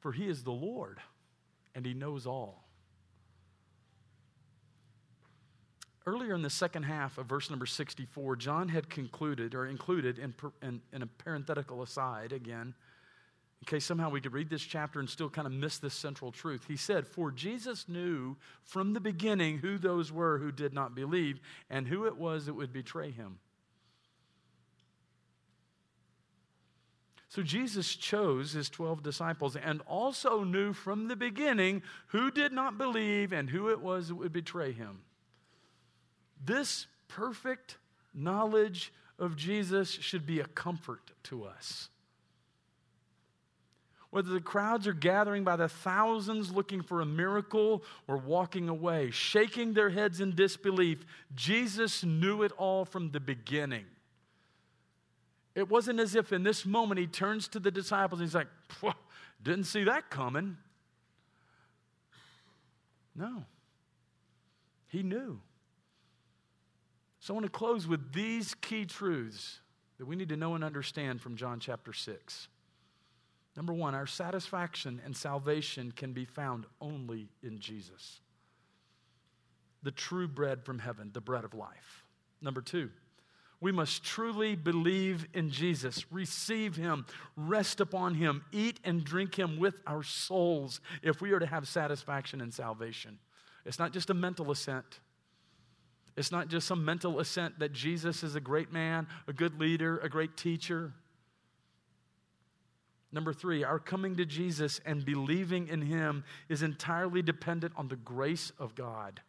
For 0.00 0.12
he 0.12 0.28
is 0.28 0.42
the 0.42 0.52
Lord 0.52 0.98
and 1.74 1.86
he 1.86 1.94
knows 1.94 2.26
all. 2.26 2.64
Earlier 6.10 6.34
in 6.34 6.42
the 6.42 6.50
second 6.50 6.82
half 6.82 7.18
of 7.18 7.26
verse 7.26 7.50
number 7.50 7.66
64, 7.66 8.34
John 8.34 8.68
had 8.68 8.90
concluded 8.90 9.54
or 9.54 9.66
included 9.66 10.18
in, 10.18 10.34
in, 10.60 10.80
in 10.92 11.02
a 11.02 11.06
parenthetical 11.06 11.82
aside 11.82 12.32
again, 12.32 12.74
in 13.60 13.66
case 13.66 13.84
somehow 13.84 14.10
we 14.10 14.20
could 14.20 14.32
read 14.32 14.50
this 14.50 14.60
chapter 14.60 14.98
and 14.98 15.08
still 15.08 15.30
kind 15.30 15.46
of 15.46 15.52
miss 15.52 15.78
this 15.78 15.94
central 15.94 16.32
truth. 16.32 16.64
He 16.66 16.76
said, 16.76 17.06
For 17.06 17.30
Jesus 17.30 17.88
knew 17.88 18.36
from 18.64 18.92
the 18.92 18.98
beginning 18.98 19.58
who 19.58 19.78
those 19.78 20.10
were 20.10 20.38
who 20.38 20.50
did 20.50 20.74
not 20.74 20.96
believe 20.96 21.38
and 21.70 21.86
who 21.86 22.06
it 22.06 22.16
was 22.16 22.46
that 22.46 22.54
would 22.54 22.72
betray 22.72 23.12
him. 23.12 23.38
So 27.28 27.44
Jesus 27.44 27.94
chose 27.94 28.50
his 28.50 28.68
12 28.68 29.04
disciples 29.04 29.54
and 29.54 29.80
also 29.86 30.42
knew 30.42 30.72
from 30.72 31.06
the 31.06 31.14
beginning 31.14 31.84
who 32.08 32.32
did 32.32 32.50
not 32.50 32.78
believe 32.78 33.32
and 33.32 33.48
who 33.48 33.68
it 33.68 33.80
was 33.80 34.08
that 34.08 34.16
would 34.16 34.32
betray 34.32 34.72
him. 34.72 35.02
This 36.44 36.86
perfect 37.08 37.76
knowledge 38.14 38.92
of 39.18 39.36
Jesus 39.36 39.90
should 39.90 40.26
be 40.26 40.40
a 40.40 40.46
comfort 40.46 41.12
to 41.24 41.44
us. 41.44 41.88
Whether 44.10 44.30
the 44.30 44.40
crowds 44.40 44.88
are 44.88 44.92
gathering 44.92 45.44
by 45.44 45.54
the 45.54 45.68
thousands 45.68 46.50
looking 46.50 46.82
for 46.82 47.00
a 47.00 47.06
miracle 47.06 47.84
or 48.08 48.16
walking 48.16 48.68
away, 48.68 49.10
shaking 49.12 49.72
their 49.72 49.90
heads 49.90 50.20
in 50.20 50.34
disbelief, 50.34 51.04
Jesus 51.36 52.02
knew 52.02 52.42
it 52.42 52.50
all 52.58 52.84
from 52.84 53.12
the 53.12 53.20
beginning. 53.20 53.84
It 55.54 55.68
wasn't 55.68 56.00
as 56.00 56.16
if 56.16 56.32
in 56.32 56.42
this 56.42 56.66
moment 56.66 56.98
he 56.98 57.06
turns 57.06 57.46
to 57.48 57.60
the 57.60 57.70
disciples 57.70 58.20
and 58.20 58.28
he's 58.28 58.34
like, 58.34 58.48
didn't 59.42 59.64
see 59.64 59.84
that 59.84 60.10
coming. 60.10 60.56
No, 63.14 63.44
he 64.88 65.02
knew. 65.02 65.40
So 67.20 67.32
I 67.32 67.36
want 67.36 67.44
to 67.44 67.52
close 67.52 67.86
with 67.86 68.12
these 68.12 68.54
key 68.54 68.86
truths 68.86 69.60
that 69.98 70.06
we 70.06 70.16
need 70.16 70.30
to 70.30 70.36
know 70.36 70.54
and 70.54 70.64
understand 70.64 71.20
from 71.20 71.36
John 71.36 71.60
chapter 71.60 71.92
6. 71.92 72.48
Number 73.56 73.74
one, 73.74 73.94
our 73.94 74.06
satisfaction 74.06 75.02
and 75.04 75.14
salvation 75.14 75.92
can 75.92 76.14
be 76.14 76.24
found 76.24 76.64
only 76.80 77.28
in 77.42 77.58
Jesus, 77.58 78.20
the 79.82 79.90
true 79.90 80.28
bread 80.28 80.64
from 80.64 80.78
heaven, 80.78 81.10
the 81.12 81.20
bread 81.20 81.44
of 81.44 81.52
life. 81.52 82.04
Number 82.40 82.62
two, 82.62 82.88
we 83.60 83.70
must 83.70 84.02
truly 84.02 84.56
believe 84.56 85.26
in 85.34 85.50
Jesus, 85.50 86.06
receive 86.10 86.76
Him, 86.76 87.04
rest 87.36 87.80
upon 87.80 88.14
Him, 88.14 88.42
eat 88.52 88.80
and 88.82 89.04
drink 89.04 89.38
Him 89.38 89.58
with 89.58 89.82
our 89.86 90.02
souls 90.02 90.80
if 91.02 91.20
we 91.20 91.32
are 91.32 91.38
to 91.38 91.46
have 91.46 91.68
satisfaction 91.68 92.40
and 92.40 92.54
salvation. 92.54 93.18
It's 93.66 93.78
not 93.78 93.92
just 93.92 94.08
a 94.08 94.14
mental 94.14 94.50
assent. 94.50 95.00
It's 96.16 96.32
not 96.32 96.48
just 96.48 96.66
some 96.66 96.84
mental 96.84 97.20
assent 97.20 97.58
that 97.60 97.72
Jesus 97.72 98.22
is 98.22 98.34
a 98.34 98.40
great 98.40 98.72
man, 98.72 99.06
a 99.26 99.32
good 99.32 99.60
leader, 99.60 99.98
a 99.98 100.08
great 100.08 100.36
teacher. 100.36 100.92
Number 103.12 103.32
three, 103.32 103.64
our 103.64 103.78
coming 103.78 104.16
to 104.16 104.24
Jesus 104.24 104.80
and 104.84 105.04
believing 105.04 105.68
in 105.68 105.82
Him 105.82 106.24
is 106.48 106.62
entirely 106.62 107.22
dependent 107.22 107.72
on 107.76 107.88
the 107.88 107.96
grace 107.96 108.52
of 108.58 108.74
God, 108.74 109.20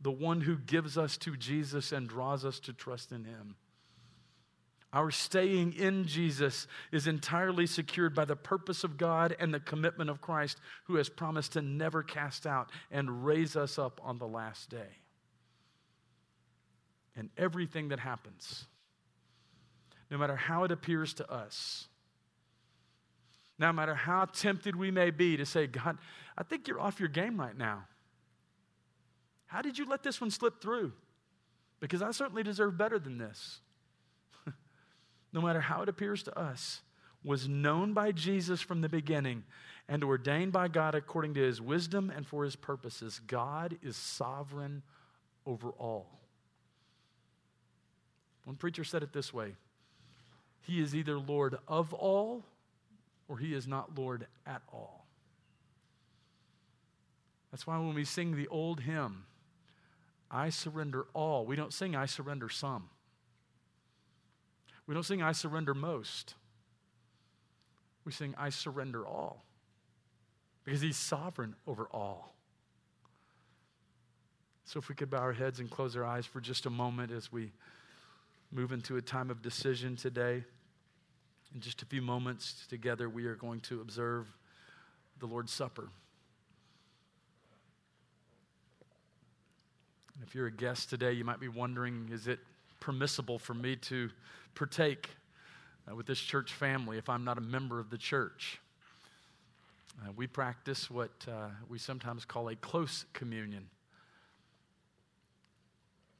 the 0.00 0.10
one 0.10 0.42
who 0.42 0.58
gives 0.58 0.98
us 0.98 1.16
to 1.18 1.36
Jesus 1.36 1.92
and 1.92 2.08
draws 2.08 2.44
us 2.44 2.60
to 2.60 2.72
trust 2.72 3.12
in 3.12 3.24
Him. 3.24 3.56
Our 4.92 5.10
staying 5.10 5.74
in 5.74 6.06
Jesus 6.06 6.66
is 6.92 7.06
entirely 7.06 7.66
secured 7.66 8.14
by 8.14 8.24
the 8.24 8.36
purpose 8.36 8.84
of 8.84 8.96
God 8.96 9.36
and 9.38 9.52
the 9.52 9.60
commitment 9.60 10.08
of 10.08 10.22
Christ, 10.22 10.58
who 10.84 10.96
has 10.96 11.10
promised 11.10 11.52
to 11.52 11.62
never 11.62 12.02
cast 12.02 12.46
out 12.46 12.70
and 12.90 13.24
raise 13.24 13.54
us 13.54 13.78
up 13.78 14.00
on 14.02 14.18
the 14.18 14.26
last 14.26 14.70
day. 14.70 14.96
And 17.18 17.30
everything 17.36 17.88
that 17.88 17.98
happens, 17.98 18.66
no 20.08 20.16
matter 20.16 20.36
how 20.36 20.62
it 20.62 20.70
appears 20.70 21.12
to 21.14 21.28
us, 21.30 21.88
no 23.58 23.72
matter 23.72 23.94
how 23.94 24.24
tempted 24.26 24.76
we 24.76 24.92
may 24.92 25.10
be 25.10 25.36
to 25.36 25.44
say, 25.44 25.66
God, 25.66 25.98
I 26.36 26.44
think 26.44 26.68
you're 26.68 26.80
off 26.80 27.00
your 27.00 27.08
game 27.08 27.38
right 27.38 27.58
now. 27.58 27.86
How 29.46 29.62
did 29.62 29.78
you 29.78 29.84
let 29.86 30.04
this 30.04 30.20
one 30.20 30.30
slip 30.30 30.62
through? 30.62 30.92
Because 31.80 32.02
I 32.02 32.12
certainly 32.12 32.44
deserve 32.44 32.78
better 32.78 33.00
than 33.00 33.18
this. 33.18 33.58
no 35.32 35.40
matter 35.40 35.60
how 35.60 35.82
it 35.82 35.88
appears 35.88 36.22
to 36.22 36.38
us, 36.38 36.82
was 37.24 37.48
known 37.48 37.94
by 37.94 38.12
Jesus 38.12 38.60
from 38.60 38.80
the 38.80 38.88
beginning 38.88 39.42
and 39.88 40.04
ordained 40.04 40.52
by 40.52 40.68
God 40.68 40.94
according 40.94 41.34
to 41.34 41.42
his 41.42 41.60
wisdom 41.60 42.12
and 42.14 42.24
for 42.24 42.44
his 42.44 42.54
purposes. 42.54 43.20
God 43.26 43.76
is 43.82 43.96
sovereign 43.96 44.84
over 45.44 45.70
all. 45.70 46.17
One 48.48 48.56
preacher 48.56 48.82
said 48.82 49.02
it 49.02 49.12
this 49.12 49.30
way 49.30 49.56
He 50.62 50.80
is 50.80 50.94
either 50.94 51.18
Lord 51.18 51.58
of 51.68 51.92
all 51.92 52.46
or 53.28 53.36
he 53.36 53.52
is 53.52 53.66
not 53.66 53.98
Lord 53.98 54.26
at 54.46 54.62
all. 54.72 55.04
That's 57.50 57.66
why 57.66 57.76
when 57.76 57.92
we 57.92 58.06
sing 58.06 58.36
the 58.36 58.48
old 58.48 58.80
hymn, 58.80 59.24
I 60.30 60.48
surrender 60.48 61.04
all, 61.12 61.44
we 61.44 61.56
don't 61.56 61.74
sing 61.74 61.94
I 61.94 62.06
surrender 62.06 62.48
some. 62.48 62.88
We 64.86 64.94
don't 64.94 65.04
sing 65.04 65.20
I 65.20 65.32
surrender 65.32 65.74
most. 65.74 66.34
We 68.06 68.12
sing 68.12 68.34
I 68.38 68.48
surrender 68.48 69.06
all 69.06 69.44
because 70.64 70.80
he's 70.80 70.96
sovereign 70.96 71.54
over 71.66 71.86
all. 71.92 72.34
So, 74.64 74.78
if 74.78 74.88
we 74.88 74.94
could 74.94 75.10
bow 75.10 75.18
our 75.18 75.34
heads 75.34 75.60
and 75.60 75.70
close 75.70 75.94
our 75.96 76.04
eyes 76.04 76.24
for 76.24 76.40
just 76.40 76.64
a 76.64 76.70
moment 76.70 77.12
as 77.12 77.30
we 77.30 77.52
move 78.50 78.72
into 78.72 78.96
a 78.96 79.02
time 79.02 79.30
of 79.30 79.42
decision 79.42 79.96
today. 79.96 80.42
In 81.54 81.60
just 81.60 81.82
a 81.82 81.86
few 81.86 82.02
moments 82.02 82.66
together, 82.68 83.08
we 83.08 83.26
are 83.26 83.34
going 83.34 83.60
to 83.60 83.80
observe 83.80 84.26
the 85.18 85.26
Lord's 85.26 85.52
Supper. 85.52 85.88
If 90.22 90.34
you're 90.34 90.46
a 90.46 90.52
guest 90.52 90.90
today, 90.90 91.12
you 91.12 91.24
might 91.24 91.40
be 91.40 91.48
wondering 91.48 92.10
is 92.12 92.26
it 92.26 92.40
permissible 92.80 93.38
for 93.38 93.54
me 93.54 93.76
to 93.76 94.10
partake 94.54 95.10
uh, 95.90 95.94
with 95.94 96.06
this 96.06 96.18
church 96.18 96.52
family 96.52 96.98
if 96.98 97.08
I'm 97.08 97.24
not 97.24 97.38
a 97.38 97.42
member 97.42 97.78
of 97.78 97.90
the 97.90 97.98
church? 97.98 98.60
Uh, 100.00 100.12
we 100.16 100.26
practice 100.26 100.90
what 100.90 101.10
uh, 101.26 101.48
we 101.68 101.78
sometimes 101.78 102.24
call 102.24 102.48
a 102.48 102.56
close 102.56 103.04
communion. 103.12 103.68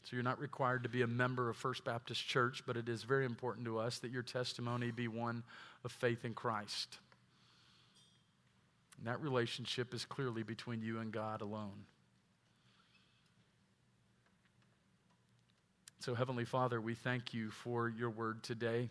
So 0.09 0.17
you're 0.17 0.23
not 0.23 0.41
required 0.41 0.85
to 0.85 0.89
be 0.89 1.03
a 1.03 1.07
member 1.07 1.51
of 1.51 1.57
First 1.59 1.85
Baptist 1.85 2.27
Church, 2.27 2.63
but 2.67 2.79
it 2.79 2.89
is 2.89 3.03
very 3.03 3.27
important 3.27 3.67
to 3.67 3.79
us 3.79 3.99
that 3.99 4.11
your 4.11 4.23
testimony 4.23 4.91
be 4.91 5.07
one 5.07 5.43
of 5.85 5.93
faith 5.93 6.25
in 6.25 6.33
Christ. 6.33 6.97
And 8.97 9.07
that 9.07 9.21
relationship 9.21 9.93
is 9.93 10.07
clearly 10.07 10.43
between 10.43 10.81
you 10.81 10.99
and 10.99 11.13
God 11.13 11.43
alone. 11.43 11.85
So, 16.01 16.15
Heavenly 16.15 16.47
Father, 16.47 16.81
we 16.81 16.95
thank 16.95 17.35
you 17.35 17.51
for 17.51 17.91
your 17.91 18.09
word 18.09 18.43
today. 18.43 18.89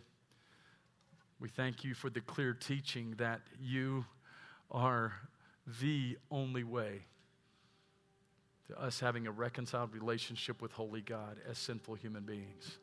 We 1.40 1.50
thank 1.50 1.84
you 1.84 1.96
for 1.96 2.12
the 2.12 2.22
clear 2.22 2.54
teaching 2.54 3.16
that 3.18 3.42
you 3.60 4.06
are 4.70 5.14
the 5.82 6.20
only 6.30 6.64
way 6.64 7.06
to 8.68 8.82
us 8.82 9.00
having 9.00 9.28
a 9.28 9.32
reconciled 9.32 9.94
relationship 9.94 10.62
with 10.62 10.72
Holy 10.72 11.02
God 11.02 11.38
as 11.50 11.58
sinful 11.58 11.96
human 11.96 12.24
beings. 12.24 12.78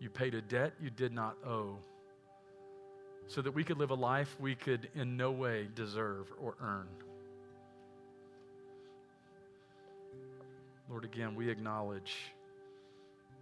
You 0.00 0.10
paid 0.10 0.34
a 0.34 0.42
debt 0.42 0.72
you 0.80 0.90
did 0.90 1.12
not 1.12 1.36
owe 1.46 1.76
so 3.28 3.42
that 3.42 3.52
we 3.52 3.62
could 3.62 3.78
live 3.78 3.90
a 3.90 3.94
life 3.94 4.34
we 4.40 4.54
could 4.54 4.88
in 4.94 5.16
no 5.16 5.30
way 5.30 5.68
deserve 5.74 6.32
or 6.40 6.56
earn. 6.60 6.88
Lord, 10.88 11.04
again, 11.04 11.36
we 11.36 11.48
acknowledge 11.48 12.16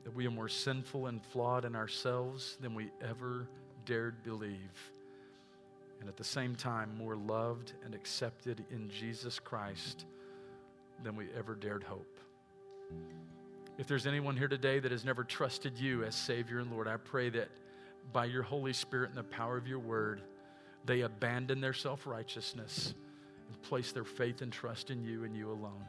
that 0.05 0.15
we 0.15 0.27
are 0.27 0.31
more 0.31 0.49
sinful 0.49 1.07
and 1.07 1.25
flawed 1.25 1.65
in 1.65 1.75
ourselves 1.75 2.59
than 2.61 2.75
we 2.75 2.91
ever 3.03 3.49
dared 3.87 4.23
believe. 4.23 4.93
And 6.01 6.09
at 6.09 6.19
the 6.19 6.25
same 6.25 6.55
time, 6.55 6.91
more 6.99 7.17
loved 7.17 7.73
and 7.85 7.95
accepted 7.95 8.65
in 8.71 8.91
Jesus 8.91 9.39
Christ 9.39 10.05
than 11.03 11.17
we 11.17 11.27
ever 11.37 11.55
dared 11.55 11.83
hope. 11.83 12.19
If 13.79 13.87
there's 13.87 14.07
anyone 14.07 14.37
here 14.37 14.49
today 14.49 14.81
that 14.81 14.91
has 14.91 15.05
never 15.05 15.23
trusted 15.23 15.79
you 15.79 16.03
as 16.03 16.15
Savior 16.15 16.59
and 16.59 16.71
Lord, 16.71 16.89
I 16.89 16.97
pray 16.97 17.31
that 17.31 17.49
by 18.13 18.25
your 18.25 18.43
Holy 18.43 18.73
Spirit 18.73 19.11
and 19.11 19.19
the 19.19 19.23
power 19.23 19.57
of 19.57 19.69
your 19.69 19.79
word, 19.79 20.23
they 20.85 21.03
abandon 21.03 21.61
their 21.61 21.73
self 21.73 22.07
righteousness 22.07 22.95
and 23.47 23.63
place 23.63 23.93
their 23.93 24.05
faith 24.05 24.43
and 24.43 24.53
trust 24.53 24.91
in 24.91 25.03
you 25.05 25.25
and 25.25 25.37
you 25.37 25.49
alone. 25.51 25.85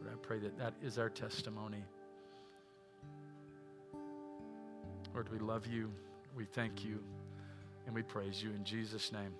Lord, 0.00 0.12
I 0.12 0.26
pray 0.26 0.38
that 0.40 0.58
that 0.58 0.74
is 0.82 0.98
our 0.98 1.10
testimony. 1.10 1.84
Lord, 5.14 5.30
we 5.30 5.38
love 5.38 5.66
you, 5.66 5.90
we 6.34 6.46
thank 6.46 6.84
you, 6.84 6.98
and 7.86 7.94
we 7.94 8.02
praise 8.02 8.42
you 8.42 8.50
in 8.50 8.64
Jesus' 8.64 9.12
name. 9.12 9.34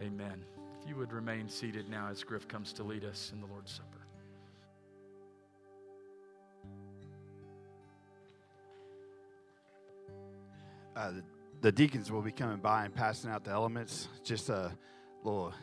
Amen. 0.00 0.59
If 0.80 0.88
you 0.88 0.96
would 0.96 1.12
remain 1.12 1.48
seated 1.48 1.88
now 1.88 2.08
as 2.10 2.24
Griff 2.24 2.48
comes 2.48 2.72
to 2.74 2.82
lead 2.82 3.04
us 3.04 3.30
in 3.34 3.40
the 3.40 3.46
Lord's 3.46 3.72
Supper. 3.72 4.00
uh, 11.00 11.10
the, 11.12 11.22
the 11.62 11.72
deacons 11.72 12.10
will 12.10 12.20
be 12.20 12.32
coming 12.32 12.58
by 12.58 12.84
and 12.84 12.94
passing 12.94 13.30
out 13.30 13.44
the 13.44 13.50
elements. 13.50 14.08
Just 14.22 14.50
a 14.50 14.70
little 15.24 15.54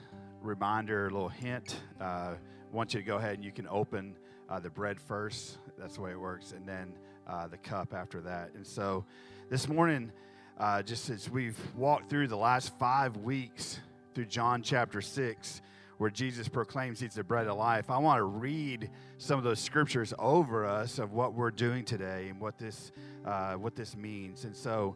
reminder, 0.42 1.08
a 1.08 1.10
little 1.12 1.30
hint. 1.30 1.80
Uh, 2.02 2.34
want 2.72 2.94
you 2.94 3.00
to 3.00 3.06
go 3.06 3.18
ahead 3.18 3.36
and 3.36 3.46
you 3.46 3.52
can 3.52 3.68
open 3.68 4.16
uh, 4.50 4.60
the 4.60 4.70
bread 4.70 5.00
first. 5.00 5.60
That's 5.78 5.96
the 5.96 6.02
way 6.02 6.12
it 6.12 6.20
works, 6.20 6.54
and 6.54 6.68
then 6.68 6.94
uh, 7.28 7.48
the 7.48 7.58
cup 7.58 7.94
after 7.94 8.22
that. 8.22 8.52
And 8.56 8.66
so, 8.66 9.06
this 9.50 9.68
morning, 9.68 10.12
uh, 10.58 10.82
just 10.82 11.10
as 11.10 11.30
we've 11.30 11.60
walked 11.76 12.10
through 12.10 12.30
the 12.30 12.38
last 12.38 12.78
five 12.80 13.18
weeks 13.18 13.80
through 14.18 14.26
John 14.26 14.64
chapter 14.64 15.00
six, 15.00 15.62
where 16.00 16.10
Jesus 16.10 16.48
proclaims 16.48 17.00
he's 17.00 17.14
the 17.14 17.24
bread 17.24 17.46
of 17.46 17.56
life, 17.56 17.92
I 17.92 18.00
want 18.00 18.18
to 18.18 18.24
read 18.24 18.90
some 19.20 19.38
of 19.38 19.44
those 19.44 19.60
scriptures 19.60 20.12
over 20.18 20.66
us 20.66 20.98
of 20.98 21.14
what 21.14 21.36
we're 21.36 21.52
doing 21.52 21.86
today 21.86 22.30
and 22.30 22.42
what 22.42 22.58
this 22.58 22.92
uh, 23.26 23.54
what 23.54 23.76
this 23.76 23.96
means. 23.96 24.44
And 24.44 24.56
so. 24.56 24.96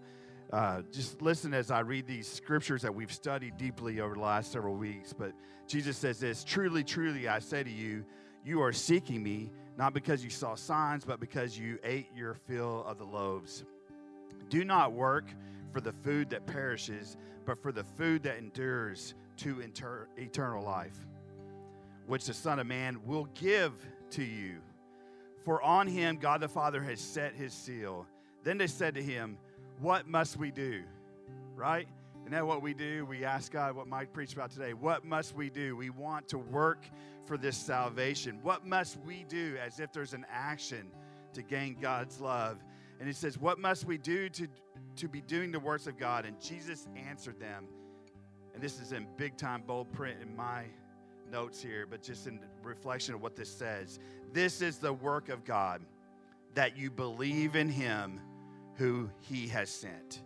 Uh, 0.51 0.81
just 0.91 1.21
listen 1.21 1.53
as 1.53 1.71
I 1.71 1.79
read 1.79 2.05
these 2.05 2.27
scriptures 2.27 2.81
that 2.81 2.93
we've 2.93 3.13
studied 3.13 3.55
deeply 3.55 4.01
over 4.01 4.15
the 4.15 4.19
last 4.19 4.51
several 4.51 4.75
weeks. 4.75 5.13
But 5.13 5.31
Jesus 5.65 5.95
says 5.97 6.19
this 6.19 6.43
Truly, 6.43 6.83
truly, 6.83 7.29
I 7.29 7.39
say 7.39 7.63
to 7.63 7.69
you, 7.69 8.03
you 8.43 8.61
are 8.61 8.73
seeking 8.73 9.23
me, 9.23 9.49
not 9.77 9.93
because 9.93 10.25
you 10.25 10.29
saw 10.29 10.55
signs, 10.55 11.05
but 11.05 11.21
because 11.21 11.57
you 11.57 11.79
ate 11.85 12.07
your 12.13 12.33
fill 12.33 12.83
of 12.85 12.97
the 12.97 13.05
loaves. 13.05 13.63
Do 14.49 14.65
not 14.65 14.91
work 14.91 15.29
for 15.71 15.81
the 15.81 15.93
food 15.93 16.29
that 16.29 16.45
perishes, 16.45 17.17
but 17.45 17.61
for 17.61 17.71
the 17.71 17.83
food 17.83 18.23
that 18.23 18.37
endures 18.37 19.13
to 19.37 19.61
inter- 19.61 20.07
eternal 20.17 20.63
life, 20.63 21.07
which 22.07 22.25
the 22.25 22.33
Son 22.33 22.59
of 22.59 22.67
Man 22.67 22.99
will 23.05 23.27
give 23.35 23.73
to 24.11 24.23
you. 24.23 24.57
For 25.43 25.61
on 25.61 25.87
him 25.87 26.17
God 26.17 26.41
the 26.41 26.47
Father 26.47 26.81
has 26.83 26.99
set 26.99 27.33
his 27.33 27.53
seal. 27.53 28.05
Then 28.43 28.57
they 28.57 28.67
said 28.67 28.95
to 28.95 29.03
him, 29.03 29.37
what 29.81 30.07
must 30.07 30.37
we 30.37 30.51
do? 30.51 30.83
Right? 31.55 31.87
Isn't 32.21 32.33
that 32.33 32.45
what 32.45 32.61
we 32.61 32.75
do? 32.75 33.03
We 33.05 33.25
ask 33.25 33.51
God 33.51 33.75
what 33.75 33.87
Mike 33.87 34.13
preached 34.13 34.33
about 34.33 34.51
today. 34.51 34.73
What 34.73 35.03
must 35.03 35.35
we 35.35 35.49
do? 35.49 35.75
We 35.75 35.89
want 35.89 36.27
to 36.29 36.37
work 36.37 36.85
for 37.25 37.35
this 37.35 37.57
salvation. 37.57 38.39
What 38.43 38.65
must 38.65 38.99
we 39.05 39.25
do? 39.27 39.57
As 39.63 39.79
if 39.79 39.91
there's 39.91 40.13
an 40.13 40.25
action 40.31 40.91
to 41.33 41.41
gain 41.41 41.77
God's 41.81 42.21
love. 42.21 42.63
And 42.99 43.07
he 43.07 43.13
says, 43.13 43.39
What 43.39 43.57
must 43.57 43.85
we 43.85 43.97
do 43.97 44.29
to, 44.29 44.47
to 45.01 45.07
be 45.07 45.21
doing 45.21 45.51
the 45.51 45.59
works 45.59 45.87
of 45.87 45.97
God? 45.97 46.25
And 46.25 46.39
Jesus 46.39 46.87
answered 46.95 47.39
them. 47.39 47.65
And 48.53 48.61
this 48.61 48.79
is 48.79 48.91
in 48.91 49.07
big 49.17 49.35
time 49.35 49.63
bold 49.65 49.91
print 49.91 50.17
in 50.21 50.35
my 50.35 50.65
notes 51.31 51.61
here, 51.61 51.87
but 51.89 52.03
just 52.03 52.27
in 52.27 52.39
reflection 52.61 53.15
of 53.15 53.21
what 53.21 53.35
this 53.35 53.49
says. 53.49 53.99
This 54.31 54.61
is 54.61 54.77
the 54.77 54.93
work 54.93 55.29
of 55.29 55.43
God, 55.43 55.81
that 56.53 56.77
you 56.77 56.91
believe 56.91 57.55
in 57.55 57.67
him 57.67 58.21
who 58.75 59.09
he 59.21 59.47
has 59.47 59.69
sent. 59.69 60.21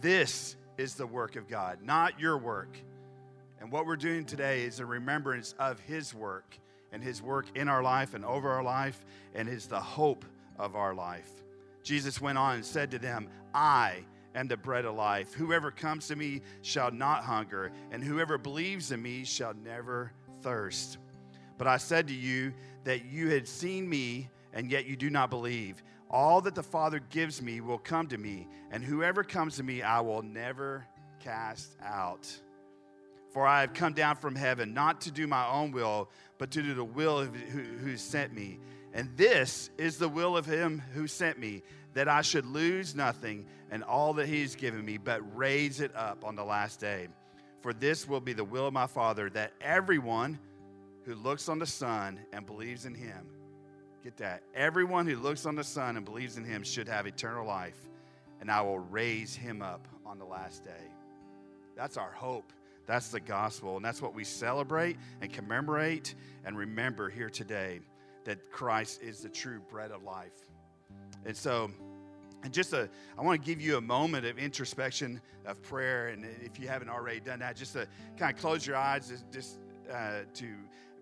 This 0.00 0.56
is 0.76 0.94
the 0.94 1.06
work 1.06 1.36
of 1.36 1.46
God, 1.46 1.78
not 1.82 2.18
your 2.18 2.36
work. 2.38 2.76
And 3.60 3.70
what 3.70 3.86
we're 3.86 3.96
doing 3.96 4.24
today 4.24 4.62
is 4.62 4.80
a 4.80 4.86
remembrance 4.86 5.54
of 5.58 5.78
his 5.80 6.14
work 6.14 6.58
and 6.92 7.04
his 7.04 7.22
work 7.22 7.46
in 7.54 7.68
our 7.68 7.82
life 7.82 8.14
and 8.14 8.24
over 8.24 8.50
our 8.50 8.64
life, 8.64 9.04
and 9.34 9.48
is 9.48 9.66
the 9.66 9.78
hope 9.78 10.24
of 10.58 10.74
our 10.74 10.94
life. 10.94 11.30
Jesus 11.82 12.20
went 12.20 12.36
on 12.36 12.56
and 12.56 12.64
said 12.64 12.90
to 12.90 12.98
them, 12.98 13.28
I 13.54 14.04
am 14.34 14.48
the 14.48 14.56
bread 14.56 14.84
of 14.84 14.94
life. 14.94 15.34
Whoever 15.34 15.70
comes 15.70 16.08
to 16.08 16.16
me 16.16 16.42
shall 16.62 16.90
not 16.90 17.24
hunger, 17.24 17.72
and 17.90 18.02
whoever 18.02 18.38
believes 18.38 18.92
in 18.92 19.02
me 19.02 19.24
shall 19.24 19.54
never 19.54 20.12
thirst. 20.42 20.98
But 21.58 21.66
I 21.66 21.76
said 21.76 22.08
to 22.08 22.14
you 22.14 22.54
that 22.84 23.04
you 23.04 23.28
had 23.30 23.46
seen 23.46 23.88
me, 23.88 24.30
and 24.52 24.70
yet 24.70 24.86
you 24.86 24.96
do 24.96 25.10
not 25.10 25.30
believe. 25.30 25.82
All 26.10 26.40
that 26.40 26.54
the 26.54 26.62
Father 26.62 27.00
gives 27.10 27.40
me 27.40 27.60
will 27.60 27.78
come 27.78 28.06
to 28.08 28.18
me, 28.18 28.48
and 28.70 28.82
whoever 28.82 29.22
comes 29.22 29.56
to 29.56 29.62
me, 29.62 29.82
I 29.82 30.00
will 30.00 30.22
never 30.22 30.86
cast 31.20 31.76
out. 31.84 32.26
For 33.32 33.46
I 33.46 33.60
have 33.60 33.74
come 33.74 33.92
down 33.92 34.16
from 34.16 34.34
heaven 34.34 34.74
not 34.74 35.02
to 35.02 35.12
do 35.12 35.26
my 35.26 35.46
own 35.48 35.70
will, 35.70 36.10
but 36.38 36.50
to 36.52 36.62
do 36.62 36.74
the 36.74 36.84
will 36.84 37.20
of 37.20 37.34
who, 37.34 37.62
who 37.62 37.96
sent 37.96 38.32
me. 38.32 38.58
And 38.92 39.16
this 39.16 39.70
is 39.78 39.98
the 39.98 40.08
will 40.08 40.36
of 40.36 40.46
him 40.46 40.82
who 40.94 41.06
sent 41.06 41.38
me, 41.38 41.62
that 41.94 42.08
I 42.08 42.22
should 42.22 42.46
lose 42.46 42.94
nothing 42.94 43.46
and 43.70 43.84
all 43.84 44.14
that 44.14 44.28
he 44.28 44.42
has 44.42 44.54
given 44.54 44.84
me, 44.84 44.98
but 44.98 45.20
raise 45.36 45.80
it 45.80 45.94
up 45.94 46.24
on 46.24 46.36
the 46.36 46.44
last 46.44 46.80
day. 46.80 47.08
For 47.60 47.72
this 47.72 48.08
will 48.08 48.20
be 48.20 48.32
the 48.32 48.44
will 48.44 48.66
of 48.66 48.72
my 48.72 48.86
Father, 48.86 49.30
that 49.30 49.52
everyone 49.60 50.38
who 51.04 51.14
looks 51.14 51.48
on 51.48 51.58
the 51.58 51.66
Son 51.66 52.18
and 52.32 52.46
believes 52.46 52.86
in 52.86 52.94
him 52.94 53.26
Get 54.02 54.16
that. 54.16 54.42
Everyone 54.54 55.06
who 55.06 55.16
looks 55.16 55.44
on 55.44 55.54
the 55.54 55.64
Son 55.64 55.96
and 55.96 56.04
believes 56.04 56.36
in 56.38 56.44
him 56.44 56.62
should 56.62 56.88
have 56.88 57.06
eternal 57.06 57.46
life, 57.46 57.76
and 58.40 58.50
I 58.50 58.62
will 58.62 58.78
raise 58.78 59.34
him 59.34 59.60
up 59.60 59.86
on 60.06 60.18
the 60.18 60.24
last 60.24 60.64
day. 60.64 60.88
That's 61.76 61.98
our 61.98 62.10
hope. 62.10 62.52
That's 62.86 63.08
the 63.08 63.20
gospel. 63.20 63.76
And 63.76 63.84
that's 63.84 64.00
what 64.00 64.14
we 64.14 64.24
celebrate 64.24 64.96
and 65.20 65.32
commemorate 65.32 66.14
and 66.44 66.56
remember 66.56 67.10
here 67.10 67.30
today 67.30 67.80
that 68.24 68.50
Christ 68.50 69.02
is 69.02 69.20
the 69.20 69.28
true 69.28 69.60
bread 69.70 69.90
of 69.90 70.02
life. 70.02 70.48
And 71.24 71.36
so, 71.36 71.70
and 72.42 72.52
just 72.52 72.72
a, 72.72 72.88
I 73.18 73.22
want 73.22 73.42
to 73.42 73.46
give 73.46 73.60
you 73.60 73.76
a 73.76 73.80
moment 73.80 74.26
of 74.26 74.38
introspection, 74.38 75.20
of 75.46 75.60
prayer. 75.62 76.08
And 76.08 76.24
if 76.42 76.58
you 76.58 76.68
haven't 76.68 76.88
already 76.88 77.20
done 77.20 77.40
that, 77.40 77.56
just 77.56 77.74
to 77.74 77.86
kind 78.16 78.34
of 78.34 78.40
close 78.40 78.66
your 78.66 78.76
eyes, 78.76 79.12
just 79.30 79.58
uh, 79.92 80.20
to 80.34 80.46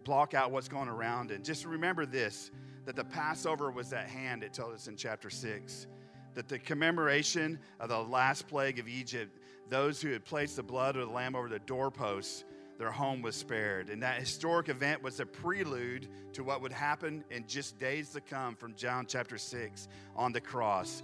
block 0.05 0.35
out 0.35 0.51
what's 0.51 0.69
going 0.69 0.89
around. 0.89 1.31
And 1.31 1.45
just 1.45 1.65
remember 1.65 2.07
this 2.07 2.51
that 2.87 2.97
the 2.97 3.05
Passover 3.05 3.71
was 3.71 3.93
at 3.93 4.09
hand, 4.09 4.43
it 4.43 4.55
tells 4.55 4.75
us 4.75 4.89
in 4.89 4.97
chapter 4.97 5.29
6. 5.29 5.87
That 6.35 6.49
the 6.49 6.59
commemoration 6.59 7.59
of 7.81 7.91
the 7.91 7.99
last 7.99 8.49
plague 8.49 8.79
of 8.79 8.89
Egypt, 8.89 9.39
those 9.69 10.01
who 10.01 10.11
had 10.11 10.25
placed 10.25 10.57
the 10.57 10.63
blood 10.63 10.97
of 10.97 11.07
the 11.07 11.13
lamb 11.13 11.37
over 11.37 11.51
the 11.51 11.59
doorposts, 11.59 12.45
their 12.79 12.91
home 12.93 13.23
was 13.23 13.35
spared. 13.35 13.91
And 13.91 14.03
that 14.03 14.19
historic 14.19 14.69
event 14.69 15.03
was 15.03 15.19
a 15.21 15.27
prelude 15.27 16.09
to 16.35 16.45
what 16.45 16.63
would 16.63 16.73
happen 16.73 17.25
in 17.31 17.47
just 17.47 17.79
days 17.79 18.11
to 18.11 18.21
come 18.21 18.55
from 18.55 18.75
John 18.77 19.05
chapter 19.07 19.37
6 19.37 19.89
on 20.17 20.33
the 20.33 20.41
cross. 20.41 21.03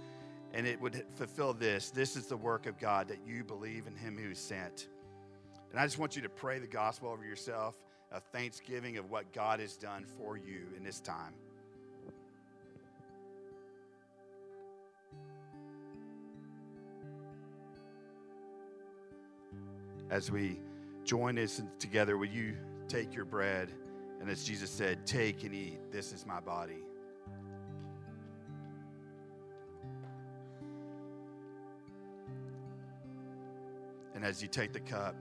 And 0.53 0.65
it 0.65 0.79
would 0.79 1.05
fulfill 1.15 1.53
this 1.53 1.89
this 1.91 2.15
is 2.15 2.27
the 2.27 2.37
work 2.37 2.65
of 2.65 2.79
God, 2.79 3.09
that 3.09 3.19
you 3.27 3.43
believe 3.43 3.87
in 3.87 3.95
him 3.95 4.17
who 4.17 4.33
sent. 4.33 4.87
And 5.71 5.79
I 5.79 5.85
just 5.85 5.99
want 5.99 6.15
you 6.15 6.21
to 6.21 6.29
pray 6.29 6.59
the 6.59 6.67
gospel 6.67 7.09
over 7.09 7.25
yourself, 7.25 7.75
a 8.11 8.21
thanksgiving 8.21 8.97
of 8.97 9.11
what 9.11 9.33
God 9.33 9.59
has 9.59 9.75
done 9.75 10.05
for 10.17 10.37
you 10.37 10.61
in 10.77 10.83
this 10.83 11.01
time. 11.01 11.33
as 20.09 20.31
we 20.31 20.59
join 21.05 21.37
us 21.37 21.61
together, 21.79 22.17
will 22.17 22.27
you 22.27 22.55
take 22.87 23.15
your 23.15 23.25
bread? 23.25 23.69
And 24.19 24.29
as 24.29 24.43
Jesus 24.43 24.69
said, 24.69 25.05
take 25.05 25.43
and 25.43 25.53
eat. 25.53 25.79
This 25.91 26.11
is 26.11 26.25
my 26.25 26.39
body. 26.39 26.83
And 34.15 34.23
as 34.23 34.41
you 34.41 34.47
take 34.47 34.73
the 34.73 34.79
cup, 34.79 35.15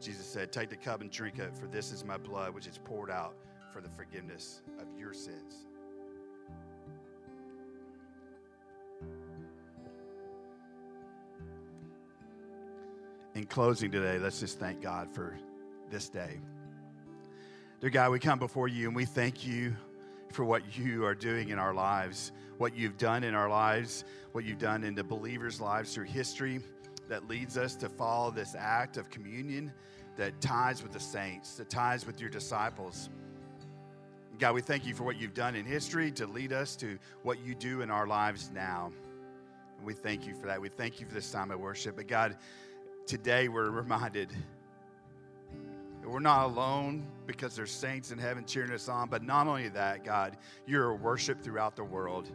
Jesus 0.00 0.26
said, 0.26 0.50
Take 0.50 0.68
the 0.68 0.76
cup 0.76 1.00
and 1.00 1.10
drink 1.10 1.38
it, 1.38 1.56
for 1.56 1.66
this 1.66 1.92
is 1.92 2.04
my 2.04 2.16
blood, 2.16 2.54
which 2.54 2.66
is 2.66 2.76
poured 2.76 3.10
out 3.10 3.34
for 3.72 3.80
the 3.80 3.88
forgiveness 3.90 4.62
of 4.80 4.86
your 4.98 5.12
sins. 5.12 5.66
In 13.42 13.48
closing 13.48 13.90
today, 13.90 14.20
let's 14.20 14.38
just 14.38 14.60
thank 14.60 14.80
God 14.80 15.12
for 15.12 15.36
this 15.90 16.08
day. 16.08 16.38
Dear 17.80 17.90
God, 17.90 18.12
we 18.12 18.20
come 18.20 18.38
before 18.38 18.68
you 18.68 18.86
and 18.86 18.94
we 18.94 19.04
thank 19.04 19.44
you 19.44 19.74
for 20.30 20.44
what 20.44 20.78
you 20.78 21.04
are 21.04 21.14
doing 21.16 21.48
in 21.48 21.58
our 21.58 21.74
lives, 21.74 22.30
what 22.58 22.76
you've 22.76 22.96
done 22.98 23.24
in 23.24 23.34
our 23.34 23.48
lives, 23.48 24.04
what 24.30 24.44
you've 24.44 24.60
done 24.60 24.84
in 24.84 24.94
the 24.94 25.02
believers' 25.02 25.60
lives 25.60 25.92
through 25.92 26.04
history 26.04 26.60
that 27.08 27.26
leads 27.26 27.58
us 27.58 27.74
to 27.74 27.88
follow 27.88 28.30
this 28.30 28.54
act 28.56 28.96
of 28.96 29.10
communion 29.10 29.72
that 30.16 30.40
ties 30.40 30.80
with 30.80 30.92
the 30.92 31.00
saints, 31.00 31.56
that 31.56 31.68
ties 31.68 32.06
with 32.06 32.20
your 32.20 32.30
disciples. 32.30 33.10
God, 34.38 34.54
we 34.54 34.60
thank 34.60 34.86
you 34.86 34.94
for 34.94 35.02
what 35.02 35.16
you've 35.16 35.34
done 35.34 35.56
in 35.56 35.66
history 35.66 36.12
to 36.12 36.28
lead 36.28 36.52
us 36.52 36.76
to 36.76 36.96
what 37.24 37.44
you 37.44 37.56
do 37.56 37.80
in 37.80 37.90
our 37.90 38.06
lives 38.06 38.52
now. 38.54 38.92
And 39.78 39.84
we 39.84 39.94
thank 39.94 40.28
you 40.28 40.34
for 40.36 40.46
that. 40.46 40.60
We 40.60 40.68
thank 40.68 41.00
you 41.00 41.06
for 41.06 41.14
this 41.14 41.32
time 41.32 41.50
of 41.50 41.58
worship. 41.58 41.96
But 41.96 42.06
God, 42.06 42.36
today 43.06 43.48
we're 43.48 43.70
reminded 43.70 44.30
that 46.00 46.08
we're 46.08 46.20
not 46.20 46.46
alone 46.46 47.06
because 47.26 47.54
there's 47.54 47.70
saints 47.70 48.10
in 48.10 48.18
heaven 48.18 48.44
cheering 48.44 48.72
us 48.72 48.88
on, 48.88 49.08
but 49.08 49.22
not 49.22 49.46
only 49.46 49.68
that, 49.68 50.04
God, 50.04 50.36
you're 50.66 50.94
worshiped 50.94 51.44
throughout 51.44 51.76
the 51.76 51.84
world. 51.84 52.30